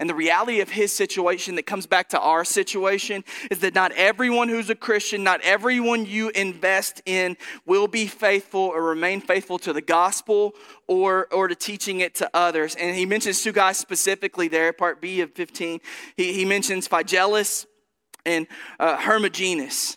And 0.00 0.08
the 0.08 0.14
reality 0.14 0.60
of 0.60 0.70
his 0.70 0.92
situation 0.92 1.54
that 1.56 1.66
comes 1.66 1.86
back 1.86 2.08
to 2.10 2.20
our 2.20 2.44
situation 2.44 3.24
is 3.50 3.60
that 3.60 3.74
not 3.74 3.92
everyone 3.92 4.48
who's 4.48 4.70
a 4.70 4.74
Christian, 4.74 5.22
not 5.22 5.40
everyone 5.42 6.06
you 6.06 6.30
invest 6.30 7.02
in 7.06 7.36
will 7.66 7.88
be 7.88 8.06
faithful 8.06 8.60
or 8.60 8.82
remain 8.82 9.20
faithful 9.20 9.58
to 9.60 9.72
the 9.72 9.82
gospel 9.82 10.54
or, 10.86 11.26
or 11.32 11.48
to 11.48 11.54
teaching 11.54 12.00
it 12.00 12.14
to 12.16 12.30
others. 12.34 12.74
And 12.74 12.96
he 12.96 13.06
mentions 13.06 13.42
two 13.42 13.52
guys 13.52 13.76
specifically 13.76 14.48
there, 14.48 14.72
part 14.72 15.00
B 15.00 15.20
of 15.20 15.32
15. 15.32 15.80
He, 16.16 16.32
he 16.32 16.44
mentions 16.44 16.88
Phygelus 16.88 17.66
and 18.24 18.46
uh, 18.78 18.96
Hermogenes. 18.98 19.96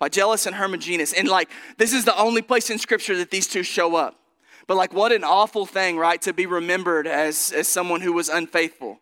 Phygelus 0.00 0.46
and 0.46 0.56
Hermogenes. 0.56 1.12
And 1.16 1.28
like, 1.28 1.50
this 1.76 1.92
is 1.92 2.04
the 2.04 2.16
only 2.18 2.42
place 2.42 2.70
in 2.70 2.78
scripture 2.78 3.16
that 3.18 3.30
these 3.30 3.46
two 3.46 3.62
show 3.62 3.96
up. 3.96 4.16
But 4.66 4.76
like, 4.76 4.94
what 4.94 5.12
an 5.12 5.24
awful 5.24 5.66
thing, 5.66 5.96
right, 5.96 6.20
to 6.22 6.32
be 6.32 6.46
remembered 6.46 7.06
as, 7.06 7.52
as 7.52 7.68
someone 7.68 8.00
who 8.00 8.12
was 8.12 8.28
unfaithful. 8.28 9.00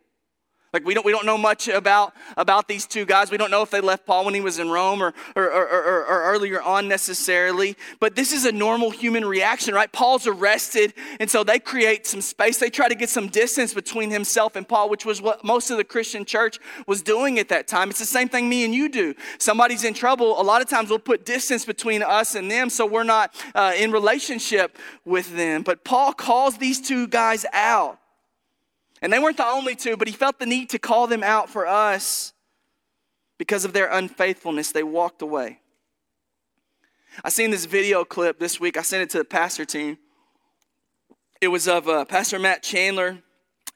Like 0.71 0.85
we 0.85 0.93
don't, 0.93 1.03
we 1.03 1.11
don't 1.11 1.25
know 1.25 1.37
much 1.37 1.67
about, 1.67 2.13
about 2.37 2.67
these 2.67 2.85
two 2.85 3.03
guys. 3.03 3.31
We 3.31 3.37
don't 3.37 3.49
know 3.49 3.63
if 3.63 3.71
they 3.71 3.81
left 3.81 4.05
Paul 4.05 4.25
when 4.25 4.35
he 4.35 4.41
was 4.41 4.59
in 4.59 4.69
Rome 4.69 5.01
or, 5.01 5.15
or, 5.35 5.43
or, 5.43 5.67
or, 5.67 6.05
or 6.05 6.21
earlier 6.25 6.61
on 6.61 6.87
necessarily. 6.87 7.75
But 7.99 8.15
this 8.15 8.31
is 8.31 8.45
a 8.45 8.51
normal 8.51 8.91
human 8.91 9.25
reaction, 9.25 9.73
right? 9.73 9.91
Paul's 9.91 10.27
arrested, 10.27 10.93
and 11.19 11.29
so 11.29 11.43
they 11.43 11.57
create 11.57 12.05
some 12.05 12.21
space. 12.21 12.59
They 12.59 12.69
try 12.69 12.87
to 12.87 12.93
get 12.93 13.09
some 13.09 13.29
distance 13.29 13.73
between 13.73 14.11
himself 14.11 14.55
and 14.55 14.67
Paul, 14.67 14.89
which 14.89 15.05
was 15.05 15.23
what 15.23 15.43
most 15.43 15.71
of 15.71 15.77
the 15.77 15.83
Christian 15.83 16.23
church 16.23 16.59
was 16.85 17.01
doing 17.01 17.39
at 17.39 17.49
that 17.49 17.67
time. 17.67 17.89
It's 17.89 17.99
the 17.99 18.05
same 18.05 18.29
thing 18.29 18.47
me 18.47 18.63
and 18.63 18.73
you 18.73 18.89
do. 18.89 19.15
Somebody's 19.39 19.83
in 19.83 19.95
trouble. 19.95 20.39
A 20.39 20.43
lot 20.43 20.61
of 20.61 20.69
times 20.69 20.91
we'll 20.91 20.99
put 20.99 21.25
distance 21.25 21.65
between 21.65 22.03
us 22.03 22.35
and 22.35 22.49
them 22.49 22.69
so 22.69 22.85
we're 22.85 23.03
not 23.03 23.33
uh, 23.55 23.73
in 23.75 23.91
relationship 23.91 24.77
with 25.03 25.35
them. 25.35 25.63
But 25.63 25.83
Paul 25.83 26.13
calls 26.13 26.59
these 26.59 26.79
two 26.79 27.07
guys 27.07 27.43
out. 27.53 27.99
And 29.01 29.13
they 29.13 29.19
weren't 29.19 29.37
the 29.37 29.45
only 29.45 29.75
two, 29.75 29.97
but 29.97 30.07
he 30.07 30.13
felt 30.13 30.39
the 30.39 30.45
need 30.45 30.69
to 30.71 30.79
call 30.79 31.07
them 31.07 31.23
out 31.23 31.49
for 31.49 31.65
us 31.65 32.33
because 33.37 33.65
of 33.65 33.73
their 33.73 33.89
unfaithfulness. 33.91 34.71
They 34.71 34.83
walked 34.83 35.21
away. 35.21 35.59
I 37.23 37.29
seen 37.29 37.51
this 37.51 37.65
video 37.65 38.03
clip 38.03 38.39
this 38.39 38.59
week. 38.59 38.77
I 38.77 38.81
sent 38.81 39.03
it 39.03 39.09
to 39.11 39.17
the 39.19 39.25
pastor 39.25 39.65
team. 39.65 39.97
It 41.41 41.47
was 41.47 41.67
of 41.67 41.87
uh, 41.87 42.05
Pastor 42.05 42.37
Matt 42.39 42.63
Chandler. 42.63 43.19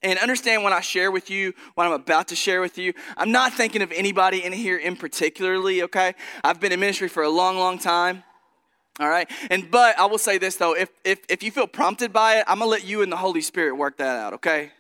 And 0.02 0.20
understand 0.20 0.64
when 0.64 0.74
I 0.74 0.82
share 0.82 1.12
with 1.12 1.30
you 1.30 1.54
what 1.76 1.88
I'm 1.88 1.94
about 1.94 2.28
to 2.28 2.36
share 2.36 2.60
with 2.60 2.78
you, 2.78 2.94
I'm 3.16 3.32
not 3.32 3.54
thinking 3.54 3.82
of 3.82 3.92
anybody 3.94 4.44
in 4.44 4.52
here 4.52 4.78
in 4.78 4.98
particularly, 4.98 5.84
okay? 5.84 6.14
I've 6.44 6.60
been 6.60 6.74
in 6.74 6.80
ministry 6.82 7.08
for 7.08 7.24
a 7.24 7.30
long, 7.30 7.58
long 7.58 7.80
time. 7.80 8.24
All 9.00 9.10
right. 9.10 9.30
And 9.50 9.72
but 9.72 9.98
I 9.98 10.06
will 10.06 10.18
say 10.18 10.38
this 10.38 10.58
though, 10.58 10.76
if 10.76 10.90
if 11.04 11.20
if 11.30 11.42
you 11.42 11.52
feel 11.52 11.68
prompted 11.68 12.14
by 12.14 12.38
it, 12.40 12.46
I'm 12.48 12.60
gonna 12.60 12.70
let 12.70 12.86
you 12.86 13.02
and 13.02 13.12
the 13.12 13.18
Holy 13.18 13.42
Spirit 13.42 13.76
work 13.76 13.98
that 13.98 14.20
out, 14.20 14.34
okay? 14.34 14.72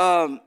Um, 0.00 0.40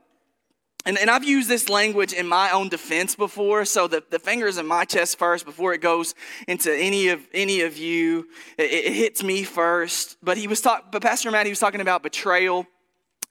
and, 0.84 0.98
and 0.98 1.08
I've 1.08 1.22
used 1.22 1.48
this 1.48 1.68
language 1.68 2.12
in 2.12 2.26
my 2.26 2.50
own 2.50 2.68
defense 2.68 3.14
before, 3.14 3.64
so 3.64 3.86
the, 3.86 4.02
the 4.10 4.18
finger's 4.18 4.58
in 4.58 4.66
my 4.66 4.84
chest 4.84 5.16
first 5.16 5.46
before 5.46 5.72
it 5.72 5.80
goes 5.80 6.14
into 6.48 6.74
any 6.74 7.08
of 7.08 7.20
any 7.32 7.60
of 7.60 7.78
you. 7.78 8.26
It, 8.58 8.70
it 8.72 8.92
hits 8.92 9.22
me 9.22 9.44
first. 9.44 10.16
But 10.22 10.38
he 10.38 10.48
was 10.48 10.60
talking, 10.60 10.86
but 10.90 11.02
Pastor 11.02 11.30
Matt, 11.30 11.46
he 11.46 11.52
was 11.52 11.60
talking 11.60 11.80
about 11.80 12.02
betrayal 12.02 12.66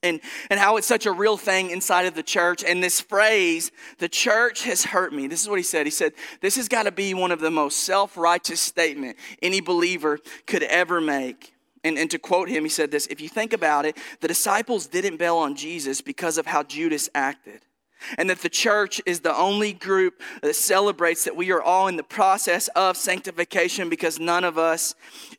and, 0.02 0.22
and 0.50 0.60
how 0.60 0.78
it's 0.78 0.88
such 0.88 1.06
a 1.06 1.12
real 1.12 1.36
thing 1.36 1.72
inside 1.72 2.06
of 2.06 2.16
the 2.16 2.24
church. 2.24 2.64
And 2.64 2.82
this 2.82 3.02
phrase, 3.02 3.72
the 4.00 4.10
church 4.10 4.64
has 4.64 4.86
hurt 4.86 5.14
me. 5.14 5.28
This 5.28 5.42
is 5.42 5.50
what 5.50 5.60
he 5.60 5.64
said. 5.64 5.86
He 5.86 5.92
said, 5.92 6.14
This 6.40 6.56
has 6.56 6.70
got 6.70 6.84
to 6.84 6.92
be 6.92 7.14
one 7.14 7.32
of 7.32 7.42
the 7.42 7.52
most 7.52 7.80
self-righteous 7.80 8.62
statement 8.62 9.18
any 9.42 9.60
believer 9.60 10.20
could 10.48 10.64
ever 10.64 11.02
make. 11.02 11.53
And, 11.84 11.98
and 11.98 12.10
to 12.12 12.20
quote 12.20 12.50
him, 12.50 12.64
he 12.64 12.70
said 12.70 12.92
this 12.92 13.08
If 13.08 13.22
you 13.22 13.30
think 13.30 13.54
about 13.54 13.86
it, 13.86 13.98
the 14.22 14.28
disciples 14.28 14.88
didn't 14.88 15.18
bail 15.18 15.38
on 15.38 15.56
Jesus 15.56 16.02
because 16.02 16.38
of 16.38 16.46
how 16.46 16.64
Judas 16.64 17.10
acted. 17.14 17.62
And 18.18 18.30
that 18.30 18.40
the 18.40 18.50
church 18.50 19.02
is 19.06 19.22
the 19.22 19.36
only 19.36 19.72
group 19.72 20.22
that 20.42 20.56
celebrates 20.56 21.24
that 21.24 21.38
we 21.38 21.52
are 21.52 21.62
all 21.62 21.88
in 21.88 21.96
the 21.96 22.04
process 22.04 22.68
of 22.70 22.98
sanctification 22.98 23.90
because 23.90 24.20
none 24.20 24.44
of 24.44 24.58
us 24.58 24.94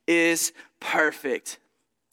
is 0.06 0.52
perfect 0.80 1.58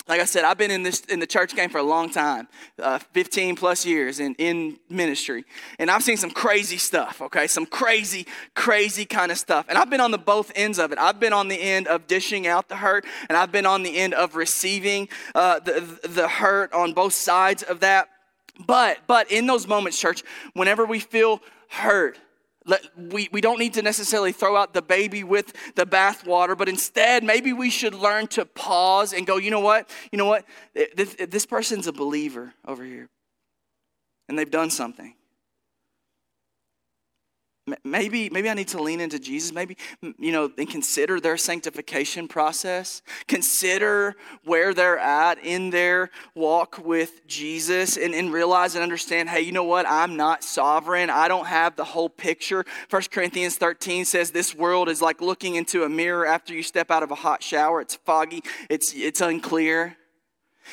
like 0.07 0.19
I 0.19 0.25
said, 0.25 0.43
I've 0.43 0.57
been 0.57 0.71
in 0.71 0.83
this 0.83 1.01
in 1.01 1.19
the 1.19 1.27
church 1.27 1.55
game 1.55 1.69
for 1.69 1.77
a 1.77 1.83
long 1.83 2.09
time, 2.09 2.47
uh, 2.81 2.99
15 2.99 3.55
plus 3.55 3.85
years 3.85 4.19
in, 4.19 4.33
in 4.35 4.79
ministry, 4.89 5.45
and 5.79 5.91
I've 5.91 6.03
seen 6.03 6.17
some 6.17 6.31
crazy 6.31 6.77
stuff. 6.77 7.21
Okay, 7.21 7.47
some 7.47 7.65
crazy, 7.65 8.25
crazy 8.55 9.06
kind 9.06 9.31
of 9.31 9.37
stuff, 9.37 9.65
and 9.69 9.77
I've 9.77 9.89
been 9.89 10.02
on 10.02 10.12
the 10.12 10.17
both 10.17 10.52
ends 10.56 10.79
of 10.79 10.91
it. 10.91 10.97
I've 10.97 11.19
been 11.19 11.33
on 11.33 11.47
the 11.47 11.62
end 11.62 11.87
of 11.87 12.08
dishing 12.08 12.47
out 12.47 12.67
the 12.67 12.77
hurt, 12.77 13.06
and 13.29 13.37
I've 13.37 13.52
been 13.52 13.65
on 13.65 13.83
the 13.83 13.97
end 13.97 14.13
of 14.13 14.35
receiving 14.35 15.08
uh, 15.35 15.60
the 15.60 15.99
the 16.04 16.27
hurt 16.27 16.73
on 16.73 16.93
both 16.93 17.13
sides 17.13 17.63
of 17.63 17.81
that. 17.81 18.10
But 18.65 18.99
but 19.08 19.31
in 19.31 19.45
those 19.45 19.67
moments, 19.67 19.99
church, 19.99 20.23
whenever 20.54 20.85
we 20.85 20.99
feel 20.99 21.41
hurt, 21.69 22.17
we, 22.95 23.29
we 23.31 23.41
don't 23.41 23.59
need 23.59 23.73
to 23.73 23.81
necessarily 23.81 24.31
throw 24.31 24.55
out 24.55 24.73
the 24.73 24.81
baby 24.81 25.23
with 25.23 25.53
the 25.75 25.85
bathwater, 25.85 26.57
but 26.57 26.69
instead, 26.69 27.23
maybe 27.23 27.53
we 27.53 27.69
should 27.69 27.95
learn 27.95 28.27
to 28.27 28.45
pause 28.45 29.13
and 29.13 29.25
go, 29.25 29.37
you 29.37 29.49
know 29.49 29.59
what? 29.59 29.89
You 30.12 30.17
know 30.17 30.27
what? 30.27 30.45
This, 30.73 31.15
this 31.15 31.45
person's 31.45 31.87
a 31.87 31.93
believer 31.93 32.53
over 32.67 32.83
here, 32.83 33.09
and 34.29 34.37
they've 34.37 34.49
done 34.49 34.69
something. 34.69 35.15
Maybe, 37.83 38.27
maybe 38.31 38.49
I 38.49 38.55
need 38.55 38.69
to 38.69 38.81
lean 38.81 38.99
into 38.99 39.19
Jesus. 39.19 39.51
Maybe, 39.53 39.77
you 40.01 40.31
know, 40.31 40.51
and 40.57 40.67
consider 40.67 41.19
their 41.19 41.37
sanctification 41.37 42.27
process. 42.27 43.03
Consider 43.27 44.15
where 44.43 44.73
they're 44.73 44.97
at 44.97 45.37
in 45.45 45.69
their 45.69 46.09
walk 46.33 46.79
with 46.83 47.25
Jesus 47.27 47.97
and, 47.97 48.15
and 48.15 48.33
realize 48.33 48.73
and 48.73 48.81
understand, 48.81 49.29
hey, 49.29 49.41
you 49.41 49.51
know 49.51 49.63
what? 49.63 49.85
I'm 49.87 50.17
not 50.17 50.43
sovereign. 50.43 51.12
I 51.12 51.27
don't 51.27 51.45
have 51.45 51.75
the 51.75 51.85
whole 51.85 52.09
picture. 52.09 52.65
First 52.89 53.12
Corinthians 53.12 53.57
13 53.57 54.05
says 54.05 54.31
this 54.31 54.55
world 54.55 54.89
is 54.89 54.99
like 54.99 55.21
looking 55.21 55.53
into 55.53 55.83
a 55.83 55.89
mirror 55.89 56.25
after 56.25 56.55
you 56.55 56.63
step 56.63 56.89
out 56.89 57.03
of 57.03 57.12
a 57.12 57.15
hot 57.15 57.43
shower. 57.43 57.79
It's 57.79 57.95
foggy, 57.95 58.43
it's, 58.69 58.91
it's 58.95 59.21
unclear. 59.21 59.97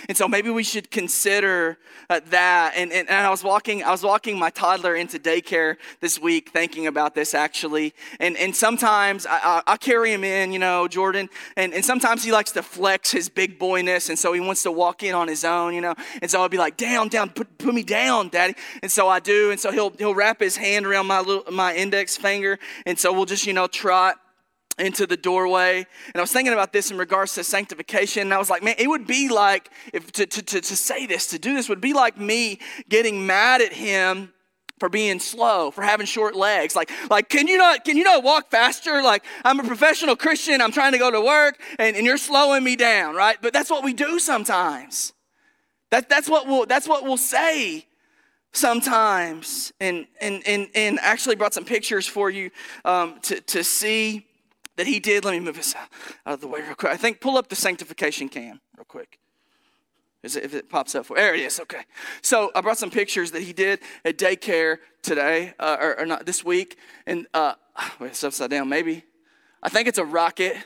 And 0.09 0.17
so 0.17 0.29
maybe 0.29 0.51
we 0.51 0.63
should 0.63 0.91
consider 0.91 1.79
uh, 2.11 2.21
that. 2.27 2.75
And, 2.77 2.93
and, 2.93 3.09
and, 3.09 3.27
I 3.27 3.31
was 3.31 3.43
walking, 3.43 3.83
I 3.83 3.91
was 3.91 4.03
walking 4.03 4.39
my 4.39 4.51
toddler 4.51 4.95
into 4.95 5.19
daycare 5.19 5.77
this 6.01 6.19
week, 6.19 6.51
thinking 6.51 6.87
about 6.87 7.15
this 7.15 7.35
actually. 7.35 7.95
And, 8.21 8.37
and 8.37 8.55
sometimes 8.55 9.27
I, 9.27 9.39
I, 9.39 9.63
I 9.67 9.77
carry 9.77 10.13
him 10.13 10.25
in, 10.25 10.53
you 10.53 10.59
know, 10.59 10.89
Jordan. 10.89 11.29
And, 11.57 11.75
and 11.75 11.85
sometimes 11.85 12.25
he 12.25 12.33
likes 12.33 12.53
to 12.53 12.63
flex 12.63 13.11
his 13.11 13.29
big 13.29 13.59
boyness, 13.59 14.09
and 14.09 14.19
so 14.19 14.33
he 14.33 14.41
wants 14.41 14.63
to 14.63 14.73
walk 14.73 15.03
in 15.03 15.15
on 15.15 15.29
his 15.29 15.45
own, 15.45 15.75
you 15.75 15.81
know. 15.81 15.95
And 16.23 16.31
so 16.31 16.41
I'll 16.41 16.49
be 16.49 16.59
like, 16.59 16.77
down, 16.77 17.09
down, 17.09 17.31
put, 17.31 17.59
put 17.59 17.75
me 17.75 17.83
down, 17.83 18.29
daddy. 18.29 18.55
And 18.83 18.91
so 18.91 19.09
I 19.09 19.21
do. 19.21 19.51
And 19.51 19.61
so 19.61 19.71
he'll 19.71 19.91
he'll 19.91 20.15
wrap 20.15 20.41
his 20.41 20.57
hand 20.57 20.87
around 20.87 21.07
my 21.07 21.21
little 21.21 21.53
my 21.53 21.75
index 21.75 22.17
finger, 22.17 22.59
and 22.87 22.99
so 22.99 23.13
we'll 23.13 23.27
just 23.27 23.47
you 23.47 23.53
know 23.53 23.67
trot 23.67 24.19
into 24.79 25.07
the 25.07 25.17
doorway. 25.17 25.79
And 25.79 26.17
I 26.17 26.21
was 26.21 26.33
thinking 26.33 26.53
about 26.53 26.73
this 26.73 26.91
in 26.91 26.99
regards 26.99 27.35
to 27.35 27.45
sanctification. 27.45 28.23
And 28.23 28.35
I 28.35 28.39
was 28.39 28.51
like, 28.51 28.63
man, 28.63 28.75
it 28.79 28.89
would 28.89 29.07
be 29.07 29.29
like, 29.29 29.71
if 29.93 30.13
to, 30.13 30.27
to, 30.27 30.43
to, 30.43 30.61
to 30.61 30.77
say 30.77 31.07
this, 31.07 31.29
to 31.29 31.39
do 31.39 31.55
this, 31.55 31.69
would 31.69 31.81
be 31.81 31.93
like 31.93 32.19
me 32.19 32.59
getting 32.89 33.27
mad 33.27 33.61
at 33.61 33.73
him 33.73 34.33
for 34.79 34.89
being 34.89 35.19
slow, 35.19 35.71
for 35.71 35.83
having 35.83 36.07
short 36.07 36.37
legs. 36.37 36.77
Like, 36.77 36.91
like 37.11 37.29
can 37.29 37.49
you 37.49 37.59
not 37.59 37.85
can 37.85 37.97
you 37.97 38.05
not 38.05 38.23
walk 38.23 38.51
faster? 38.51 39.03
Like, 39.03 39.25
I'm 39.45 39.61
a 39.61 39.65
professional 39.65 40.17
Christian, 40.17 40.61
I'm 40.61 40.73
trying 40.73 40.93
to 40.93 40.99
go 40.99 41.11
to 41.11 41.21
work, 41.21 41.61
and, 41.79 41.97
and 41.97 42.07
you're 42.07 42.17
slowing 42.17 42.65
me 42.65 42.77
down, 42.77 43.15
right? 43.15 43.37
But 43.41 43.53
that's 43.53 43.71
what 43.71 43.85
we 43.85 43.93
do 43.93 44.19
sometimes. 44.19 45.13
That, 45.91 46.09
that's 46.09 46.29
what 46.29 46.47
we'll 46.47 46.67
that's 46.67 46.87
what 46.87 47.05
we'll 47.05 47.17
say 47.17 47.87
sometimes. 48.53 49.73
And 49.81 50.07
and 50.21 50.43
and 50.47 50.69
and 50.75 50.99
actually 51.01 51.37
brought 51.37 51.55
some 51.55 51.65
pictures 51.65 52.07
for 52.07 52.31
you 52.31 52.51
um, 52.85 53.19
to, 53.23 53.41
to 53.41 53.65
see 53.65 54.27
that 54.79 54.87
he 54.87 55.01
did. 55.01 55.25
Let 55.25 55.33
me 55.33 55.41
move 55.41 55.57
this 55.57 55.75
out 55.75 55.89
of 56.25 56.41
the 56.41 56.47
way 56.47 56.63
real 56.63 56.75
quick. 56.75 56.93
I 56.93 56.97
think 56.97 57.21
pull 57.21 57.37
up 57.37 57.49
the 57.49 57.57
sanctification 57.57 58.29
cam 58.29 58.61
real 58.77 58.85
quick. 58.87 59.19
Is 60.23 60.37
it, 60.37 60.45
if 60.45 60.55
it 60.55 60.69
pops 60.69 60.95
up 60.95 61.07
for 61.07 61.17
there 61.17 61.33
it 61.33 61.41
is 61.41 61.61
okay 61.61 61.83
so 62.23 62.51
i 62.53 62.61
brought 62.61 62.77
some 62.77 62.91
pictures 62.91 63.31
that 63.31 63.43
he 63.43 63.53
did 63.53 63.79
at 64.05 64.19
daycare 64.19 64.79
today 65.01 65.55
uh, 65.61 65.77
or, 65.81 66.01
or, 66.01 66.07
not 66.07 66.27
this 66.27 66.45
week 66.45 66.77
and 67.07 67.29
uh, 67.35 67.55
wait 68.01 68.09
it's 68.09 68.25
upside 68.25 68.51
down 68.51 68.69
maybe 68.69 69.05
i 69.63 69.69
think 69.69 69.87
it's 69.87 69.97
a 69.97 70.05
rocket 70.05 70.57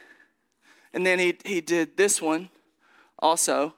and 0.94 1.04
then 1.04 1.18
he, 1.18 1.36
he 1.44 1.60
did 1.60 1.98
this 1.98 2.22
one 2.22 2.48
also 3.18 3.74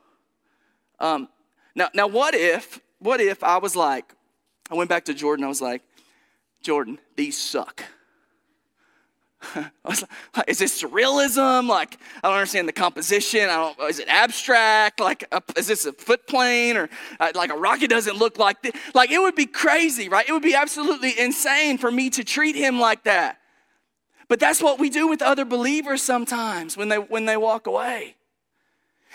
um, 1.01 1.28
now, 1.74 1.89
now 1.93 2.07
what 2.07 2.37
if 2.37 2.78
what 3.01 3.20
if 3.20 3.43
i 3.43 3.59
was 3.59 3.74
like 3.74 4.14
i 4.70 4.74
went 4.76 4.89
back 4.89 5.05
to 5.05 5.12
jordan 5.12 5.45
i 5.45 5.49
was 5.49 5.61
like 5.61 5.82
jordan 6.62 7.01
these 7.16 7.37
suck 7.37 7.82
is 10.49 10.59
this 10.59 10.82
surrealism? 10.82 11.68
Like, 11.68 11.99
I 12.22 12.28
don't 12.28 12.36
understand 12.36 12.68
the 12.68 12.72
composition. 12.72 13.49
I 13.49 13.57
don't. 13.57 13.80
Is 13.88 13.99
it 13.99 14.09
abstract? 14.09 15.01
Like, 15.01 15.24
a, 15.32 15.42
is 15.57 15.66
this 15.66 15.86
a 15.86 15.92
foot 15.92 16.26
plane 16.26 16.76
or 16.76 16.88
uh, 17.20 17.32
like 17.34 17.51
a 17.51 17.57
rocket 17.57 17.88
doesn't 17.90 18.16
look 18.16 18.38
like 18.38 18.62
this? 18.62 18.72
Like, 18.95 19.11
it 19.11 19.18
would 19.18 19.34
be 19.34 19.47
crazy, 19.47 20.09
right? 20.09 20.28
It 20.28 20.32
would 20.32 20.42
be 20.42 20.55
absolutely 20.55 21.18
insane 21.18 21.78
for 21.78 21.90
me 21.90 22.11
to 22.11 22.24
treat 22.24 22.57
him 22.57 22.80
like 22.80 23.05
that. 23.05 23.38
But 24.28 24.40
that's 24.40 24.62
what 24.62 24.78
we 24.78 24.90
do 24.90 25.07
with 25.07 25.22
other 25.22 25.45
believers 25.45 26.03
sometimes 26.03 26.76
when 26.76 26.88
they 26.88 26.99
when 26.99 27.26
they 27.26 27.36
walk 27.36 27.66
away. 27.66 28.16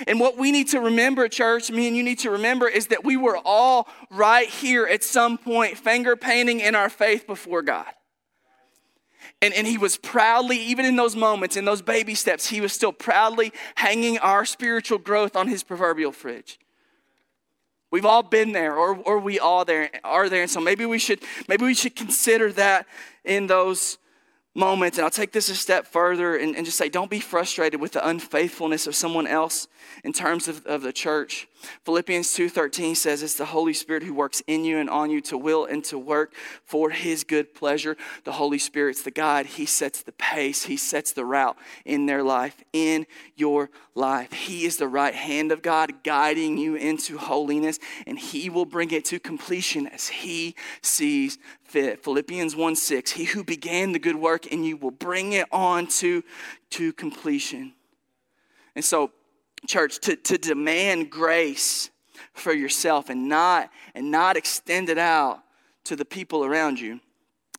And 0.07 0.19
what 0.19 0.38
we 0.38 0.51
need 0.51 0.69
to 0.69 0.80
remember, 0.80 1.27
church, 1.27 1.69
me 1.71 1.88
and 1.88 1.97
you 1.97 2.03
need 2.03 2.19
to 2.19 2.32
remember, 2.32 2.67
is 2.67 2.88
that 2.88 3.03
we 3.03 3.17
were 3.17 3.38
all 3.43 3.88
right 4.09 4.47
here 4.47 4.86
at 4.86 5.03
some 5.03 5.38
point, 5.38 5.77
finger 5.77 6.15
painting 6.15 6.61
in 6.61 6.73
our 6.73 6.89
faith 6.89 7.27
before 7.27 7.61
God. 7.61 7.88
And, 9.42 9.54
and 9.54 9.66
he 9.66 9.78
was 9.78 9.96
proudly, 9.98 10.58
even 10.58 10.86
in 10.86 10.96
those 10.96 11.16
moments, 11.16 11.56
in 11.56 11.64
those 11.64 11.82
baby 11.82 12.14
steps, 12.14 12.48
he 12.48 12.60
was 12.60 12.74
still 12.74 12.92
proudly 12.92 13.54
hanging 13.76 14.18
our 14.20 14.44
spiritual 14.46 14.98
growth 14.98 15.36
on 15.36 15.48
his 15.48 15.64
proverbial 15.64 16.12
fridge. 16.12 16.60
We've 17.92 18.06
all 18.06 18.22
been 18.22 18.52
there, 18.52 18.76
or, 18.76 18.96
or 18.98 19.18
we 19.18 19.40
all 19.40 19.66
there 19.66 19.90
are 20.04 20.30
there. 20.30 20.44
And 20.44 20.52
so 20.52 20.60
maybe 20.60 20.86
we 20.86 21.00
should 21.00 21.22
maybe 21.48 21.66
we 21.66 21.74
should 21.74 21.96
consider 21.96 22.52
that 22.54 22.86
in 23.24 23.48
those 23.48 23.98
moments. 24.54 24.98
And 24.98 25.06
I'll 25.06 25.12
take 25.12 25.32
this 25.32 25.50
a 25.50 25.56
step 25.56 25.88
further 25.88 26.36
and, 26.36 26.56
and 26.56 26.66
just 26.66 26.78
say, 26.78 26.90
don't 26.90 27.10
be 27.10 27.20
frustrated 27.20 27.82
with 27.82 27.94
the 27.94 28.08
unfaithfulness 28.08 28.88
of 28.88 28.96
someone 28.96 29.26
else 29.26 29.68
in 30.04 30.14
terms 30.14 30.48
of, 30.48 30.66
of 30.66 30.82
the 30.82 30.94
church. 30.94 31.48
Philippians 31.84 32.28
2.13 32.28 32.95
says 32.95 33.24
it's 33.24 33.36
the 33.36 33.45
Holy 33.45 33.74
Spirit 33.74 34.03
who 34.03 34.14
works 34.14 34.41
in 34.47 34.64
you 34.64 34.78
and 34.78 34.89
on 34.89 35.10
you 35.10 35.22
to 35.22 35.38
will 35.38 35.66
and 35.66 35.84
to 35.86 35.97
work 35.97 36.34
for 36.64 36.89
his 36.89 37.24
good 37.24 37.53
pleasure. 37.53 37.97
The 38.24 38.34
Holy 38.34 38.60
Spirit's 38.60 39.01
the 39.01 39.12
guide. 39.12 39.45
He 39.45 39.66
sets 39.66 40.01
the 40.01 40.12
pace. 40.14 40.64
He 40.64 40.78
sets 40.78 41.12
the 41.12 41.26
route 41.26 41.57
in 41.86 42.05
their 42.05 42.24
life, 42.24 42.64
in 42.74 43.05
your 43.36 43.70
life. 43.95 44.32
He 44.32 44.66
is 44.66 44.78
the 44.78 44.88
right 44.88 45.14
hand 45.14 45.51
of 45.51 45.62
God 45.62 46.03
guiding 46.03 46.57
you 46.57 46.76
into 46.76 47.18
holiness, 47.18 47.80
and 48.07 48.18
he 48.18 48.49
will 48.49 48.66
bring 48.66 48.91
it 48.91 49.05
to 49.05 49.20
completion 49.20 49.88
as 49.88 50.07
he 50.07 50.55
sees 50.82 51.38
fit. 51.64 52.03
Philippians 52.03 52.55
1 52.55 52.76
6, 52.76 53.12
he 53.12 53.26
who 53.26 53.43
began 53.43 53.91
the 53.91 53.99
good 53.99 54.16
work 54.16 54.47
in 54.47 54.64
you 54.64 54.78
will 54.78 54.91
bring 54.91 55.34
it 55.34 55.47
on 55.51 55.88
to, 55.88 56.24
to 56.72 56.93
completion. 56.93 57.74
And 58.76 58.86
so, 58.86 59.12
church, 59.68 59.99
to, 60.01 60.16
to 60.16 60.38
demand 60.38 61.10
grace 61.10 61.89
for 62.34 62.53
yourself 62.53 63.10
and 63.10 63.28
not, 63.28 63.70
and 63.95 64.12
not 64.12 64.38
extend 64.38 64.89
it 64.89 64.97
out 64.97 65.41
to 65.86 65.95
the 65.95 66.05
people 66.05 66.45
around 66.45 66.80
you, 66.80 66.99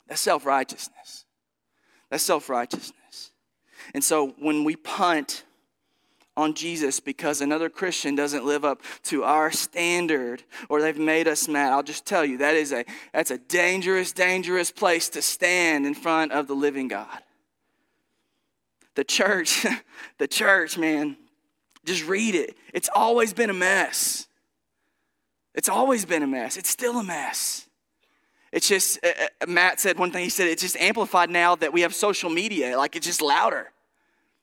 that's 0.07 0.20
self 0.20 0.44
righteousness. 0.44 1.24
That's 2.11 2.22
self 2.22 2.48
righteousness. 2.48 3.32
And 3.94 4.03
so 4.03 4.34
when 4.38 4.64
we 4.64 4.76
punt 4.76 5.44
on 6.36 6.55
Jesus 6.55 7.01
because 7.01 7.40
another 7.40 7.68
Christian 7.68 8.14
doesn't 8.14 8.44
live 8.44 8.64
up 8.64 8.82
to 9.05 9.24
our 9.24 9.51
standard 9.51 10.42
or 10.68 10.80
they've 10.80 10.98
made 10.98 11.28
us 11.28 11.48
mad. 11.48 11.72
I'll 11.72 11.82
just 11.82 12.07
tell 12.07 12.24
you 12.24 12.38
that 12.38 12.55
is 12.55 12.72
a 12.72 12.84
that's 13.12 13.30
a 13.30 13.38
dangerous 13.38 14.12
dangerous 14.12 14.70
place 14.70 15.09
to 15.11 15.22
stand 15.22 15.86
in 15.86 15.94
front 15.94 16.32
of 16.32 16.46
the 16.46 16.55
living 16.55 16.88
God. 16.88 17.18
The 18.94 19.05
church, 19.05 19.66
the 20.18 20.28
church, 20.28 20.78
man, 20.78 21.16
just 21.85 22.07
read 22.07 22.35
it. 22.35 22.57
It's 22.72 22.91
always 22.95 23.33
been 23.33 23.51
a 23.51 23.55
mess. 23.55 24.26
It's 25.55 25.68
always 25.68 26.05
been 26.05 26.22
a 26.22 26.26
mess. 26.26 26.57
It's 26.57 26.70
still 26.70 26.99
a 26.99 27.05
mess. 27.05 27.66
It's 28.53 28.68
just, 28.68 28.99
uh, 29.05 29.09
uh 29.43 29.47
Matt 29.47 29.81
said 29.81 29.99
one 29.99 30.11
thing. 30.11 30.24
He 30.24 30.31
said, 30.31 30.49
it's 30.49 30.62
just 30.62 30.76
amplified 30.76 31.31
now 31.31 31.57
that 31.57 31.72
we 31.72 31.81
have 31.83 31.95
social 31.95 32.31
media. 32.31 32.76
Like, 32.76 32.97
it's 32.97 33.07
just 33.07 33.22
louder 33.22 33.72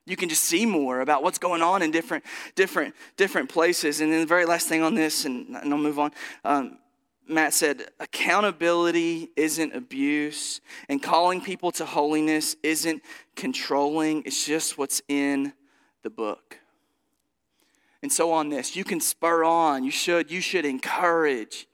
you 0.08 0.16
can 0.16 0.30
just 0.30 0.46
see 0.46 0.66
more 0.66 1.02
about 1.02 1.22
what's 1.22 1.38
going 1.38 1.62
on 1.62 1.82
in 1.82 1.92
different 1.92 2.24
different 2.56 2.96
different 3.18 3.50
places 3.50 4.02
and 4.02 4.12
then 4.12 4.22
the 4.22 4.26
very 4.26 4.46
last 4.46 4.68
thing 4.68 4.82
on 4.82 4.96
this 4.96 5.26
and, 5.26 5.56
and 5.56 5.72
i'll 5.72 5.78
move 5.80 6.00
on 6.00 6.12
um, 6.46 6.80
matt 7.28 7.54
said 7.54 7.90
accountability 8.00 9.30
isn't 9.36 9.76
abuse 9.76 10.62
and 10.90 11.04
calling 11.04 11.42
people 11.42 11.72
to 11.72 11.86
holiness 11.86 12.56
isn't 12.64 13.04
controlling 13.36 14.24
it's 14.26 14.46
just 14.46 14.78
what's 14.78 15.02
in 15.08 15.54
the 16.04 16.10
book 16.10 16.60
and 18.02 18.12
so 18.12 18.32
on 18.32 18.50
this 18.50 18.76
you 18.76 18.84
can 18.84 19.00
spur 19.00 19.44
on. 19.44 19.84
You 19.84 19.92
should 19.92 20.32
you 20.32 20.42
should 20.42 20.66
encourage. 20.66 21.68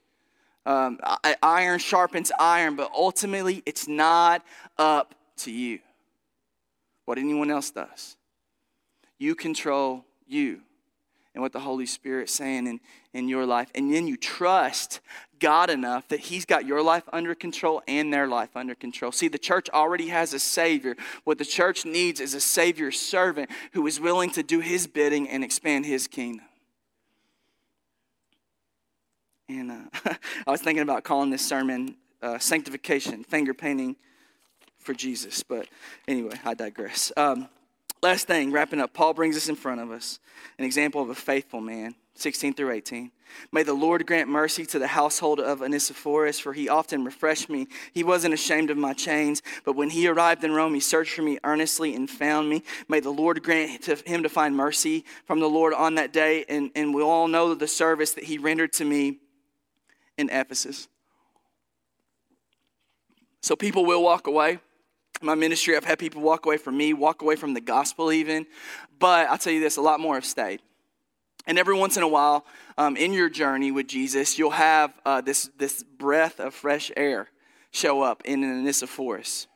Um, 0.66 0.98
iron 1.42 1.78
sharpens 1.78 2.32
iron 2.40 2.74
but 2.74 2.90
ultimately 2.94 3.62
it's 3.66 3.86
not 3.86 4.42
up 4.78 5.14
to 5.38 5.50
you 5.50 5.80
what 7.04 7.18
anyone 7.18 7.50
else 7.50 7.70
does. 7.70 8.16
You 9.18 9.34
control 9.34 10.04
you 10.26 10.60
and 11.34 11.42
what 11.42 11.52
the 11.52 11.60
Holy 11.60 11.86
Spirit's 11.86 12.32
saying. 12.32 12.66
In, 12.66 12.80
in 13.14 13.28
your 13.28 13.46
life. 13.46 13.70
And 13.74 13.94
then 13.94 14.06
you 14.06 14.16
trust 14.16 15.00
God 15.38 15.70
enough 15.70 16.08
that 16.08 16.20
He's 16.20 16.44
got 16.44 16.66
your 16.66 16.82
life 16.82 17.04
under 17.12 17.34
control 17.34 17.82
and 17.88 18.12
their 18.12 18.26
life 18.26 18.50
under 18.54 18.74
control. 18.74 19.12
See, 19.12 19.28
the 19.28 19.38
church 19.38 19.70
already 19.70 20.08
has 20.08 20.34
a 20.34 20.38
Savior. 20.38 20.96
What 21.24 21.38
the 21.38 21.44
church 21.44 21.84
needs 21.84 22.20
is 22.20 22.34
a 22.34 22.40
Savior 22.40 22.90
servant 22.90 23.50
who 23.72 23.86
is 23.86 24.00
willing 24.00 24.30
to 24.30 24.42
do 24.42 24.60
His 24.60 24.86
bidding 24.86 25.28
and 25.28 25.42
expand 25.42 25.86
His 25.86 26.06
kingdom. 26.06 26.44
And 29.48 29.70
uh, 29.70 30.14
I 30.46 30.50
was 30.50 30.60
thinking 30.60 30.82
about 30.82 31.04
calling 31.04 31.30
this 31.30 31.46
sermon 31.46 31.96
uh, 32.22 32.38
Sanctification, 32.38 33.24
Finger 33.24 33.54
Painting 33.54 33.96
for 34.78 34.94
Jesus. 34.94 35.42
But 35.42 35.68
anyway, 36.08 36.38
I 36.44 36.54
digress. 36.54 37.12
Um, 37.16 37.48
last 38.02 38.26
thing, 38.26 38.50
wrapping 38.52 38.80
up, 38.80 38.94
Paul 38.94 39.14
brings 39.14 39.36
us 39.36 39.48
in 39.48 39.56
front 39.56 39.80
of 39.80 39.90
us 39.90 40.18
an 40.58 40.64
example 40.64 41.02
of 41.02 41.10
a 41.10 41.14
faithful 41.14 41.60
man, 41.60 41.94
16 42.14 42.54
through 42.54 42.70
18. 42.70 43.10
May 43.50 43.64
the 43.64 43.74
Lord 43.74 44.06
grant 44.06 44.28
mercy 44.28 44.64
to 44.66 44.78
the 44.78 44.86
household 44.86 45.40
of 45.40 45.62
Onesiphorus, 45.62 46.38
for 46.38 46.52
he 46.52 46.68
often 46.68 47.04
refreshed 47.04 47.48
me. 47.48 47.66
He 47.92 48.04
wasn't 48.04 48.34
ashamed 48.34 48.70
of 48.70 48.76
my 48.76 48.92
chains, 48.92 49.42
but 49.64 49.74
when 49.74 49.90
he 49.90 50.06
arrived 50.06 50.44
in 50.44 50.52
Rome, 50.52 50.74
he 50.74 50.80
searched 50.80 51.14
for 51.14 51.22
me 51.22 51.38
earnestly 51.42 51.94
and 51.94 52.08
found 52.08 52.48
me. 52.48 52.62
May 52.88 53.00
the 53.00 53.10
Lord 53.10 53.42
grant 53.42 53.82
to 53.82 53.96
him 54.06 54.22
to 54.22 54.28
find 54.28 54.54
mercy 54.54 55.04
from 55.24 55.40
the 55.40 55.48
Lord 55.48 55.74
on 55.74 55.96
that 55.96 56.12
day, 56.12 56.44
and, 56.48 56.70
and 56.76 56.94
we 56.94 57.02
all 57.02 57.26
know 57.26 57.54
the 57.54 57.66
service 57.66 58.12
that 58.12 58.24
he 58.24 58.38
rendered 58.38 58.72
to 58.74 58.84
me 58.84 59.18
in 60.16 60.30
Ephesus. 60.30 60.88
So 63.42 63.56
people 63.56 63.84
will 63.84 64.02
walk 64.02 64.26
away. 64.26 64.60
My 65.20 65.34
ministry, 65.34 65.76
I've 65.76 65.84
had 65.84 65.98
people 65.98 66.22
walk 66.22 66.46
away 66.46 66.56
from 66.56 66.76
me, 66.76 66.92
walk 66.92 67.22
away 67.22 67.36
from 67.36 67.54
the 67.54 67.60
gospel 67.60 68.12
even. 68.12 68.46
But 68.98 69.28
I'll 69.28 69.38
tell 69.38 69.52
you 69.52 69.60
this 69.60 69.76
a 69.76 69.82
lot 69.82 70.00
more 70.00 70.14
have 70.14 70.24
stayed. 70.24 70.60
And 71.46 71.58
every 71.58 71.76
once 71.76 71.96
in 71.96 72.02
a 72.02 72.08
while, 72.08 72.46
um, 72.78 72.96
in 72.96 73.12
your 73.12 73.28
journey 73.28 73.70
with 73.70 73.86
Jesus, 73.86 74.38
you'll 74.38 74.50
have 74.50 74.94
uh, 75.04 75.20
this, 75.20 75.50
this 75.58 75.82
breath 75.82 76.40
of 76.40 76.54
fresh 76.54 76.90
air 76.96 77.28
show 77.70 78.02
up 78.02 78.22
in 78.24 78.42
an 78.42 78.60
Onesiphorus. 78.60 79.46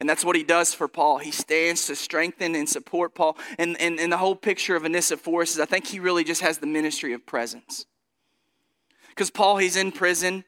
And 0.00 0.08
that's 0.08 0.24
what 0.24 0.36
he 0.36 0.42
does 0.42 0.74
for 0.74 0.88
Paul. 0.88 1.18
He 1.18 1.30
stands 1.30 1.86
to 1.86 1.96
strengthen 1.96 2.54
and 2.54 2.68
support 2.68 3.14
Paul. 3.14 3.36
And, 3.58 3.80
and, 3.80 3.98
and 4.00 4.12
the 4.12 4.16
whole 4.16 4.36
picture 4.36 4.76
of 4.76 4.84
Onesiphorus 4.84 5.52
is 5.52 5.60
I 5.60 5.66
think 5.66 5.86
he 5.86 6.00
really 6.00 6.24
just 6.24 6.40
has 6.40 6.58
the 6.58 6.66
ministry 6.66 7.12
of 7.12 7.26
presence. 7.26 7.86
Because 9.08 9.30
Paul, 9.30 9.58
he's 9.58 9.76
in 9.76 9.92
prison. 9.92 10.44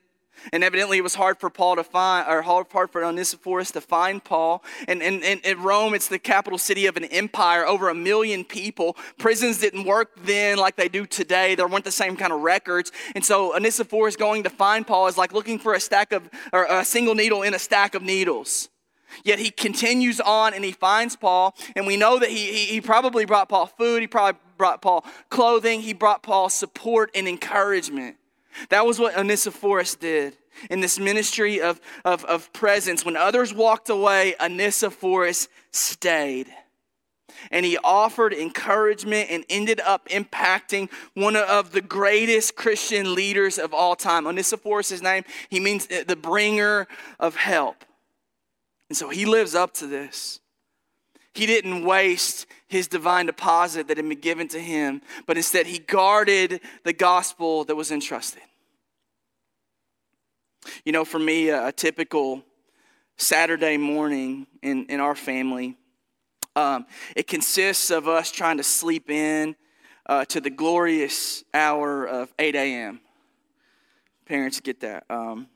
And 0.53 0.63
evidently, 0.63 0.99
it 0.99 1.03
was 1.03 1.15
hard 1.15 1.39
for 1.39 1.51
Paul 1.51 1.77
to 1.77 1.85
find, 1.85 2.27
or 2.29 2.43
hard, 2.43 2.69
for 2.91 3.05
Onesiphorus 3.05 3.71
to 3.73 3.81
find 3.81 4.23
Paul. 4.23 4.63
And, 4.89 5.03
and, 5.03 5.23
and 5.23 5.59
Rome, 5.59 5.95
it's 5.95 6.09
the 6.09 6.19
capital 6.19 6.59
city 6.59 6.87
of 6.87 6.97
an 6.97 7.05
empire, 7.05 7.67
over 7.67 7.89
a 7.89 7.95
million 7.95 8.45
people. 8.45 8.97
Prisons 9.19 9.59
didn't 9.59 9.85
work 9.85 10.13
then 10.25 10.59
like 10.59 10.77
they 10.77 10.89
do 10.89 11.07
today. 11.07 11.55
There 11.55 11.67
weren't 11.67 11.85
the 11.85 11.91
same 11.91 12.17
kind 12.17 12.33
of 12.33 12.41
records. 12.41 12.93
And 13.15 13.25
so 13.25 13.55
Onesiphorus 13.55 14.17
going 14.17 14.45
to 14.45 14.51
find 14.51 14.87
Paul 14.87 15.07
is 15.07 15.19
like 15.19 15.33
looking 15.33 15.59
for 15.59 15.75
a 15.75 15.81
stack 15.81 16.13
of, 16.13 16.29
or 16.53 16.65
a 16.65 16.85
single 16.85 17.15
needle 17.15 17.43
in 17.43 17.55
a 17.55 17.59
stack 17.59 17.95
of 17.95 18.03
needles. 18.03 18.69
Yet 19.25 19.39
he 19.39 19.51
continues 19.51 20.21
on 20.21 20.55
and 20.55 20.65
he 20.65 20.73
finds 20.73 21.17
Paul, 21.17 21.55
and 21.75 21.87
we 21.87 21.97
know 21.97 22.19
that 22.19 22.29
he, 22.29 22.53
he, 22.53 22.67
he, 22.67 22.81
probably 22.81 23.25
brought 23.25 23.49
Paul 23.49 23.67
food, 23.67 24.01
he 24.01 24.07
probably 24.07 24.39
brought 24.57 24.83
Paul 24.83 25.05
clothing, 25.31 25.81
he 25.81 25.93
brought 25.93 26.23
Paul 26.23 26.49
support 26.49 27.11
and 27.15 27.29
encouragement. 27.29 28.17
That 28.71 28.87
was 28.87 28.99
what 28.99 29.17
Onesiphorus 29.17 29.95
did 29.95 30.37
in 30.71 30.81
this 30.81 30.99
ministry 30.99 31.61
of, 31.61 31.81
of, 32.05 32.25
of 32.25 32.53
presence. 32.53 33.05
When 33.05 33.17
others 33.17 33.53
walked 33.53 33.89
away, 33.89 34.35
Onesiphorus 34.41 35.49
stayed. 35.71 36.49
And 37.51 37.67
he 37.67 37.79
offered 37.79 38.33
encouragement 38.33 39.31
and 39.31 39.45
ended 39.49 39.81
up 39.81 40.09
impacting 40.09 40.91
one 41.15 41.37
of 41.37 41.73
the 41.73 41.83
greatest 41.83 42.57
Christian 42.57 43.15
leaders 43.15 43.59
of 43.59 43.75
all 43.75 43.95
time. 43.95 44.27
Onesiphorus, 44.27 45.03
name, 45.03 45.25
he 45.49 45.61
means 45.61 45.87
the 45.87 46.17
bringer 46.17 46.89
of 47.21 47.37
help. 47.37 47.85
And 48.89 48.97
so 48.97 49.11
he 49.11 49.27
lives 49.27 49.55
up 49.55 49.75
to 49.75 49.87
this. 49.87 50.41
He 51.35 51.45
didn't 51.45 51.85
waste 51.85 52.47
his 52.67 52.89
divine 52.89 53.27
deposit 53.27 53.89
that 53.89 53.99
had 53.99 54.09
been 54.09 54.19
given 54.21 54.49
to 54.49 54.59
him, 54.59 55.03
but 55.27 55.37
instead 55.37 55.67
he 55.67 55.79
guarded 55.79 56.61
the 56.83 56.95
gospel 56.95 57.65
that 57.65 57.77
was 57.77 57.93
entrusted. 57.93 58.43
You 60.85 60.93
know, 60.93 61.05
for 61.05 61.19
me, 61.19 61.49
a, 61.49 61.73
typical 61.73 62.43
Saturday 63.17 63.77
morning 63.77 64.47
in, 64.63 64.87
in 64.87 65.01
our 65.01 65.15
family, 65.15 65.77
um, 66.55 66.87
it 67.15 67.27
consists 67.27 67.91
of 67.91 68.09
us 68.09 68.31
trying 68.31 68.57
to 68.57 68.63
sleep 68.63 69.11
in 69.11 69.57
uh, 70.07 70.25
to 70.27 70.41
the 70.41 70.51
glorious 70.51 71.45
hour 71.53 72.07
of 72.07 72.33
8 72.39 72.55
a.m. 72.55 73.01
Parents 74.27 74.61
get 74.61 74.81
that. 74.81 75.05
Um, 75.11 75.49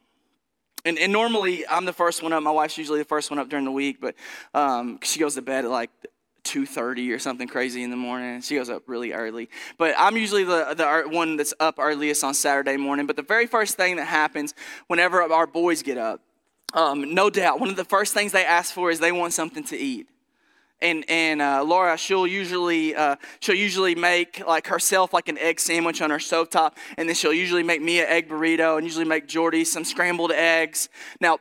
and, 0.84 0.98
and 0.98 1.12
normally 1.12 1.66
I'm 1.66 1.84
the 1.84 1.92
first 1.92 2.22
one 2.22 2.32
up. 2.32 2.42
My 2.42 2.50
wife's 2.50 2.78
usually 2.78 2.98
the 2.98 3.04
first 3.04 3.30
one 3.30 3.38
up 3.38 3.48
during 3.48 3.64
the 3.64 3.72
week, 3.72 4.00
but 4.00 4.14
um, 4.54 4.98
she 5.02 5.20
goes 5.20 5.34
to 5.34 5.42
bed 5.42 5.64
at 5.64 5.70
like 5.70 5.90
2.30 6.44 7.14
or 7.14 7.18
something 7.18 7.48
crazy 7.48 7.82
in 7.82 7.90
the 7.90 7.96
morning. 7.96 8.40
She 8.40 8.56
goes 8.56 8.70
up 8.70 8.82
really 8.86 9.12
early. 9.12 9.48
But 9.78 9.94
I'm 9.98 10.16
usually 10.16 10.44
the, 10.44 10.74
the 10.74 11.08
one 11.08 11.36
that's 11.36 11.54
up 11.60 11.76
earliest 11.78 12.24
on 12.24 12.34
Saturday 12.34 12.76
morning. 12.76 13.06
But 13.06 13.16
the 13.16 13.22
very 13.22 13.46
first 13.46 13.76
thing 13.76 13.96
that 13.96 14.06
happens 14.06 14.54
whenever 14.86 15.22
our 15.22 15.46
boys 15.46 15.82
get 15.82 15.98
up, 15.98 16.20
um, 16.72 17.14
no 17.14 17.30
doubt, 17.30 17.60
one 17.60 17.68
of 17.68 17.76
the 17.76 17.84
first 17.84 18.14
things 18.14 18.32
they 18.32 18.44
ask 18.44 18.72
for 18.72 18.90
is 18.90 19.00
they 19.00 19.12
want 19.12 19.32
something 19.32 19.64
to 19.64 19.76
eat 19.76 20.06
and 20.82 21.04
and 21.08 21.42
uh, 21.42 21.62
Laura, 21.64 21.96
she'll 21.96 22.26
usually 22.26 22.94
uh, 22.94 23.16
she'll 23.40 23.54
usually 23.54 23.94
make 23.94 24.42
like 24.46 24.66
herself 24.66 25.12
like 25.12 25.28
an 25.28 25.38
egg 25.38 25.60
sandwich 25.60 26.00
on 26.02 26.10
her 26.10 26.18
stovetop, 26.18 26.76
and 26.96 27.08
then 27.08 27.16
she'll 27.16 27.32
usually 27.32 27.62
make 27.62 27.82
me 27.82 28.00
an 28.00 28.06
egg 28.08 28.28
burrito, 28.28 28.76
and 28.76 28.86
usually 28.86 29.04
make 29.04 29.26
Jordy 29.26 29.64
some 29.64 29.84
scrambled 29.84 30.32
eggs. 30.32 30.88
Now. 31.20 31.38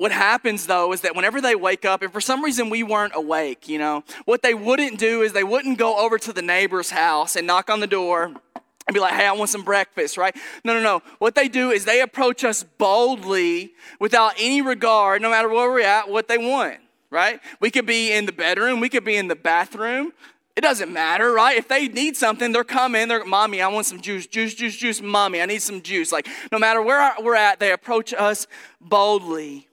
What 0.00 0.12
happens 0.12 0.66
though 0.66 0.94
is 0.94 1.02
that 1.02 1.14
whenever 1.14 1.42
they 1.42 1.54
wake 1.54 1.84
up, 1.84 2.00
and 2.00 2.10
for 2.10 2.22
some 2.22 2.42
reason 2.42 2.70
we 2.70 2.82
weren't 2.82 3.12
awake, 3.14 3.68
you 3.68 3.78
know, 3.78 4.02
what 4.24 4.40
they 4.40 4.54
wouldn't 4.54 4.98
do 4.98 5.20
is 5.20 5.34
they 5.34 5.44
wouldn't 5.44 5.76
go 5.76 5.98
over 5.98 6.16
to 6.16 6.32
the 6.32 6.40
neighbor's 6.40 6.88
house 6.88 7.36
and 7.36 7.46
knock 7.46 7.68
on 7.68 7.80
the 7.80 7.86
door 7.86 8.24
and 8.24 8.94
be 8.94 8.98
like, 8.98 9.12
hey, 9.12 9.26
I 9.26 9.32
want 9.32 9.50
some 9.50 9.62
breakfast, 9.62 10.16
right? 10.16 10.34
No, 10.64 10.72
no, 10.72 10.80
no. 10.80 11.02
What 11.18 11.34
they 11.34 11.48
do 11.48 11.70
is 11.70 11.84
they 11.84 12.00
approach 12.00 12.44
us 12.44 12.62
boldly 12.62 13.74
without 13.98 14.32
any 14.38 14.62
regard, 14.62 15.20
no 15.20 15.28
matter 15.28 15.50
where 15.50 15.70
we're 15.70 15.82
at, 15.82 16.08
what 16.08 16.28
they 16.28 16.38
want 16.38 16.78
right? 17.12 17.40
We 17.58 17.72
could 17.72 17.86
be 17.86 18.12
in 18.12 18.24
the 18.24 18.32
bedroom, 18.32 18.78
we 18.78 18.88
could 18.88 19.04
be 19.04 19.16
in 19.16 19.26
the 19.26 19.34
bathroom. 19.34 20.12
It 20.54 20.60
doesn't 20.60 20.92
matter, 20.92 21.32
right? 21.32 21.58
If 21.58 21.66
they 21.66 21.88
need 21.88 22.16
something, 22.16 22.52
they're 22.52 22.64
coming. 22.64 23.08
They're, 23.08 23.24
mommy, 23.24 23.60
I 23.62 23.68
want 23.68 23.86
some 23.86 24.00
juice, 24.00 24.26
juice, 24.26 24.54
juice, 24.54 24.76
juice. 24.76 25.02
Mommy, 25.02 25.40
I 25.40 25.46
need 25.46 25.62
some 25.62 25.82
juice. 25.82 26.12
Like, 26.12 26.28
no 26.52 26.58
matter 26.58 26.80
where 26.80 27.12
we're 27.20 27.34
at, 27.34 27.58
they 27.58 27.72
approach 27.72 28.14
us 28.14 28.46
boldly. 28.80 29.66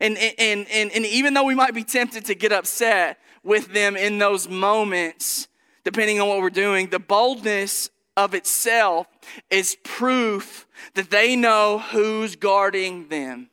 And, 0.00 0.16
and, 0.18 0.66
and, 0.68 0.92
and 0.92 1.06
even 1.06 1.34
though 1.34 1.44
we 1.44 1.54
might 1.54 1.74
be 1.74 1.84
tempted 1.84 2.24
to 2.26 2.34
get 2.34 2.52
upset 2.52 3.18
with 3.42 3.72
them 3.72 3.96
in 3.96 4.18
those 4.18 4.48
moments, 4.48 5.48
depending 5.84 6.20
on 6.20 6.28
what 6.28 6.40
we're 6.40 6.50
doing, 6.50 6.88
the 6.88 6.98
boldness 6.98 7.90
of 8.16 8.34
itself 8.34 9.06
is 9.50 9.76
proof 9.84 10.66
that 10.94 11.10
they 11.10 11.36
know 11.36 11.78
who's 11.78 12.36
guarding 12.36 13.08
them. 13.08 13.50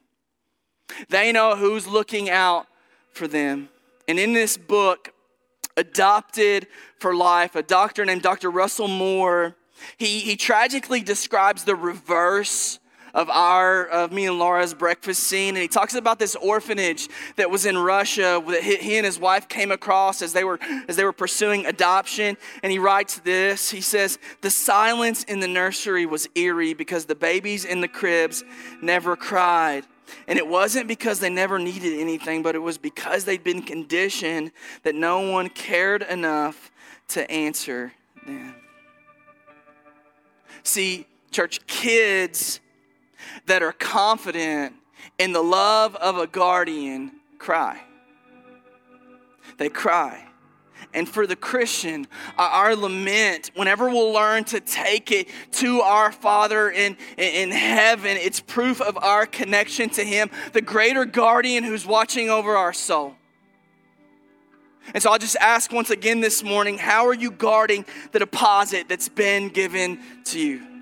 They 1.09 1.31
know 1.31 1.55
who's 1.55 1.87
looking 1.87 2.29
out 2.29 2.67
for 3.11 3.27
them. 3.27 3.69
And 4.07 4.19
in 4.19 4.33
this 4.33 4.57
book, 4.57 5.13
Adopted 5.75 6.67
for 6.99 7.15
Life, 7.15 7.55
a 7.55 7.63
doctor 7.63 8.05
named 8.05 8.21
Dr. 8.21 8.51
Russell 8.51 8.87
Moore, 8.87 9.55
he, 9.97 10.19
he 10.19 10.35
tragically 10.35 11.01
describes 11.01 11.63
the 11.63 11.75
reverse 11.75 12.79
of 13.13 13.29
our 13.29 13.85
of 13.85 14.11
me 14.11 14.25
and 14.25 14.39
Laura's 14.39 14.73
breakfast 14.73 15.23
scene. 15.23 15.49
And 15.49 15.61
he 15.61 15.67
talks 15.67 15.93
about 15.93 16.19
this 16.19 16.35
orphanage 16.35 17.09
that 17.35 17.49
was 17.49 17.65
in 17.65 17.77
Russia 17.77 18.43
that 18.47 18.63
he 18.63 18.97
and 18.97 19.05
his 19.05 19.19
wife 19.19 19.47
came 19.47 19.71
across 19.71 20.21
as 20.21 20.33
they 20.33 20.43
were 20.43 20.59
as 20.87 20.95
they 20.95 21.03
were 21.03 21.13
pursuing 21.13 21.65
adoption. 21.65 22.37
And 22.63 22.71
he 22.71 22.79
writes 22.79 23.19
this. 23.19 23.69
He 23.69 23.81
says 23.81 24.17
the 24.41 24.49
silence 24.49 25.23
in 25.23 25.39
the 25.39 25.47
nursery 25.47 26.05
was 26.05 26.27
eerie 26.35 26.73
because 26.73 27.05
the 27.05 27.15
babies 27.15 27.65
in 27.65 27.81
the 27.81 27.87
cribs 27.87 28.43
never 28.81 29.15
cried. 29.15 29.85
And 30.27 30.37
it 30.37 30.47
wasn't 30.47 30.87
because 30.87 31.19
they 31.19 31.29
never 31.29 31.57
needed 31.57 31.99
anything, 31.99 32.43
but 32.43 32.55
it 32.55 32.59
was 32.59 32.77
because 32.77 33.25
they'd 33.25 33.43
been 33.43 33.61
conditioned 33.61 34.51
that 34.83 34.95
no 34.95 35.31
one 35.31 35.49
cared 35.49 36.03
enough 36.03 36.71
to 37.09 37.29
answer 37.31 37.93
them. 38.25 38.55
See, 40.63 41.07
church, 41.31 41.65
kids 41.67 42.59
that 43.45 43.61
are 43.63 43.73
confident 43.73 44.73
in 45.17 45.33
the 45.33 45.41
love 45.41 45.95
of 45.97 46.17
a 46.17 46.27
guardian 46.27 47.11
cry. 47.37 47.81
They 49.57 49.69
cry. 49.69 50.27
And 50.93 51.09
for 51.09 51.25
the 51.25 51.35
Christian, 51.35 52.07
uh, 52.37 52.49
our 52.51 52.75
lament, 52.75 53.51
whenever 53.55 53.89
we'll 53.89 54.11
learn 54.11 54.43
to 54.45 54.59
take 54.59 55.11
it 55.11 55.27
to 55.53 55.81
our 55.81 56.11
Father 56.11 56.69
in, 56.69 56.97
in 57.17 57.51
heaven, 57.51 58.15
it's 58.17 58.39
proof 58.39 58.79
of 58.79 58.97
our 58.97 59.25
connection 59.25 59.89
to 59.91 60.03
Him, 60.03 60.29
the 60.51 60.61
greater 60.61 61.05
guardian 61.05 61.63
who's 61.63 61.85
watching 61.85 62.29
over 62.29 62.55
our 62.55 62.73
soul. 62.73 63.15
And 64.93 65.01
so 65.01 65.11
I'll 65.11 65.19
just 65.19 65.37
ask 65.37 65.71
once 65.71 65.89
again 65.89 66.19
this 66.19 66.43
morning 66.43 66.77
how 66.77 67.07
are 67.07 67.13
you 67.13 67.31
guarding 67.31 67.85
the 68.11 68.19
deposit 68.19 68.89
that's 68.89 69.09
been 69.09 69.49
given 69.49 69.99
to 70.25 70.39
you? 70.39 70.72